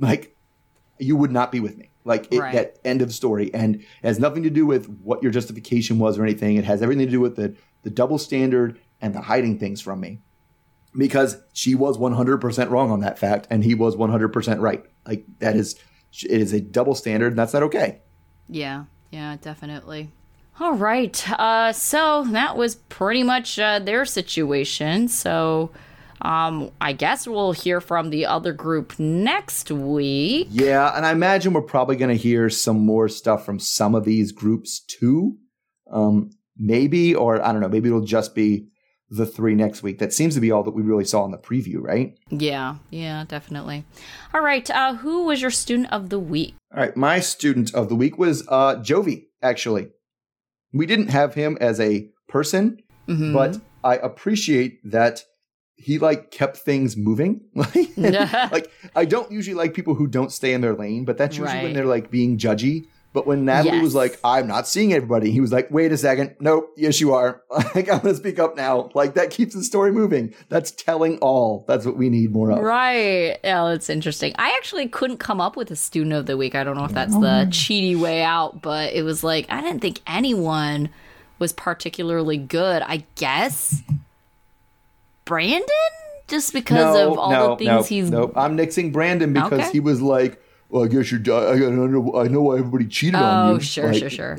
like 0.00 0.34
you 0.98 1.14
would 1.16 1.30
not 1.30 1.52
be 1.52 1.60
with 1.60 1.78
me 1.78 1.90
like 2.04 2.26
it, 2.32 2.38
Right. 2.40 2.52
that 2.54 2.78
end 2.84 3.02
of 3.02 3.12
story 3.12 3.52
and 3.54 3.76
it 3.76 3.82
has 4.02 4.18
nothing 4.18 4.42
to 4.42 4.50
do 4.50 4.66
with 4.66 4.86
what 5.04 5.22
your 5.22 5.30
justification 5.30 5.98
was 5.98 6.18
or 6.18 6.22
anything 6.24 6.56
it 6.56 6.64
has 6.64 6.82
everything 6.82 7.06
to 7.06 7.12
do 7.12 7.20
with 7.20 7.36
the 7.36 7.54
the 7.84 7.90
double 7.90 8.18
standard 8.18 8.78
and 9.00 9.14
the 9.14 9.20
hiding 9.22 9.58
things 9.58 9.80
from 9.80 10.00
me 10.00 10.20
because 10.96 11.36
she 11.52 11.74
was 11.74 11.98
100% 11.98 12.70
wrong 12.70 12.90
on 12.90 13.00
that 13.00 13.18
fact 13.18 13.46
and 13.50 13.62
he 13.64 13.74
was 13.74 13.94
100% 13.96 14.60
right 14.60 14.84
like 15.06 15.24
that 15.38 15.54
is 15.56 15.76
it 16.24 16.40
is 16.40 16.52
a 16.52 16.60
double 16.60 16.94
standard 16.94 17.28
and 17.28 17.38
that's 17.38 17.52
not 17.52 17.62
okay 17.62 18.00
Yeah, 18.48 18.84
yeah, 19.10 19.36
definitely. 19.40 20.10
All 20.60 20.72
right. 20.74 21.30
Uh, 21.38 21.72
so 21.72 22.24
that 22.30 22.56
was 22.56 22.76
pretty 22.88 23.22
much 23.22 23.58
uh, 23.58 23.78
their 23.78 24.04
situation. 24.04 25.06
So 25.08 25.70
um, 26.22 26.70
I 26.80 26.94
guess 26.94 27.28
we'll 27.28 27.52
hear 27.52 27.80
from 27.80 28.10
the 28.10 28.26
other 28.26 28.52
group 28.52 28.98
next 28.98 29.70
week. 29.70 30.48
yeah 30.50 30.96
and 30.96 31.06
i 31.06 31.12
imagine 31.12 31.52
we're 31.52 31.62
probably 31.62 31.94
going 31.94 32.08
to 32.16 32.20
hear 32.20 32.50
some 32.50 32.80
more 32.84 33.08
stuff 33.08 33.44
from 33.46 33.58
some 33.60 33.94
of 33.94 34.04
these 34.04 34.32
groups 34.32 34.80
too 34.80 35.36
um 35.92 36.30
maybe 36.56 37.14
or 37.14 37.40
i 37.46 37.52
don't 37.52 37.60
know 37.60 37.68
maybe 37.68 37.88
it'll 37.88 38.00
just 38.00 38.34
be 38.34 38.66
the 39.10 39.26
three 39.26 39.54
next 39.54 39.82
week. 39.82 39.98
That 39.98 40.12
seems 40.12 40.34
to 40.34 40.40
be 40.40 40.50
all 40.50 40.62
that 40.64 40.72
we 40.72 40.82
really 40.82 41.04
saw 41.04 41.24
in 41.24 41.30
the 41.30 41.38
preview, 41.38 41.76
right? 41.80 42.16
Yeah, 42.30 42.76
yeah, 42.90 43.24
definitely. 43.26 43.84
All 44.34 44.42
right, 44.42 44.68
uh, 44.70 44.94
who 44.96 45.24
was 45.24 45.40
your 45.40 45.50
student 45.50 45.90
of 45.92 46.10
the 46.10 46.18
week? 46.18 46.54
All 46.74 46.80
right, 46.80 46.96
my 46.96 47.20
student 47.20 47.74
of 47.74 47.88
the 47.88 47.94
week 47.96 48.18
was 48.18 48.46
uh, 48.48 48.76
Jovi. 48.76 49.24
Actually, 49.42 49.88
we 50.72 50.84
didn't 50.86 51.08
have 51.08 51.34
him 51.34 51.56
as 51.60 51.80
a 51.80 52.08
person, 52.28 52.78
Mhm. 53.08 53.32
but 53.32 53.58
I 53.82 53.96
appreciate 53.96 54.80
that 54.84 55.22
he 55.76 55.98
like 55.98 56.30
kept 56.30 56.56
things 56.58 56.96
moving. 56.96 57.40
like, 57.54 57.96
like 57.96 58.70
I 58.96 59.04
don't 59.04 59.30
usually 59.30 59.54
like 59.54 59.72
people 59.74 59.94
who 59.94 60.06
don't 60.08 60.32
stay 60.32 60.52
in 60.52 60.60
their 60.60 60.74
lane, 60.74 61.04
but 61.04 61.16
that's 61.16 61.38
usually 61.38 61.62
when 61.62 61.72
they're 61.72 61.86
like 61.86 62.10
being 62.10 62.36
judgy. 62.36 62.86
But 63.14 63.26
when 63.26 63.44
Natalie 63.46 63.80
was 63.80 63.94
like, 63.94 64.18
"I'm 64.22 64.46
not 64.46 64.68
seeing 64.68 64.92
everybody," 64.92 65.30
he 65.30 65.40
was 65.40 65.50
like, 65.50 65.70
"Wait 65.70 65.92
a 65.92 65.96
second, 65.96 66.36
nope, 66.40 66.72
yes 66.76 67.00
you 67.00 67.14
are. 67.14 67.42
Like 67.74 67.90
I'm 67.90 68.00
gonna 68.00 68.14
speak 68.14 68.38
up 68.38 68.56
now. 68.56 68.90
Like 68.94 69.14
that 69.14 69.30
keeps 69.30 69.54
the 69.54 69.62
story 69.62 69.92
moving. 69.92 70.34
That's 70.48 70.70
telling 70.70 71.18
all. 71.18 71.64
That's 71.68 71.86
what 71.86 71.96
we 71.96 72.10
need 72.10 72.32
more 72.32 72.50
of." 72.50 72.58
Right. 72.58 73.38
Yeah, 73.42 73.64
that's 73.64 73.88
interesting. 73.88 74.34
I 74.38 74.50
actually 74.50 74.88
couldn't 74.88 75.18
come 75.18 75.40
up 75.40 75.56
with 75.56 75.70
a 75.70 75.76
student 75.76 76.14
of 76.14 76.26
the 76.26 76.36
week. 76.36 76.54
I 76.54 76.64
don't 76.64 76.76
know 76.76 76.84
if 76.84 76.92
that's 76.92 77.14
the 77.14 77.20
mm. 77.20 77.48
cheaty 77.48 77.98
way 77.98 78.22
out, 78.22 78.62
but 78.62 78.92
it 78.92 79.02
was 79.02 79.24
like 79.24 79.46
I 79.48 79.60
didn't 79.60 79.80
think 79.80 80.00
anyone 80.06 80.90
was 81.38 81.52
particularly 81.52 82.36
good. 82.36 82.82
I 82.82 83.04
guess 83.14 83.82
Brandon, 85.24 85.68
just 86.26 86.52
because 86.52 86.94
no, 86.94 87.12
of 87.12 87.18
all 87.18 87.30
no, 87.30 87.50
the 87.50 87.56
things 87.56 87.68
no, 87.68 87.82
he's. 87.82 88.10
Nope. 88.10 88.32
I'm 88.36 88.56
nixing 88.56 88.92
Brandon 88.92 89.32
because 89.32 89.60
Okay. 89.60 89.72
he 89.72 89.80
was 89.80 90.00
like, 90.00 90.42
"Well, 90.68 90.84
I 90.84 90.88
guess 90.88 91.10
you're. 91.10 91.20
I, 91.34 91.52
I 91.52 91.56
know. 91.70 92.16
I 92.16 92.28
know 92.28 92.42
why 92.42 92.58
everybody 92.58 92.86
cheated 92.86 93.16
on 93.16 93.48
you." 93.48 93.54
Oh, 93.54 93.58
sure, 93.58 93.92
Like, 93.92 93.98
sure, 93.98 94.10
sure. 94.10 94.38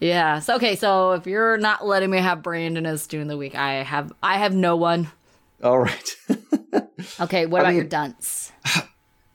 yeah. 0.00 0.38
So 0.40 0.56
okay. 0.56 0.76
So 0.76 1.12
if 1.12 1.26
you're 1.26 1.56
not 1.58 1.86
letting 1.86 2.10
me 2.10 2.18
have 2.18 2.42
Brandon 2.42 2.86
as 2.86 3.02
student 3.02 3.30
of 3.30 3.34
the 3.34 3.38
week, 3.38 3.54
I 3.54 3.82
have. 3.82 4.12
I 4.22 4.38
have 4.38 4.54
no 4.54 4.76
one. 4.76 5.08
All 5.62 5.78
right. 5.80 6.16
Okay. 7.20 7.46
What 7.46 7.60
I 7.60 7.62
about 7.62 7.68
mean- 7.70 7.76
your 7.76 7.84
dunce? 7.88 8.52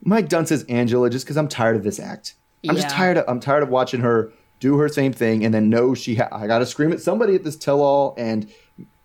My 0.06 0.20
dunce 0.20 0.50
is 0.52 0.64
Angela, 0.64 1.08
just 1.08 1.24
because 1.24 1.38
I'm 1.38 1.48
tired 1.48 1.76
of 1.76 1.82
this 1.82 1.98
act. 1.98 2.34
I'm 2.68 2.76
just 2.76 2.90
tired. 2.90 3.16
Of, 3.16 3.24
I'm 3.26 3.40
tired 3.40 3.62
of 3.62 3.70
watching 3.70 4.00
her 4.00 4.30
do 4.60 4.76
her 4.78 4.88
same 4.88 5.12
thing 5.14 5.44
and 5.44 5.52
then 5.54 5.70
know 5.70 5.94
she. 5.94 6.16
Ha- 6.16 6.28
I 6.30 6.46
got 6.46 6.58
to 6.58 6.66
scream 6.66 6.92
at 6.92 7.00
somebody 7.00 7.34
at 7.34 7.42
this 7.42 7.56
tell-all, 7.56 8.14
and 8.18 8.46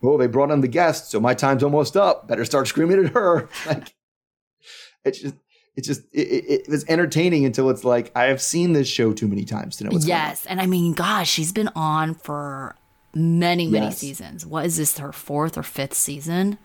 oh, 0.03 0.18
they 0.18 0.28
brought 0.28 0.51
on 0.51 0.60
the 0.62 0.68
guest, 0.68 1.10
so 1.10 1.20
my 1.22 1.34
time's 1.34 1.64
almost 1.64 1.95
up. 1.95 2.28
Better 2.28 2.43
start 2.45 2.68
screaming 2.68 3.05
at 3.05 3.12
her. 3.14 3.47
Like, 3.66 3.93
it's 5.05 5.20
just. 5.22 5.36
It's 5.80 5.88
just 5.88 6.01
it, 6.11 6.27
it, 6.27 6.61
it 6.63 6.69
was 6.69 6.84
entertaining 6.89 7.45
until 7.45 7.69
it's 7.69 7.86
like 7.86 8.11
I 8.13 8.25
have 8.25 8.41
seen 8.41 8.73
this 8.73 8.88
show 8.88 9.13
too 9.13 9.30
many 9.30 9.45
times 9.45 9.77
to 9.77 9.86
know 9.86 9.91
what's 9.91 10.05
going 10.05 10.19
on. 10.19 10.27
Yes, 10.27 10.45
and 10.45 10.59
I 10.59 10.65
mean, 10.65 10.91
gosh, 10.93 11.30
she's 11.30 11.53
been 11.53 11.69
on 11.73 12.15
for 12.15 12.75
many, 13.15 13.67
many 13.69 13.86
Yes. 13.88 13.97
seasons. 13.97 14.45
What 14.45 14.65
is 14.65 14.75
this? 14.75 14.97
Her 14.97 15.13
fourth 15.13 15.57
or 15.57 15.63
fifth 15.63 15.93
season? 15.93 16.57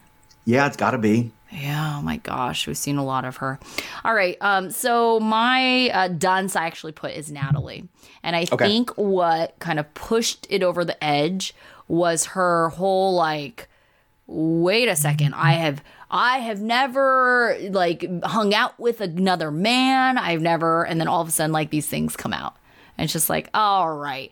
Yeah, 0.45 0.67
it's 0.67 0.77
got 0.77 0.91
to 0.91 0.99
be. 0.99 1.31
Yeah, 1.53 1.99
oh 1.99 2.03
my 2.03 2.17
gosh, 2.17 2.67
we've 2.67 2.77
seen 2.77 2.97
a 2.97 3.05
lot 3.05 3.25
of 3.25 3.37
her. 3.37 3.61
All 4.05 4.15
right, 4.15 4.37
um, 4.41 4.73
so 4.73 5.21
my 5.21 5.89
uh, 5.91 6.09
dunce 6.09 6.57
I 6.57 6.67
actually 6.67 6.91
put 6.93 7.12
is 7.12 7.31
Natalie, 7.31 7.89
and 8.25 8.35
I 8.35 8.47
Okay. 8.51 8.67
think 8.67 8.91
what 8.97 9.57
kind 9.61 9.79
of 9.79 9.95
pushed 9.95 10.49
it 10.51 10.65
over 10.65 10.85
the 10.85 11.03
edge 11.03 11.55
was 11.87 12.25
her 12.35 12.71
whole 12.71 13.15
like, 13.15 13.69
wait 14.27 14.89
a 14.89 14.97
second, 14.97 15.35
I 15.35 15.53
have 15.53 15.85
I 16.17 16.39
have 16.39 16.61
never 16.61 17.59
like 17.71 18.07
hung 18.23 18.55
out 18.55 18.79
with 18.79 19.01
another 19.01 19.51
man. 19.51 20.17
I've 20.17 20.41
never, 20.41 20.85
and 20.85 21.01
then 21.01 21.09
all 21.09 21.21
of 21.21 21.27
a 21.29 21.31
sudden 21.33 21.51
like 21.53 21.71
these 21.71 21.89
things 21.89 22.15
come 22.17 22.33
out, 22.33 22.57
and 22.97 23.05
it's 23.05 23.12
just 23.12 23.29
like, 23.29 23.51
all 23.53 23.95
right. 23.97 24.31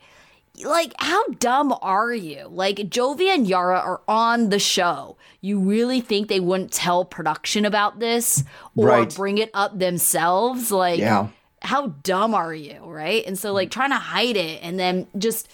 Like, 0.62 0.92
how 0.98 1.24
dumb 1.40 1.74
are 1.80 2.12
you? 2.12 2.46
Like, 2.46 2.76
Jovi 2.76 3.26
and 3.34 3.48
Yara 3.48 3.78
are 3.80 4.02
on 4.06 4.50
the 4.50 4.58
show. 4.58 5.16
You 5.40 5.58
really 5.58 6.02
think 6.02 6.28
they 6.28 6.40
wouldn't 6.40 6.70
tell 6.70 7.06
production 7.06 7.64
about 7.64 8.00
this 8.00 8.44
or 8.76 8.86
Right. 8.88 9.14
bring 9.14 9.38
it 9.38 9.50
up 9.54 9.78
themselves? 9.78 10.70
Like, 10.70 11.00
Yeah. 11.00 11.28
how 11.62 11.86
dumb 12.02 12.34
are 12.34 12.54
you? 12.54 12.80
Right. 12.84 13.24
And 13.26 13.38
so, 13.38 13.54
like, 13.54 13.70
trying 13.70 13.90
to 13.90 13.96
hide 13.96 14.36
it 14.36 14.60
and 14.62 14.78
then 14.78 15.06
just 15.16 15.48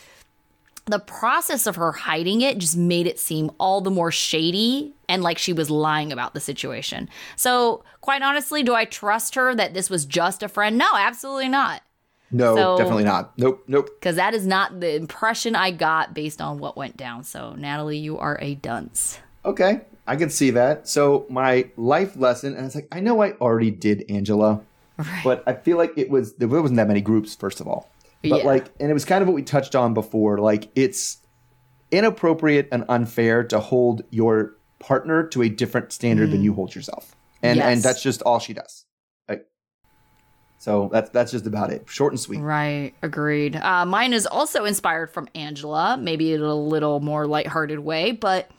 the 0.88 0.98
process 0.98 1.66
of 1.66 1.76
her 1.76 1.92
hiding 1.92 2.40
it 2.40 2.58
just 2.58 2.76
made 2.76 3.06
it 3.06 3.18
seem 3.18 3.50
all 3.58 3.80
the 3.80 3.90
more 3.90 4.10
shady 4.10 4.94
and 5.08 5.22
like 5.22 5.38
she 5.38 5.52
was 5.52 5.70
lying 5.70 6.12
about 6.12 6.34
the 6.34 6.40
situation. 6.40 7.08
So, 7.36 7.84
quite 8.00 8.22
honestly, 8.22 8.62
do 8.62 8.74
I 8.74 8.84
trust 8.84 9.34
her 9.34 9.54
that 9.54 9.74
this 9.74 9.90
was 9.90 10.04
just 10.06 10.42
a 10.42 10.48
friend? 10.48 10.76
No, 10.78 10.90
absolutely 10.96 11.48
not. 11.48 11.82
No, 12.30 12.54
So- 12.56 12.78
definitely 12.78 13.04
not. 13.04 13.36
Nope, 13.38 13.64
nope. 13.68 13.90
Because 13.98 14.16
that 14.16 14.34
is 14.34 14.46
not 14.46 14.80
the 14.80 14.94
impression 14.94 15.54
I 15.56 15.70
got 15.70 16.12
based 16.14 16.40
on 16.40 16.58
what 16.58 16.76
went 16.76 16.96
down. 16.96 17.24
So, 17.24 17.54
Natalie, 17.56 17.98
you 17.98 18.18
are 18.18 18.38
a 18.40 18.54
dunce. 18.56 19.18
Okay, 19.44 19.80
I 20.06 20.16
can 20.16 20.28
see 20.30 20.50
that. 20.50 20.88
So 20.88 21.24
my 21.30 21.70
life 21.76 22.16
lesson, 22.16 22.54
and 22.54 22.66
it's 22.66 22.74
like 22.74 22.88
I 22.92 23.00
know 23.00 23.22
I 23.22 23.32
already 23.32 23.70
did 23.70 24.04
Angela, 24.10 24.60
but 25.24 25.42
I 25.46 25.54
feel 25.54 25.76
like 25.78 25.92
it 25.96 26.10
was 26.10 26.34
there 26.34 26.48
wasn't 26.48 26.76
that 26.76 26.88
many 26.88 27.00
groups. 27.00 27.34
First 27.34 27.60
of 27.60 27.68
all, 27.68 27.88
but 28.22 28.28
Yeah. 28.40 28.46
like, 28.46 28.66
and 28.80 28.90
it 28.90 28.94
was 28.94 29.04
kind 29.04 29.22
of 29.22 29.28
what 29.28 29.34
we 29.34 29.42
touched 29.42 29.74
on 29.74 29.94
before. 29.94 30.38
Like, 30.38 30.70
it's 30.74 31.18
inappropriate 31.90 32.68
and 32.72 32.84
unfair 32.88 33.44
to 33.44 33.60
hold 33.60 34.02
your 34.10 34.56
partner 34.78 35.26
to 35.28 35.42
a 35.42 35.48
different 35.48 35.92
standard 35.92 36.30
than 36.30 36.42
you 36.42 36.54
hold 36.54 36.74
yourself, 36.74 37.14
and 37.42 37.60
and 37.60 37.80
Mm. 37.80 37.82
That's 37.82 38.02
just 38.02 38.22
all 38.22 38.38
she 38.38 38.52
does. 38.52 38.84
Like, 39.28 39.46
so 40.58 40.88
that's 40.92 41.10
that's 41.10 41.32
just 41.32 41.46
about 41.46 41.70
it. 41.72 41.84
Short 41.88 42.12
and 42.12 42.20
sweet. 42.20 42.40
Right. 42.40 42.92
Agreed. 43.02 43.56
Uh, 43.56 43.86
mine 43.86 44.12
is 44.12 44.26
also 44.26 44.64
inspired 44.64 45.10
from 45.10 45.28
Angela, 45.34 45.96
maybe 45.98 46.32
in 46.32 46.42
a 46.42 46.54
little 46.54 47.00
more 47.00 47.26
lighthearted 47.26 47.80
way, 47.80 48.12
but 48.12 48.50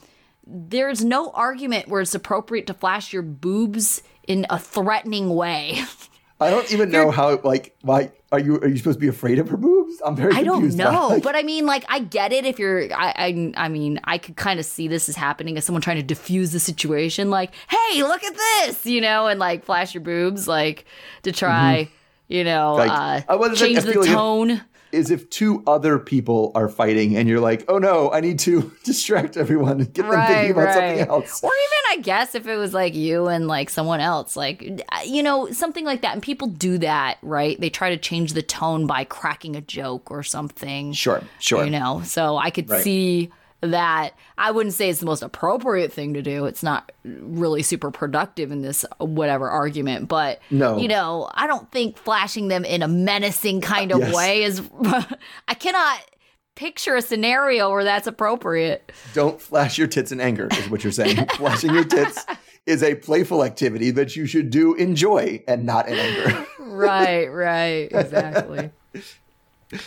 there's 0.51 1.05
no 1.05 1.29
argument 1.31 1.87
where 1.87 2.01
it's 2.01 2.15
appropriate 2.15 2.65
to 2.67 2.73
flash 2.73 3.13
your 3.13 3.21
boobs 3.21 4.01
in 4.27 4.45
a 4.49 4.57
threatening 4.57 5.29
way. 5.29 5.77
I 6.39 6.49
don't 6.49 6.71
even 6.71 6.89
know 6.89 7.11
how. 7.11 7.37
Like, 7.43 7.75
why 7.81 8.11
are 8.31 8.39
you 8.39 8.59
are 8.61 8.67
you 8.67 8.77
supposed 8.77 8.97
to 8.97 9.01
be 9.01 9.07
afraid 9.09 9.39
of 9.39 9.49
her 9.49 9.57
boobs? 9.57 10.01
I'm 10.05 10.15
very. 10.15 10.33
I 10.33 10.43
don't 10.43 10.73
know, 10.75 11.07
Like, 11.09 11.23
but 11.23 11.35
I 11.35 11.43
mean, 11.43 11.65
like, 11.65 11.83
I 11.89 11.99
get 11.99 12.31
it. 12.31 12.45
If 12.45 12.59
you're, 12.59 12.83
I, 12.93 13.13
I, 13.17 13.53
I 13.65 13.67
mean, 13.69 13.99
I 14.05 14.17
could 14.17 14.35
kind 14.37 14.59
of 14.59 14.65
see 14.65 14.87
this 14.87 15.09
as 15.09 15.15
happening 15.15 15.57
as 15.57 15.65
someone 15.65 15.81
trying 15.81 15.97
to 15.97 16.03
diffuse 16.03 16.51
the 16.51 16.59
situation. 16.59 17.29
Like, 17.29 17.51
hey, 17.67 18.03
look 18.03 18.23
at 18.23 18.33
this, 18.35 18.85
you 18.85 19.01
know, 19.01 19.27
and 19.27 19.39
like 19.39 19.65
flash 19.65 19.93
your 19.93 20.01
boobs, 20.03 20.47
like 20.47 20.85
to 21.23 21.31
try, 21.33 21.89
you 22.29 22.43
know, 22.45 22.75
Like, 22.75 22.91
uh, 22.91 23.21
I 23.27 23.35
wasn't 23.35 23.57
change 23.59 23.83
the 23.83 23.91
feel 23.91 24.01
like 24.01 24.09
if- 24.09 24.15
tone. 24.15 24.61
Is 24.91 25.11
if 25.11 25.29
two 25.29 25.63
other 25.67 25.99
people 25.99 26.51
are 26.55 26.67
fighting 26.69 27.15
and 27.15 27.27
you're 27.29 27.39
like, 27.39 27.65
oh 27.67 27.77
no, 27.77 28.11
I 28.11 28.19
need 28.21 28.39
to 28.39 28.71
distract 28.83 29.37
everyone 29.37 29.79
and 29.81 29.93
get 29.93 30.09
them 30.09 30.25
thinking 30.25 30.51
about 30.51 30.73
something 30.73 30.99
else. 30.99 31.43
Or 31.43 31.51
even, 31.51 31.99
I 31.99 32.01
guess, 32.01 32.35
if 32.35 32.47
it 32.47 32.55
was 32.57 32.73
like 32.73 32.93
you 32.95 33.27
and 33.27 33.47
like 33.47 33.69
someone 33.69 33.99
else, 33.99 34.35
like, 34.35 34.83
uh, 34.91 35.01
you 35.05 35.21
know, 35.23 35.51
something 35.51 35.85
like 35.85 36.01
that. 36.01 36.13
And 36.13 36.23
people 36.23 36.47
do 36.47 36.77
that, 36.79 37.17
right? 37.21 37.59
They 37.59 37.69
try 37.69 37.89
to 37.89 37.97
change 37.97 38.33
the 38.33 38.41
tone 38.41 38.87
by 38.87 39.03
cracking 39.03 39.55
a 39.55 39.61
joke 39.61 40.09
or 40.11 40.23
something. 40.23 40.93
Sure, 40.93 41.23
sure. 41.39 41.63
You 41.63 41.71
know, 41.71 42.01
so 42.03 42.37
I 42.37 42.49
could 42.49 42.69
Right. 42.69 42.83
see 42.83 43.31
that. 43.61 44.11
I 44.37 44.51
wouldn't 44.51 44.73
say 44.75 44.89
it's 44.89 44.99
the 44.99 45.05
most 45.05 45.21
appropriate 45.21 45.91
thing 45.91 46.13
to 46.13 46.21
do. 46.21 46.45
It's 46.45 46.63
not 46.63 46.91
really 47.03 47.61
super 47.61 47.91
productive 47.91 48.51
in 48.51 48.61
this 48.61 48.85
whatever 48.99 49.49
argument, 49.49 50.07
but 50.07 50.39
No. 50.49 50.77
you 50.77 50.87
know, 50.87 51.29
I 51.33 51.45
don't 51.47 51.69
think 51.71 51.97
flashing 51.97 52.47
them 52.47 52.63
in 52.65 52.81
a 52.81 52.87
menacing 52.87 53.61
kind 53.61 53.91
of 53.91 53.99
Yes. 53.99 54.15
way 54.15 54.43
is. 54.43 54.61
I 55.47 55.53
cannot 55.53 55.99
picture 56.55 56.95
a 56.95 57.01
scenario 57.01 57.69
where 57.71 57.83
that's 57.83 58.07
appropriate. 58.07 58.91
Don't 59.13 59.41
flash 59.41 59.77
your 59.77 59.87
tits 59.87 60.11
in 60.11 60.19
anger, 60.19 60.47
is 60.51 60.69
what 60.69 60.83
you're 60.83 60.91
saying. 60.91 61.25
Flashing 61.37 61.73
your 61.73 61.85
tits 61.85 62.25
is 62.65 62.83
a 62.83 62.95
playful 62.95 63.43
activity 63.45 63.91
that 63.91 64.15
you 64.17 64.25
should 64.25 64.49
do 64.49 64.73
in 64.75 64.93
joy 64.95 65.41
and 65.47 65.65
not 65.65 65.87
in 65.87 65.97
anger. 65.97 66.45
right, 66.59 67.27
right, 67.27 67.87
exactly. 67.91 68.71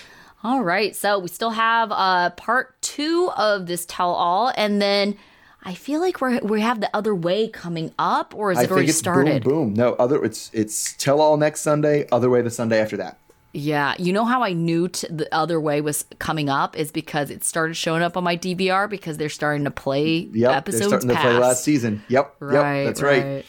All 0.45 0.63
right, 0.65 0.95
so 0.97 1.19
we 1.21 1.29
still 1.29 1.51
have 1.51 1.93
uh 1.93 2.31
part 2.31 2.81
two 2.83 3.31
of 3.37 3.67
this 3.67 3.87
tell 3.87 4.11
all, 4.11 4.53
and 4.57 4.83
then 4.83 5.17
I 5.63 5.75
feel 5.75 6.01
like 6.01 6.21
we're 6.21 6.41
we 6.41 6.61
have 6.61 6.81
the 6.81 6.91
other 6.95 7.15
way 7.15 7.49
coming 7.49 7.93
up, 7.99 8.35
or 8.35 8.51
is 8.51 8.59
I 8.59 8.63
it 8.63 8.67
think 8.67 8.73
already 8.73 8.89
it's 8.89 8.99
started? 8.99 9.45
boom, 9.45 9.69
boom. 9.69 9.75
No, 9.75 9.95
other 9.95 10.25
it's 10.25 10.51
it's 10.53 10.95
tell 10.97 11.21
all 11.21 11.37
next 11.37 11.61
Sunday, 11.61 12.07
other 12.11 12.29
way 12.29 12.43
the 12.43 12.51
Sunday 12.51 12.81
after 12.81 12.97
that. 12.97 13.19
Yeah, 13.55 13.95
you 13.99 14.15
know 14.15 14.25
how 14.25 14.43
I 14.43 14.55
knew 14.55 14.89
t- 14.89 15.07
the 15.11 15.33
other 15.33 15.61
way 15.61 15.83
was 15.83 16.07
coming 16.19 16.49
up 16.49 16.75
is 16.77 16.91
because 16.91 17.31
it 17.31 17.45
started 17.45 17.75
showing 17.75 18.03
up 18.03 18.17
on 18.17 18.25
my 18.25 18.35
DVR 18.37 18.89
because 18.89 19.19
they're 19.19 19.29
starting 19.29 19.65
to 19.65 19.71
play 19.71 20.31
Yep, 20.33 20.51
episodes 20.51 20.81
they're 20.91 21.01
starting 21.01 21.09
to 21.11 21.17
play 21.17 21.33
last 21.35 21.63
season. 21.63 22.03
Yep, 22.09 22.35
Right, 22.41 22.77
yep, 22.79 22.87
that's 22.87 23.03
right. 23.03 23.45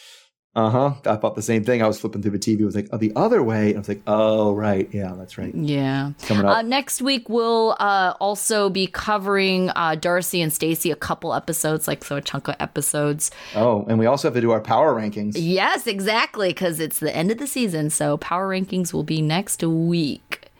Uh 0.55 0.69
huh. 0.69 0.93
I 1.07 1.15
thought 1.15 1.33
the 1.33 1.41
same 1.41 1.63
thing. 1.63 1.81
I 1.81 1.87
was 1.87 1.99
flipping 1.99 2.21
through 2.21 2.37
the 2.37 2.39
TV. 2.39 2.59
It 2.59 2.65
was 2.65 2.75
like, 2.75 2.87
oh, 2.91 2.97
the 2.97 3.11
other 3.15 3.41
way. 3.41 3.69
And 3.69 3.77
I 3.77 3.79
was 3.79 3.87
like, 3.87 4.03
oh, 4.05 4.53
right. 4.53 4.87
Yeah, 4.93 5.13
that's 5.17 5.35
right. 5.35 5.53
Yeah. 5.55 6.11
Coming 6.27 6.45
up. 6.45 6.57
Uh, 6.57 6.61
next 6.61 7.01
week 7.01 7.27
we'll 7.27 7.75
uh, 7.79 8.13
also 8.19 8.69
be 8.69 8.85
covering 8.85 9.71
uh, 9.71 9.95
Darcy 9.95 10.41
and 10.41 10.53
Stacey 10.53 10.91
a 10.91 10.95
couple 10.95 11.33
episodes, 11.33 11.87
like 11.87 12.03
so 12.03 12.17
a 12.17 12.21
chunk 12.21 12.47
of 12.47 12.55
episodes. 12.59 13.31
Oh, 13.55 13.83
and 13.89 13.97
we 13.97 14.05
also 14.05 14.27
have 14.27 14.35
to 14.35 14.41
do 14.41 14.51
our 14.51 14.61
power 14.61 14.93
rankings. 14.93 15.33
Yes, 15.35 15.87
exactly, 15.87 16.49
because 16.49 16.79
it's 16.79 16.99
the 16.99 17.15
end 17.15 17.31
of 17.31 17.39
the 17.39 17.47
season. 17.47 17.89
So 17.89 18.17
power 18.17 18.47
rankings 18.47 18.93
will 18.93 19.03
be 19.03 19.23
next 19.23 19.63
week. 19.63 20.51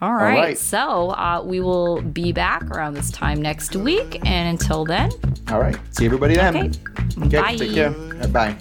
All 0.00 0.12
right. 0.12 0.38
right. 0.38 0.58
So 0.58 1.10
uh, 1.10 1.42
we 1.44 1.60
will 1.60 2.02
be 2.02 2.32
back 2.32 2.62
around 2.70 2.94
this 2.94 3.10
time 3.10 3.40
next 3.40 3.76
week. 3.76 4.18
And 4.26 4.48
until 4.48 4.84
then, 4.84 5.10
All 5.48 5.60
right. 5.60 5.76
See 5.90 6.04
everybody 6.04 6.34
then. 6.34 6.56
okay. 6.56 7.26
Okay, 7.26 7.38
Bye. 7.38 7.56
Take 7.56 7.74
care. 7.74 7.90
Bye. 8.28 8.56